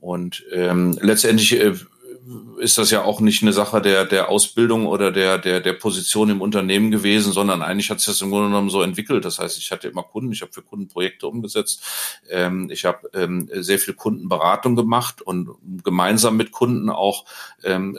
Und 0.00 0.44
ähm, 0.52 0.96
letztendlich 1.00 1.58
äh, 1.58 1.74
ist 2.58 2.78
das 2.78 2.90
ja 2.90 3.02
auch 3.02 3.20
nicht 3.20 3.42
eine 3.42 3.52
Sache 3.52 3.80
der, 3.80 4.04
der 4.04 4.28
Ausbildung 4.28 4.86
oder 4.86 5.10
der, 5.12 5.38
der, 5.38 5.60
der 5.60 5.72
Position 5.72 6.30
im 6.30 6.40
Unternehmen 6.40 6.90
gewesen, 6.90 7.32
sondern 7.32 7.62
eigentlich 7.62 7.90
hat 7.90 8.00
sich 8.00 8.06
das 8.06 8.20
im 8.20 8.30
Grunde 8.30 8.48
genommen 8.48 8.70
so 8.70 8.82
entwickelt. 8.82 9.24
Das 9.24 9.38
heißt, 9.38 9.58
ich 9.58 9.70
hatte 9.70 9.88
immer 9.88 10.02
Kunden, 10.02 10.32
ich 10.32 10.42
habe 10.42 10.52
für 10.52 10.62
Kunden 10.62 10.88
Projekte 10.88 11.26
umgesetzt, 11.26 11.82
ähm, 12.28 12.70
ich 12.70 12.84
habe 12.84 13.10
ähm, 13.14 13.48
sehr 13.52 13.78
viel 13.78 13.94
Kundenberatung 13.94 14.76
gemacht 14.76 15.22
und 15.22 15.50
gemeinsam 15.84 16.36
mit 16.36 16.52
Kunden 16.52 16.90
auch 16.90 17.24
ähm, 17.62 17.98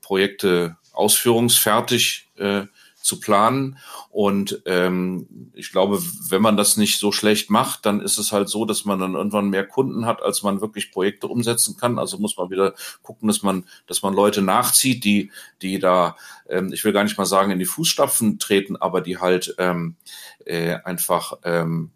Projekte 0.00 0.76
ausführungsfertig 0.92 2.28
äh, 2.36 2.66
zu 3.02 3.20
planen. 3.20 3.78
Und 4.10 4.62
ähm, 4.66 5.50
ich 5.54 5.72
glaube, 5.72 6.00
wenn 6.28 6.40
man 6.40 6.56
das 6.56 6.76
nicht 6.76 6.98
so 6.98 7.12
schlecht 7.12 7.50
macht, 7.50 7.84
dann 7.84 8.00
ist 8.00 8.18
es 8.18 8.32
halt 8.32 8.48
so, 8.48 8.64
dass 8.64 8.84
man 8.84 8.98
dann 8.98 9.14
irgendwann 9.14 9.50
mehr 9.50 9.66
Kunden 9.66 10.06
hat, 10.06 10.22
als 10.22 10.42
man 10.42 10.60
wirklich 10.60 10.92
Projekte 10.92 11.26
umsetzen 11.26 11.76
kann. 11.76 11.98
Also 11.98 12.18
muss 12.18 12.36
man 12.36 12.50
wieder 12.50 12.74
gucken, 13.02 13.28
dass 13.28 13.42
man, 13.42 13.64
dass 13.86 14.02
man 14.02 14.14
Leute 14.14 14.42
nachzieht, 14.42 15.04
die, 15.04 15.30
die 15.60 15.78
da, 15.78 16.16
ähm, 16.48 16.72
ich 16.72 16.84
will 16.84 16.92
gar 16.92 17.04
nicht 17.04 17.18
mal 17.18 17.26
sagen, 17.26 17.50
in 17.50 17.58
die 17.58 17.64
Fußstapfen 17.64 18.38
treten, 18.38 18.76
aber 18.76 19.00
die 19.00 19.18
halt 19.18 19.54
ähm, 19.58 19.96
äh, 20.44 20.76
einfach 20.84 21.34
ähm, 21.44 21.90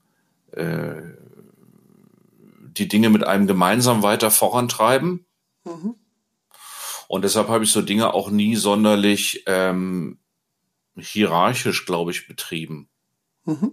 äh, 0.53 1.03
die 2.77 2.89
Dinge 2.89 3.11
mit 3.11 3.25
einem 3.25 3.47
gemeinsam 3.47 4.03
weiter 4.03 4.31
vorantreiben. 4.31 5.25
Mhm. 5.65 5.95
Und 7.09 7.23
deshalb 7.23 7.49
habe 7.49 7.65
ich 7.65 7.71
so 7.71 7.83
Dinge 7.83 8.13
auch 8.15 8.31
nie 8.31 8.57
sonderlich 8.57 9.45
ähm, 9.47 10.19
hierarchisch, 10.99 11.87
glaube 11.87 12.11
ich, 12.11 12.27
betrieben. 12.27 12.89
Mhm. 13.45 13.73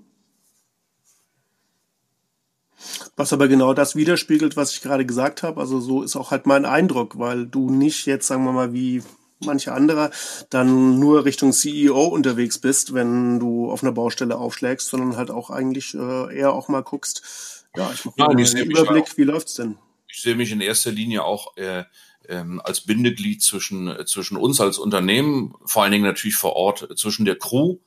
Was 3.16 3.32
aber 3.32 3.48
genau 3.48 3.74
das 3.74 3.96
widerspiegelt, 3.96 4.58
was 4.58 4.74
ich 4.74 4.82
gerade 4.82 5.06
gesagt 5.06 5.44
habe. 5.44 5.60
Also 5.60 5.80
so 5.80 6.04
ist 6.04 6.16
auch 6.16 6.32
halt 6.32 6.46
mein 6.46 6.66
Eindruck, 6.66 7.18
weil 7.18 7.46
du 7.46 7.70
nicht 7.70 8.06
jetzt, 8.06 8.28
sagen 8.28 8.44
wir 8.44 8.52
mal, 8.52 8.74
wie 8.74 9.04
manche 9.46 9.74
andere 9.74 10.12
dann 10.50 11.00
nur 11.00 11.26
Richtung 11.26 11.54
CEO 11.54 12.06
unterwegs 12.06 12.60
bist, 12.60 12.94
wenn 12.94 13.40
du 13.40 13.72
auf 13.72 13.84
einer 13.84 13.92
Baustelle 13.92 14.38
aufschlägst, 14.38 14.88
sondern 14.88 15.18
halt 15.18 15.32
auch 15.32 15.50
eigentlich 15.50 15.94
äh, 15.94 16.36
eher 16.36 16.54
auch 16.54 16.68
mal 16.68 16.84
guckst, 16.84 17.66
ja, 17.76 17.92
ich 17.94 18.06
mache 18.06 18.16
mal 18.18 18.30
einen 18.30 18.58
Überblick, 18.70 19.06
auch, 19.06 19.18
wie 19.18 19.24
läuft's 19.24 19.56
denn? 19.56 19.78
Ich 20.08 20.22
sehe 20.22 20.36
mich 20.36 20.52
in 20.52 20.62
erster 20.62 20.92
Linie 20.92 21.24
auch 21.24 21.58
äh, 21.58 21.84
ähm, 22.30 22.62
als 22.64 22.82
Bindeglied 22.82 23.42
zwischen, 23.42 23.94
zwischen 24.06 24.38
uns 24.38 24.62
als 24.62 24.78
Unternehmen, 24.78 25.54
vor 25.66 25.84
allen 25.84 25.92
Dingen 25.92 26.06
natürlich 26.06 26.36
vor 26.36 26.56
Ort, 26.56 26.88
zwischen 26.98 27.26
der 27.26 27.38
Crew 27.38 27.78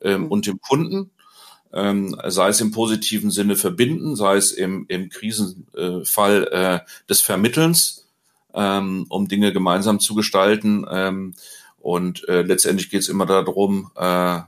ähm, 0.00 0.22
mhm. 0.22 0.28
und 0.28 0.46
dem 0.46 0.60
Kunden. 0.60 1.10
ähm, 1.72 2.16
sei 2.28 2.48
es 2.48 2.60
im 2.60 2.70
positiven 2.70 3.30
Sinne 3.30 3.56
verbinden, 3.56 4.14
sei 4.14 4.36
es 4.36 4.52
im, 4.52 4.86
im 4.88 5.08
Krisenfall 5.08 6.48
äh, 6.52 6.80
des 7.08 7.20
Vermittelns, 7.20 8.08
ähm, 8.54 9.06
um 9.08 9.26
Dinge 9.26 9.52
gemeinsam 9.52 9.98
zu 9.98 10.14
gestalten. 10.14 10.86
Ähm, 10.88 11.34
und 11.78 12.26
äh, 12.28 12.42
letztendlich 12.42 12.90
geht 12.90 13.00
es 13.00 13.08
immer 13.08 13.26
darum, 13.26 13.90
äh, 13.96 14.40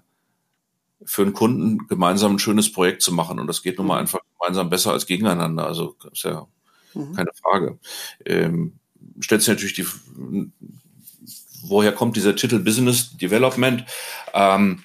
für 1.05 1.23
einen 1.23 1.33
Kunden 1.33 1.87
gemeinsam 1.89 2.37
ein 2.37 2.39
schönes 2.39 2.73
Projekt 2.73 3.03
zu 3.03 3.13
machen. 3.13 3.39
Und 3.39 3.47
das 3.47 3.63
geht 3.63 3.79
nun 3.79 3.89
mal 3.89 3.95
mhm. 3.95 4.01
einfach 4.01 4.21
gemeinsam 4.39 4.71
besser 4.71 4.93
als 4.93 5.07
gegeneinander. 5.07 5.67
Also 5.67 5.97
ist 6.13 6.25
ja 6.25 6.47
mhm. 6.95 7.13
keine 7.15 7.31
Frage. 7.43 7.79
Ähm, 8.25 8.79
stellt 9.21 9.43
sich 9.43 9.49
natürlich 9.49 9.75
die, 9.75 9.87
woher 11.63 11.93
kommt 11.93 12.17
dieser 12.17 12.37
Titel 12.37 12.59
Business 12.59 13.17
Development? 13.17 13.85
Ähm, 14.35 14.83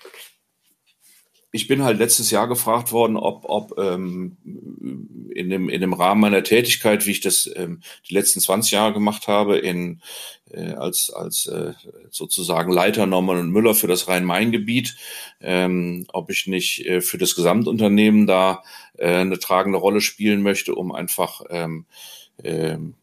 ich 1.53 1.67
bin 1.67 1.83
halt 1.83 1.99
letztes 1.99 2.31
Jahr 2.31 2.47
gefragt 2.47 2.93
worden, 2.93 3.17
ob, 3.17 3.43
ob 3.43 3.77
ähm, 3.77 4.37
in, 5.35 5.49
dem, 5.49 5.67
in 5.67 5.81
dem 5.81 5.93
Rahmen 5.93 6.21
meiner 6.21 6.43
Tätigkeit, 6.43 7.05
wie 7.05 7.11
ich 7.11 7.19
das 7.19 7.49
ähm, 7.55 7.81
die 8.09 8.13
letzten 8.13 8.39
20 8.39 8.71
Jahre 8.71 8.93
gemacht 8.93 9.27
habe, 9.27 9.57
in, 9.57 10.01
äh, 10.49 10.71
als, 10.71 11.09
als 11.09 11.47
äh, 11.47 11.73
sozusagen 12.09 12.71
Leiter 12.71 13.05
Norman 13.05 13.37
und 13.37 13.51
Müller 13.51 13.75
für 13.75 13.87
das 13.87 14.07
Rhein-Main-Gebiet, 14.07 14.95
ähm, 15.41 16.05
ob 16.13 16.29
ich 16.29 16.47
nicht 16.47 16.85
äh, 16.85 17.01
für 17.01 17.17
das 17.17 17.35
Gesamtunternehmen 17.35 18.27
da 18.27 18.63
äh, 18.97 19.13
eine 19.15 19.37
tragende 19.37 19.77
Rolle 19.77 19.99
spielen 19.99 20.41
möchte, 20.43 20.73
um 20.73 20.93
einfach 20.93 21.41
ähm, 21.49 21.85
ähm, 22.43 22.95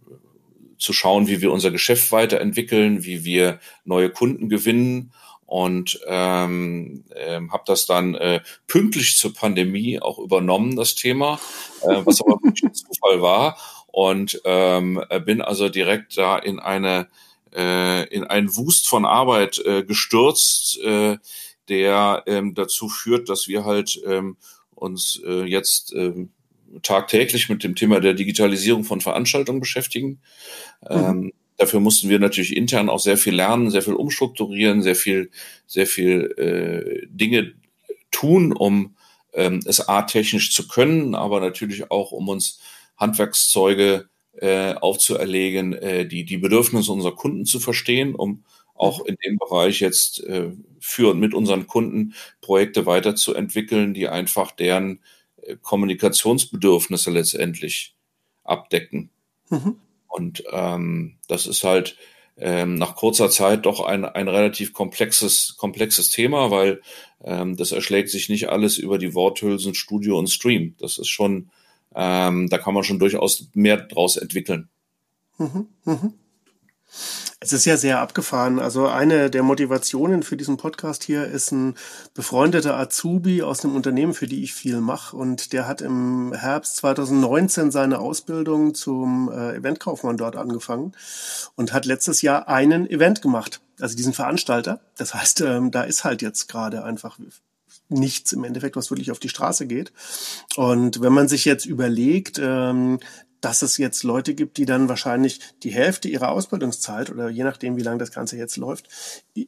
zu 0.78 0.92
schauen, 0.92 1.28
wie 1.28 1.40
wir 1.40 1.52
unser 1.52 1.70
Geschäft 1.70 2.12
weiterentwickeln, 2.12 3.04
wie 3.04 3.24
wir 3.24 3.60
neue 3.84 4.10
Kunden 4.10 4.48
gewinnen. 4.48 5.12
Und 5.46 5.98
ähm, 6.06 7.04
äh, 7.14 7.40
habe 7.50 7.62
das 7.66 7.86
dann 7.86 8.14
äh, 8.14 8.40
pünktlich 8.66 9.16
zur 9.16 9.32
Pandemie 9.32 9.98
auch 9.98 10.18
übernommen, 10.18 10.76
das 10.76 10.94
Thema, 10.94 11.40
äh, 11.82 12.02
was 12.04 12.20
aber 12.20 12.38
ein 12.44 12.74
Zufall 12.74 13.22
war. 13.22 13.56
Und 13.86 14.40
ähm, 14.44 15.02
bin 15.24 15.40
also 15.40 15.70
direkt 15.70 16.18
da 16.18 16.38
in 16.38 16.58
eine 16.58 17.08
äh, 17.54 18.04
in 18.08 18.24
einen 18.24 18.54
Wust 18.56 18.88
von 18.88 19.06
Arbeit 19.06 19.58
äh, 19.64 19.84
gestürzt, 19.84 20.78
äh, 20.80 21.16
der 21.68 22.22
ähm, 22.26 22.54
dazu 22.54 22.88
führt, 22.88 23.28
dass 23.28 23.48
wir 23.48 23.64
halt 23.64 24.00
ähm, 24.06 24.36
uns 24.74 25.20
äh, 25.24 25.44
jetzt 25.44 25.92
ähm, 25.94 26.30
tagtäglich 26.82 27.48
mit 27.48 27.64
dem 27.64 27.74
Thema 27.74 28.00
der 28.00 28.14
Digitalisierung 28.14 28.84
von 28.84 29.00
Veranstaltungen 29.00 29.60
beschäftigen. 29.60 30.20
Mhm. 30.82 30.88
Ähm, 30.90 31.32
Dafür 31.58 31.80
mussten 31.80 32.08
wir 32.08 32.20
natürlich 32.20 32.56
intern 32.56 32.88
auch 32.88 33.00
sehr 33.00 33.18
viel 33.18 33.34
lernen, 33.34 33.70
sehr 33.72 33.82
viel 33.82 33.94
umstrukturieren, 33.94 34.80
sehr 34.80 34.94
viel, 34.94 35.30
sehr 35.66 35.88
viel 35.88 36.30
äh, 36.38 37.06
Dinge 37.10 37.52
tun, 38.12 38.52
um 38.52 38.94
ähm, 39.34 39.58
es 39.66 39.88
A 39.88 40.02
technisch 40.02 40.54
zu 40.54 40.68
können, 40.68 41.16
aber 41.16 41.40
natürlich 41.40 41.90
auch, 41.90 42.12
um 42.12 42.28
uns 42.28 42.60
Handwerkszeuge 42.96 44.08
äh, 44.36 44.74
aufzuerlegen, 44.74 45.72
äh, 45.72 46.06
die, 46.06 46.24
die 46.24 46.38
Bedürfnisse 46.38 46.92
unserer 46.92 47.16
Kunden 47.16 47.44
zu 47.44 47.58
verstehen, 47.58 48.14
um 48.14 48.44
auch 48.74 49.04
in 49.04 49.16
dem 49.26 49.36
Bereich 49.36 49.80
jetzt 49.80 50.22
äh, 50.24 50.52
für 50.78 51.10
und 51.10 51.18
mit 51.18 51.34
unseren 51.34 51.66
Kunden 51.66 52.14
Projekte 52.40 52.86
weiterzuentwickeln, 52.86 53.94
die 53.94 54.06
einfach 54.06 54.52
deren 54.52 55.00
Kommunikationsbedürfnisse 55.56 57.10
letztendlich 57.10 57.94
abdecken. 58.44 59.10
Mhm. 59.50 59.76
Und 60.06 60.42
ähm, 60.52 61.16
das 61.28 61.46
ist 61.46 61.64
halt 61.64 61.96
ähm, 62.36 62.76
nach 62.76 62.94
kurzer 62.94 63.30
Zeit 63.30 63.66
doch 63.66 63.80
ein, 63.80 64.04
ein 64.04 64.28
relativ 64.28 64.72
komplexes, 64.72 65.56
komplexes 65.56 66.10
Thema, 66.10 66.50
weil 66.50 66.80
ähm, 67.22 67.56
das 67.56 67.72
erschlägt 67.72 68.10
sich 68.10 68.28
nicht 68.28 68.48
alles 68.48 68.78
über 68.78 68.98
die 68.98 69.14
Worthülsen 69.14 69.74
Studio 69.74 70.18
und 70.18 70.28
Stream. 70.28 70.74
Das 70.78 70.98
ist 70.98 71.08
schon, 71.08 71.50
ähm, 71.94 72.48
da 72.48 72.58
kann 72.58 72.74
man 72.74 72.84
schon 72.84 72.98
durchaus 72.98 73.48
mehr 73.54 73.76
draus 73.76 74.16
entwickeln. 74.16 74.68
Mhm, 75.38 75.66
mh. 75.84 76.12
Es 77.40 77.52
ist 77.52 77.66
ja 77.66 77.76
sehr 77.76 78.00
abgefahren. 78.00 78.58
Also 78.58 78.88
eine 78.88 79.30
der 79.30 79.44
Motivationen 79.44 80.24
für 80.24 80.36
diesen 80.36 80.56
Podcast 80.56 81.04
hier 81.04 81.24
ist 81.24 81.52
ein 81.52 81.76
befreundeter 82.12 82.76
Azubi 82.76 83.42
aus 83.42 83.60
dem 83.60 83.76
Unternehmen, 83.76 84.12
für 84.12 84.26
die 84.26 84.42
ich 84.42 84.52
viel 84.52 84.80
mache. 84.80 85.16
Und 85.16 85.52
der 85.52 85.68
hat 85.68 85.80
im 85.80 86.32
Herbst 86.32 86.76
2019 86.78 87.70
seine 87.70 88.00
Ausbildung 88.00 88.74
zum 88.74 89.30
äh, 89.30 89.54
Eventkaufmann 89.54 90.16
dort 90.16 90.34
angefangen 90.34 90.92
und 91.54 91.72
hat 91.72 91.86
letztes 91.86 92.22
Jahr 92.22 92.48
einen 92.48 92.90
Event 92.90 93.22
gemacht. 93.22 93.60
Also 93.78 93.96
diesen 93.96 94.14
Veranstalter. 94.14 94.80
Das 94.96 95.14
heißt, 95.14 95.42
ähm, 95.42 95.70
da 95.70 95.82
ist 95.82 96.02
halt 96.02 96.22
jetzt 96.22 96.48
gerade 96.48 96.82
einfach 96.82 97.20
nichts 97.88 98.32
im 98.32 98.42
Endeffekt, 98.42 98.74
was 98.74 98.90
wirklich 98.90 99.12
auf 99.12 99.20
die 99.20 99.28
Straße 99.28 99.68
geht. 99.68 99.92
Und 100.56 101.00
wenn 101.00 101.12
man 101.12 101.28
sich 101.28 101.44
jetzt 101.44 101.66
überlegt, 101.66 102.40
ähm, 102.42 102.98
dass 103.40 103.62
es 103.62 103.76
jetzt 103.78 104.02
Leute 104.02 104.34
gibt, 104.34 104.56
die 104.56 104.64
dann 104.64 104.88
wahrscheinlich 104.88 105.40
die 105.62 105.70
Hälfte 105.70 106.08
ihrer 106.08 106.30
Ausbildungszeit 106.30 107.10
oder 107.10 107.28
je 107.28 107.44
nachdem, 107.44 107.76
wie 107.76 107.82
lange 107.82 107.98
das 107.98 108.12
Ganze 108.12 108.36
jetzt 108.36 108.56
läuft, 108.56 108.88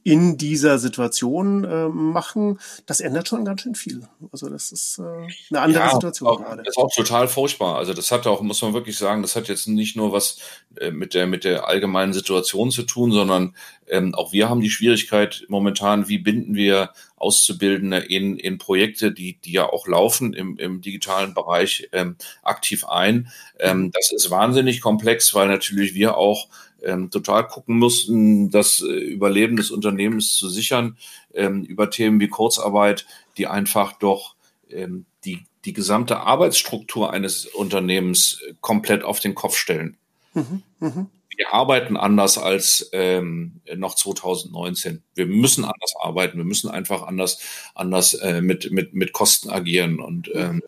in 0.04 0.36
dieser 0.36 0.78
Situation 0.78 1.64
äh, 1.64 1.88
machen, 1.88 2.58
das 2.86 3.00
ändert 3.00 3.28
schon 3.28 3.44
ganz 3.44 3.62
schön 3.62 3.74
viel. 3.74 4.08
Also 4.32 4.48
das 4.48 4.72
ist 4.72 4.98
äh, 4.98 5.02
eine 5.50 5.60
andere 5.60 5.84
ja, 5.84 5.90
Situation 5.90 6.28
auch, 6.28 6.40
gerade. 6.40 6.62
Das 6.62 6.76
ist 6.76 6.82
auch 6.82 6.94
total 6.94 7.28
furchtbar. 7.28 7.76
Also 7.76 7.94
das 7.94 8.10
hat 8.10 8.26
auch, 8.26 8.40
muss 8.42 8.62
man 8.62 8.74
wirklich 8.74 8.96
sagen, 8.98 9.22
das 9.22 9.36
hat 9.36 9.48
jetzt 9.48 9.66
nicht 9.66 9.96
nur 9.96 10.12
was 10.12 10.38
äh, 10.76 10.90
mit 10.90 11.14
der 11.14 11.26
mit 11.26 11.44
der 11.44 11.66
allgemeinen 11.68 12.12
Situation 12.12 12.70
zu 12.70 12.82
tun, 12.84 13.12
sondern 13.12 13.56
ähm, 13.88 14.14
auch 14.14 14.32
wir 14.32 14.48
haben 14.48 14.60
die 14.60 14.70
Schwierigkeit 14.70 15.44
momentan, 15.48 16.08
wie 16.08 16.18
binden 16.18 16.54
wir 16.54 16.90
Auszubildende 17.20 17.98
in, 17.98 18.38
in 18.38 18.58
Projekte, 18.58 19.12
die, 19.12 19.38
die 19.44 19.52
ja 19.52 19.68
auch 19.68 19.86
laufen 19.86 20.32
im, 20.32 20.56
im 20.56 20.80
digitalen 20.80 21.34
Bereich 21.34 21.88
ähm, 21.92 22.16
aktiv 22.42 22.86
ein. 22.86 23.28
Ähm, 23.58 23.90
das 23.92 24.10
ist 24.10 24.30
wahnsinnig 24.30 24.80
komplex, 24.80 25.34
weil 25.34 25.48
natürlich 25.48 25.94
wir 25.94 26.16
auch 26.16 26.48
ähm, 26.82 27.10
total 27.10 27.46
gucken 27.46 27.78
mussten, 27.78 28.50
das 28.50 28.80
äh, 28.80 28.86
Überleben 28.86 29.56
des 29.56 29.70
Unternehmens 29.70 30.34
zu 30.34 30.48
sichern, 30.48 30.96
ähm, 31.34 31.62
über 31.64 31.90
Themen 31.90 32.20
wie 32.20 32.28
Kurzarbeit, 32.28 33.06
die 33.36 33.46
einfach 33.46 33.92
doch 33.98 34.34
ähm, 34.70 35.04
die, 35.24 35.44
die 35.66 35.74
gesamte 35.74 36.20
Arbeitsstruktur 36.20 37.12
eines 37.12 37.44
Unternehmens 37.44 38.40
äh, 38.48 38.54
komplett 38.62 39.04
auf 39.04 39.20
den 39.20 39.34
Kopf 39.34 39.56
stellen. 39.56 39.98
Mhm, 40.32 40.62
mh 40.80 41.06
wir 41.40 41.54
arbeiten 41.54 41.96
anders 41.96 42.36
als 42.36 42.90
ähm, 42.92 43.62
noch 43.74 43.94
2019. 43.94 45.02
Wir 45.14 45.24
müssen 45.24 45.64
anders 45.64 45.94
arbeiten. 45.98 46.36
Wir 46.36 46.44
müssen 46.44 46.68
einfach 46.68 47.02
anders, 47.02 47.40
anders 47.74 48.12
äh, 48.12 48.42
mit, 48.42 48.70
mit, 48.72 48.92
mit 48.92 49.14
Kosten 49.14 49.48
agieren. 49.48 50.00
Und 50.00 50.30
ähm, 50.34 50.62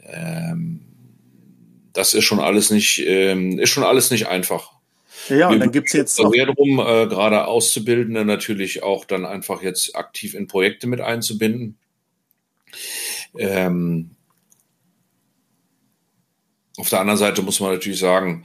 ähm, 0.00 0.80
das 1.94 2.12
ist 2.12 2.24
schon 2.24 2.38
alles 2.38 2.68
nicht, 2.68 3.02
ähm, 3.06 3.58
ist 3.58 3.70
schon 3.70 3.82
alles 3.82 4.10
nicht 4.10 4.28
einfach. 4.28 4.72
Ja, 5.30 5.48
und 5.48 5.58
dann 5.58 5.72
gibt's 5.72 5.94
jetzt 5.94 6.20
auch 6.20 6.30
sehr 6.30 6.44
darum, 6.44 6.80
äh, 6.80 7.06
gerade 7.06 7.46
Auszubildende 7.46 8.26
natürlich 8.26 8.82
auch 8.82 9.06
dann 9.06 9.24
einfach 9.24 9.62
jetzt 9.62 9.96
aktiv 9.96 10.34
in 10.34 10.48
Projekte 10.48 10.86
mit 10.86 11.00
einzubinden. 11.00 11.78
Ähm, 13.38 14.10
auf 16.76 16.90
der 16.90 17.00
anderen 17.00 17.18
Seite 17.18 17.40
muss 17.40 17.60
man 17.60 17.72
natürlich 17.72 18.00
sagen, 18.00 18.44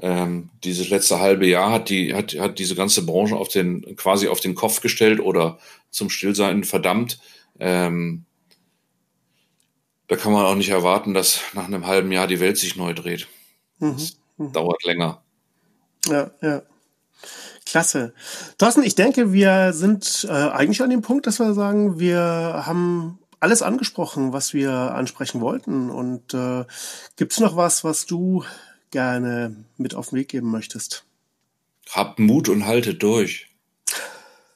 ähm, 0.00 0.50
dieses 0.64 0.90
letzte 0.90 1.20
halbe 1.20 1.46
Jahr 1.46 1.72
hat 1.72 1.88
die 1.88 2.14
hat, 2.14 2.34
hat 2.38 2.58
diese 2.58 2.74
ganze 2.74 3.04
Branche 3.04 3.36
auf 3.36 3.48
den 3.48 3.96
quasi 3.96 4.28
auf 4.28 4.40
den 4.40 4.54
Kopf 4.54 4.80
gestellt 4.80 5.20
oder 5.20 5.58
zum 5.90 6.10
Stillsein 6.10 6.64
verdammt. 6.64 7.18
Ähm, 7.58 8.24
da 10.06 10.16
kann 10.16 10.32
man 10.32 10.46
auch 10.46 10.54
nicht 10.54 10.70
erwarten, 10.70 11.14
dass 11.14 11.40
nach 11.52 11.66
einem 11.66 11.86
halben 11.86 12.12
Jahr 12.12 12.26
die 12.26 12.40
Welt 12.40 12.58
sich 12.58 12.76
neu 12.76 12.94
dreht. 12.94 13.28
Mhm. 13.78 13.96
mhm. 14.36 14.52
dauert 14.52 14.82
länger. 14.84 15.22
Ja, 16.06 16.30
ja. 16.40 16.62
Klasse. 17.66 18.14
Thorsten, 18.56 18.82
ich 18.82 18.94
denke, 18.94 19.32
wir 19.32 19.74
sind 19.74 20.26
äh, 20.28 20.32
eigentlich 20.32 20.80
an 20.80 20.90
dem 20.90 21.02
Punkt, 21.02 21.26
dass 21.26 21.38
wir 21.38 21.52
sagen, 21.52 21.98
wir 21.98 22.62
haben 22.64 23.18
alles 23.40 23.60
angesprochen, 23.60 24.32
was 24.32 24.54
wir 24.54 24.72
ansprechen 24.72 25.40
wollten. 25.42 25.90
Und 25.90 26.32
äh, 26.32 26.64
gibt 27.16 27.32
es 27.32 27.40
noch 27.40 27.56
was, 27.56 27.84
was 27.84 28.06
du 28.06 28.44
gerne 28.90 29.56
mit 29.76 29.94
auf 29.94 30.10
den 30.10 30.18
Weg 30.18 30.28
geben 30.28 30.50
möchtest? 30.50 31.04
Habt 31.90 32.18
Mut 32.18 32.48
und 32.48 32.66
haltet 32.66 33.02
durch. 33.02 33.48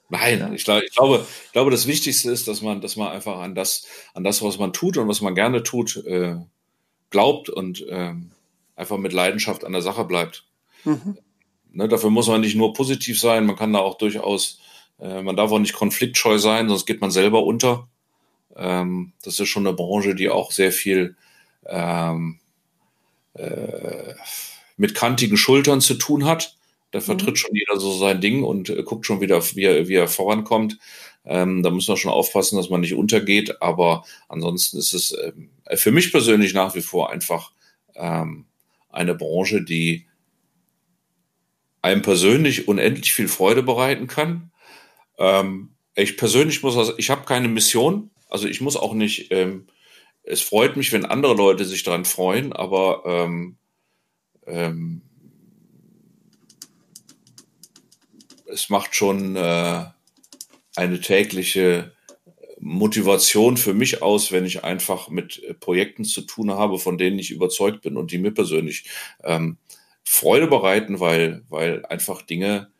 Nein, 0.09 0.41
ja. 0.41 0.53
ich, 0.53 0.64
glaub, 0.64 0.83
ich, 0.83 0.95
glaube, 0.95 1.26
ich 1.47 1.53
glaube, 1.53 1.70
das 1.70 1.87
Wichtigste 1.87 2.30
ist, 2.30 2.47
dass 2.47 2.61
man, 2.61 2.83
dass 2.83 2.97
man 2.97 3.09
einfach 3.09 3.39
an 3.39 3.55
das, 3.55 3.87
an 4.12 4.24
das, 4.24 4.43
was 4.43 4.59
man 4.59 4.74
tut 4.74 4.99
und 4.99 5.09
was 5.09 5.22
man 5.22 5.35
gerne 5.35 5.62
tut, 5.62 5.97
äh, 6.05 6.37
glaubt 7.09 7.49
und 7.49 7.87
äh, 7.89 8.12
einfach 8.76 8.99
mit 8.99 9.14
Leidenschaft 9.14 9.64
an 9.64 9.72
der 9.72 9.80
Sache 9.80 10.05
bleibt. 10.05 10.45
Mhm. 10.85 11.16
Ne, 11.72 11.89
dafür 11.89 12.11
muss 12.11 12.28
man 12.28 12.43
nicht 12.43 12.57
nur 12.57 12.74
positiv 12.74 13.18
sein, 13.18 13.47
man 13.47 13.57
kann 13.57 13.72
da 13.72 13.78
auch 13.78 13.97
durchaus, 13.97 14.61
äh, 15.01 15.22
man 15.22 15.37
darf 15.37 15.51
auch 15.51 15.59
nicht 15.59 15.72
konfliktscheu 15.72 16.37
sein, 16.37 16.68
sonst 16.68 16.85
geht 16.85 17.01
man 17.01 17.11
selber 17.11 17.45
unter. 17.45 17.89
Ähm, 18.55 19.14
das 19.22 19.41
ist 19.41 19.49
schon 19.49 19.66
eine 19.66 19.74
Branche, 19.74 20.14
die 20.14 20.28
auch 20.28 20.53
sehr 20.53 20.72
viel 20.72 21.16
ähm, 21.66 22.39
äh, 23.35 24.14
mit 24.76 24.95
kantigen 24.95 25.37
Schultern 25.37 25.80
zu 25.80 25.95
tun 25.95 26.24
hat. 26.24 26.57
Da 26.91 26.99
mhm. 26.99 27.05
vertritt 27.05 27.35
mhm. 27.35 27.37
schon 27.37 27.55
jeder 27.55 27.80
so 27.80 27.93
sein 27.97 28.20
Ding 28.20 28.43
und 28.45 28.68
äh, 28.70 28.83
guckt 28.83 29.07
schon 29.07 29.20
wieder, 29.20 29.43
wie 29.55 29.64
er, 29.64 29.89
wie 29.89 29.95
er 29.95 30.09
vorankommt. 30.09 30.78
Ähm, 31.24 31.62
da 31.62 31.70
muss 31.70 31.89
man 31.89 31.97
schon 31.97 32.11
aufpassen, 32.11 32.57
dass 32.57 32.70
man 32.70 32.80
nicht 32.80 32.95
untergeht. 32.95 33.62
Aber 33.62 34.05
ansonsten 34.28 34.78
ist 34.78 34.93
es 34.93 35.16
ähm, 35.22 35.51
für 35.74 35.93
mich 35.93 36.11
persönlich 36.12 36.55
nach 36.55 36.74
wie 36.74 36.83
vor 36.83 37.11
einfach 37.11 37.53
ähm, 37.95 38.47
eine 38.91 39.14
Branche, 39.14 39.62
die 39.62 40.07
einem 41.80 42.03
persönlich 42.03 42.68
unendlich 42.68 43.12
viel 43.12 43.28
Freude 43.28 43.62
bereiten 43.62 44.07
kann. 44.07 44.53
Ähm, 45.18 45.70
ich 45.95 46.16
persönlich 46.16 46.62
muss 46.62 46.76
also, 46.76 46.95
ich 46.97 47.11
habe 47.11 47.24
keine 47.24 47.49
Mission, 47.49 48.11
also 48.30 48.49
ich 48.49 48.61
muss 48.61 48.76
auch 48.76 48.95
nicht, 48.95 49.30
ähm, 49.30 49.66
es 50.23 50.41
freut 50.41 50.77
mich, 50.77 50.93
wenn 50.93 51.05
andere 51.05 51.35
Leute 51.35 51.64
sich 51.64 51.83
daran 51.83 52.05
freuen, 52.05 52.53
aber 52.53 53.03
ähm, 53.07 53.57
ähm, 54.47 55.03
es 58.47 58.68
macht 58.68 58.95
schon 58.95 59.37
äh, 59.37 59.85
eine 60.77 61.01
tägliche 61.01 61.93
Motivation 62.61 63.57
für 63.57 63.75
mich 63.75 64.03
aus, 64.03 64.31
wenn 64.31 64.47
ich 64.47 64.62
einfach 64.62 65.09
mit 65.09 65.43
Projekten 65.59 66.05
zu 66.05 66.23
tun 66.23 66.53
habe, 66.53 66.79
von 66.79 66.97
denen 66.97 67.18
ich 67.18 67.33
überzeugt 67.33 67.83
bin 67.83 67.97
und 67.97 68.12
die 68.12 68.18
mir 68.18 68.31
persönlich 68.31 68.85
ähm, 69.25 69.57
Freude 70.05 70.47
bereiten, 70.47 71.01
weil, 71.01 71.43
weil 71.49 71.85
einfach 71.87 72.23
Dinge 72.23 72.70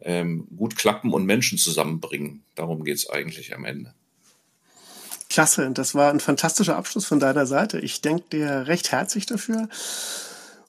ähm, 0.00 0.48
gut 0.56 0.76
klappen 0.76 1.12
und 1.12 1.24
Menschen 1.24 1.58
zusammenbringen. 1.58 2.42
Darum 2.54 2.82
geht's 2.82 3.08
eigentlich 3.08 3.54
am 3.54 3.64
Ende. 3.64 3.94
Klasse, 5.38 5.70
das 5.70 5.94
war 5.94 6.10
ein 6.10 6.18
fantastischer 6.18 6.76
Abschluss 6.76 7.06
von 7.06 7.20
deiner 7.20 7.46
Seite. 7.46 7.78
Ich 7.78 8.00
denke 8.00 8.24
dir 8.32 8.66
recht 8.66 8.90
herzlich 8.90 9.24
dafür. 9.24 9.68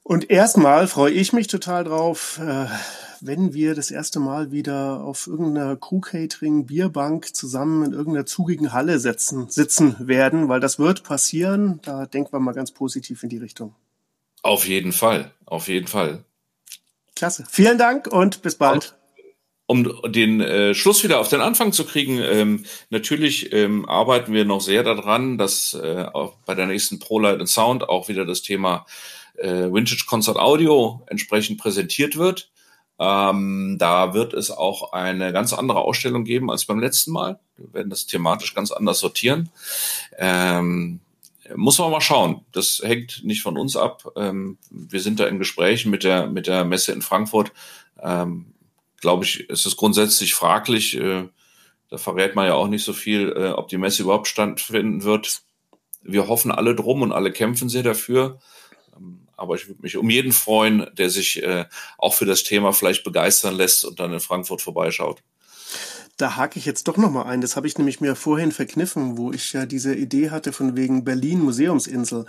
Und 0.03 0.30
erstmal 0.30 0.88
freue 0.88 1.11
ich 1.11 1.34
mich 1.34 1.47
total 1.47 1.86
drauf, 1.86 2.38
äh, 2.38 2.67
wenn 3.20 3.55
wir 3.55 3.74
das 3.74 3.89
erste 3.89 4.20
Mal 4.20 4.51
wieder 4.51 5.01
auf 5.01 5.26
irgendeiner 5.26 5.76
Crew-Catering, 5.76 6.67
Bierbank 6.67 7.36
zusammen 7.36 7.84
in 7.84 7.93
irgendeiner 7.93 8.28
zugigen 8.28 8.72
Halle 8.72 8.99
sitzen, 8.99 9.49
sitzen 9.49 9.95
werden, 10.07 10.49
weil 10.49 10.59
das 10.59 10.78
wird 10.78 11.01
passieren. 11.01 11.80
Da 11.82 12.05
denken 12.05 12.32
wir 12.32 12.39
mal 12.39 12.53
ganz 12.53 12.70
positiv 12.70 13.24
in 13.24 13.30
die 13.30 13.39
Richtung. 13.39 13.74
Auf 14.43 14.67
jeden 14.67 14.91
Fall, 14.91 15.32
auf 15.47 15.67
jeden 15.67 15.88
Fall. 15.88 16.26
Klasse. 17.15 17.43
Vielen 17.49 17.80
Dank 17.80 18.05
und 18.05 18.43
bis 18.43 18.53
bald. 18.53 18.99
Um 19.72 20.01
den 20.11 20.41
äh, 20.41 20.74
Schluss 20.74 21.03
wieder 21.03 21.20
auf 21.20 21.28
den 21.28 21.41
Anfang 21.41 21.74
zu 21.74 21.86
kriegen, 21.86 22.17
ähm, 22.17 22.65
natürlich 22.89 23.53
ähm, 23.53 23.88
arbeiten 23.88 24.34
wir 24.34 24.43
noch 24.43 24.61
sehr 24.61 24.82
daran, 24.82 25.38
dass 25.38 25.76
äh, 25.76 26.05
auch 26.11 26.38
bei 26.47 26.55
der 26.55 26.65
nächsten 26.65 26.97
ProLight 26.97 27.47
Sound 27.47 27.88
auch 27.88 28.07
wieder 28.07 28.26
das 28.26 28.41
Thema 28.41 28.88
äh, 29.38 29.72
Vintage 29.72 30.05
Concert 30.07 30.38
Audio 30.38 31.03
entsprechend 31.05 31.59
präsentiert 31.59 32.17
wird. 32.17 32.49
Ähm, 32.97 33.76
da 33.78 34.15
wird 34.15 34.34
es 34.34 34.49
auch 34.49 34.91
eine 34.91 35.32
ganz 35.34 35.53
andere 35.53 35.82
Ausstellung 35.82 36.24
geben 36.24 36.49
als 36.49 36.65
beim 36.65 36.80
letzten 36.80 37.11
Mal. 37.11 37.39
Wir 37.55 37.72
werden 37.72 37.91
das 37.91 38.07
thematisch 38.07 38.55
ganz 38.55 38.72
anders 38.72 38.97
sortieren. 38.97 39.51
Ähm, 40.17 40.99
muss 41.55 41.78
man 41.78 41.91
mal 41.91 42.01
schauen. 42.01 42.43
Das 42.53 42.82
hängt 42.84 43.24
nicht 43.24 43.43
von 43.43 43.55
uns 43.55 43.76
ab. 43.76 44.13
Ähm, 44.15 44.57
wir 44.72 44.99
sind 44.99 45.20
da 45.20 45.28
in 45.28 45.38
Gesprächen 45.38 45.91
mit 45.91 46.03
der, 46.03 46.26
mit 46.26 46.47
der 46.47 46.65
Messe 46.65 46.91
in 46.91 47.03
Frankfurt. 47.03 47.51
Ähm, 48.01 48.55
Glaube 49.02 49.26
ich, 49.26 49.50
ist 49.50 49.66
es 49.66 49.78
grundsätzlich 49.78 50.34
fraglich. 50.34 50.97
Äh, 50.97 51.28
da 51.89 51.97
verrät 51.97 52.36
man 52.36 52.45
ja 52.45 52.54
auch 52.54 52.68
nicht 52.68 52.84
so 52.84 52.93
viel, 52.93 53.34
äh, 53.36 53.50
ob 53.50 53.68
die 53.68 53.78
Messe 53.78 54.04
überhaupt 54.04 54.28
stattfinden 54.28 55.04
wird. 55.04 55.41
Wir 56.02 56.28
hoffen 56.28 56.52
alle 56.52 56.76
drum 56.76 57.02
und 57.02 57.12
alle 57.12 57.32
kämpfen 57.32 57.70
sehr 57.70 57.84
dafür. 57.84 58.39
Ähm, 58.95 59.28
aber 59.36 59.56
ich 59.56 59.68
würde 59.68 59.82
mich 59.82 59.97
um 59.97 60.10
jeden 60.10 60.32
freuen, 60.32 60.88
der 60.93 61.10
sich 61.10 61.41
äh, 61.41 61.66
auch 61.97 62.14
für 62.14 62.26
das 62.26 62.43
Thema 62.43 62.74
vielleicht 62.74 63.04
begeistern 63.04 63.56
lässt 63.56 63.86
und 63.86 64.00
dann 64.00 64.14
in 64.14 64.20
Frankfurt 64.20 64.62
vorbeischaut. 64.62 65.24
Da 66.20 66.36
hake 66.36 66.59
ich 66.59 66.65
jetzt 66.65 66.89
doch 66.89 66.97
noch 66.97 67.09
mal 67.09 67.24
ein. 67.24 67.39
Das 67.39 67.55
habe 67.55 67.65
ich 67.65 67.78
nämlich 67.78 68.01
mir 68.01 68.13
vorhin 68.13 68.51
verkniffen, 68.51 69.17
wo 69.17 69.32
ich 69.32 69.53
ja 69.53 69.65
diese 69.65 69.95
Idee 69.95 70.32
hatte 70.32 70.51
von 70.51 70.76
wegen 70.76 71.05
Berlin 71.05 71.39
Museumsinsel. 71.39 72.26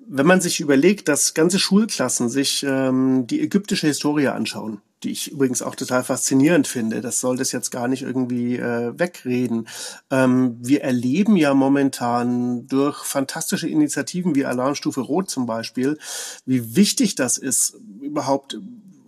Wenn 0.00 0.26
man 0.26 0.40
sich 0.40 0.58
überlegt, 0.58 1.06
dass 1.06 1.32
ganze 1.32 1.60
Schulklassen 1.60 2.28
sich 2.28 2.66
ähm, 2.68 3.28
die 3.28 3.40
ägyptische 3.40 3.86
Historie 3.86 4.26
anschauen, 4.26 4.82
die 5.04 5.12
ich 5.12 5.30
übrigens 5.30 5.62
auch 5.62 5.76
total 5.76 6.02
faszinierend 6.02 6.66
finde. 6.66 7.00
Das 7.02 7.20
soll 7.20 7.36
das 7.36 7.52
jetzt 7.52 7.70
gar 7.70 7.86
nicht 7.86 8.02
irgendwie 8.02 8.56
äh, 8.56 8.98
wegreden. 8.98 9.68
Ähm, 10.10 10.56
wir 10.60 10.82
erleben 10.82 11.36
ja 11.36 11.54
momentan 11.54 12.66
durch 12.66 13.04
fantastische 13.04 13.68
Initiativen 13.68 14.34
wie 14.34 14.44
Alarmstufe 14.44 15.02
Rot 15.02 15.30
zum 15.30 15.46
Beispiel, 15.46 15.98
wie 16.46 16.74
wichtig 16.74 17.14
das 17.14 17.38
ist, 17.38 17.76
überhaupt 18.00 18.58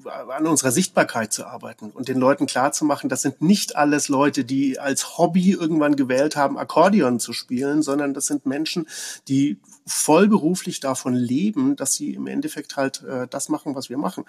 an 0.06 0.46
unserer 0.46 0.72
Sichtbarkeit 0.72 1.32
zu 1.32 1.46
arbeiten 1.46 1.90
und 1.90 2.08
den 2.08 2.18
Leuten 2.18 2.46
klarzumachen, 2.46 3.08
das 3.08 3.22
sind 3.22 3.42
nicht 3.42 3.76
alles 3.76 4.08
Leute, 4.08 4.44
die 4.44 4.78
als 4.78 5.18
Hobby 5.18 5.52
irgendwann 5.52 5.96
gewählt 5.96 6.36
haben, 6.36 6.58
Akkordeon 6.58 7.20
zu 7.20 7.32
spielen, 7.32 7.82
sondern 7.82 8.14
das 8.14 8.26
sind 8.26 8.46
Menschen, 8.46 8.86
die 9.28 9.58
vollberuflich 9.86 10.80
davon 10.80 11.14
leben, 11.14 11.76
dass 11.76 11.94
sie 11.94 12.14
im 12.14 12.26
Endeffekt 12.26 12.76
halt 12.76 13.02
äh, 13.02 13.26
das 13.28 13.48
machen, 13.48 13.74
was 13.74 13.90
wir 13.90 13.98
machen. 13.98 14.24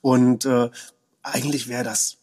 Und 0.00 0.44
äh, 0.44 0.70
eigentlich 1.22 1.68
wäre 1.68 1.84
das 1.84 2.21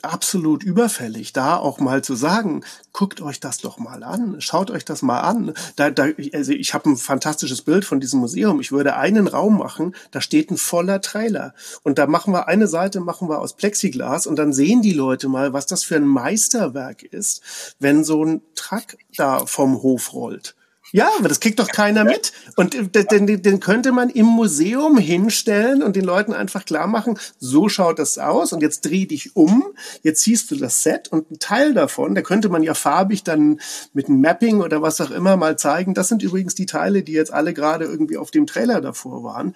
absolut 0.00 0.62
überfällig, 0.62 1.32
da 1.32 1.56
auch 1.56 1.78
mal 1.78 2.02
zu 2.02 2.14
sagen, 2.14 2.64
guckt 2.92 3.20
euch 3.20 3.40
das 3.40 3.58
doch 3.58 3.78
mal 3.78 4.02
an, 4.02 4.40
schaut 4.40 4.70
euch 4.70 4.84
das 4.84 5.02
mal 5.02 5.20
an. 5.20 5.54
Da, 5.76 5.90
da, 5.90 6.06
also 6.32 6.52
ich 6.52 6.74
habe 6.74 6.90
ein 6.90 6.96
fantastisches 6.96 7.62
Bild 7.62 7.84
von 7.84 8.00
diesem 8.00 8.20
Museum. 8.20 8.60
Ich 8.60 8.72
würde 8.72 8.96
einen 8.96 9.28
Raum 9.28 9.58
machen, 9.58 9.94
da 10.10 10.20
steht 10.20 10.50
ein 10.50 10.56
voller 10.56 11.00
Trailer 11.00 11.54
und 11.82 11.98
da 11.98 12.06
machen 12.06 12.32
wir 12.32 12.48
eine 12.48 12.66
Seite 12.66 13.00
machen 13.00 13.28
wir 13.28 13.40
aus 13.40 13.54
Plexiglas 13.54 14.26
und 14.26 14.36
dann 14.36 14.52
sehen 14.52 14.82
die 14.82 14.92
Leute 14.92 15.28
mal, 15.28 15.52
was 15.52 15.66
das 15.66 15.84
für 15.84 15.96
ein 15.96 16.06
Meisterwerk 16.06 17.02
ist, 17.02 17.74
wenn 17.78 18.04
so 18.04 18.24
ein 18.24 18.42
Truck 18.54 18.96
da 19.16 19.46
vom 19.46 19.82
Hof 19.82 20.14
rollt. 20.14 20.54
Ja, 20.94 21.08
aber 21.18 21.28
das 21.28 21.40
kriegt 21.40 21.58
doch 21.58 21.68
keiner 21.68 22.04
mit. 22.04 22.32
Und 22.56 22.76
den, 22.94 23.42
den 23.42 23.60
könnte 23.60 23.92
man 23.92 24.10
im 24.10 24.26
Museum 24.26 24.98
hinstellen 24.98 25.82
und 25.82 25.96
den 25.96 26.04
Leuten 26.04 26.34
einfach 26.34 26.66
klar 26.66 26.86
machen, 26.86 27.18
so 27.38 27.70
schaut 27.70 27.98
das 27.98 28.18
aus 28.18 28.52
und 28.52 28.60
jetzt 28.60 28.82
dreh 28.82 29.06
dich 29.06 29.34
um, 29.34 29.64
jetzt 30.02 30.22
siehst 30.22 30.50
du 30.50 30.56
das 30.56 30.82
Set 30.82 31.08
und 31.08 31.30
ein 31.30 31.38
Teil 31.38 31.72
davon, 31.72 32.14
da 32.14 32.20
könnte 32.20 32.50
man 32.50 32.62
ja 32.62 32.74
farbig 32.74 33.24
dann 33.24 33.58
mit 33.94 34.08
einem 34.08 34.20
Mapping 34.20 34.60
oder 34.60 34.82
was 34.82 35.00
auch 35.00 35.10
immer 35.10 35.38
mal 35.38 35.56
zeigen. 35.56 35.94
Das 35.94 36.08
sind 36.08 36.22
übrigens 36.22 36.54
die 36.54 36.66
Teile, 36.66 37.02
die 37.02 37.12
jetzt 37.12 37.32
alle 37.32 37.54
gerade 37.54 37.86
irgendwie 37.86 38.18
auf 38.18 38.30
dem 38.30 38.46
Trailer 38.46 38.82
davor 38.82 39.24
waren. 39.24 39.54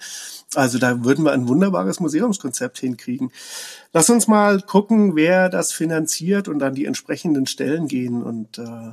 Also 0.55 0.79
da 0.79 1.03
würden 1.03 1.23
wir 1.23 1.33
ein 1.33 1.47
wunderbares 1.47 1.99
Museumskonzept 1.99 2.79
hinkriegen. 2.79 3.31
Lass 3.93 4.09
uns 4.09 4.27
mal 4.27 4.59
gucken, 4.61 5.15
wer 5.15 5.49
das 5.49 5.71
finanziert 5.71 6.47
und 6.47 6.63
an 6.63 6.73
die 6.73 6.85
entsprechenden 6.85 7.45
Stellen 7.45 7.87
gehen 7.87 8.23
und 8.23 8.57
äh, 8.57 8.91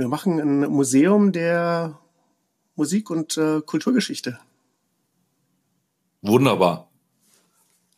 wir 0.00 0.08
machen 0.08 0.40
ein 0.40 0.70
Museum 0.70 1.30
der 1.30 1.98
Musik- 2.74 3.10
und 3.10 3.36
äh, 3.36 3.60
Kulturgeschichte. 3.60 4.40
Wunderbar. 6.22 6.90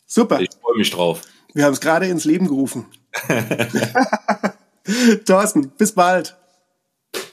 Super. 0.05 0.41
Ich 0.41 0.49
freue 0.61 0.77
mich 0.77 0.91
drauf. 0.91 1.21
Wir 1.53 1.63
haben 1.65 1.73
es 1.73 1.79
gerade 1.79 2.07
ins 2.07 2.25
Leben 2.25 2.47
gerufen. 2.47 2.87
Thorsten, 5.25 5.69
bis 5.69 5.93
bald. 5.93 6.35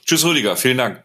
Tschüss, 0.04 0.24
Rüdiger. 0.24 0.56
Vielen 0.56 0.78
Dank. 0.78 1.04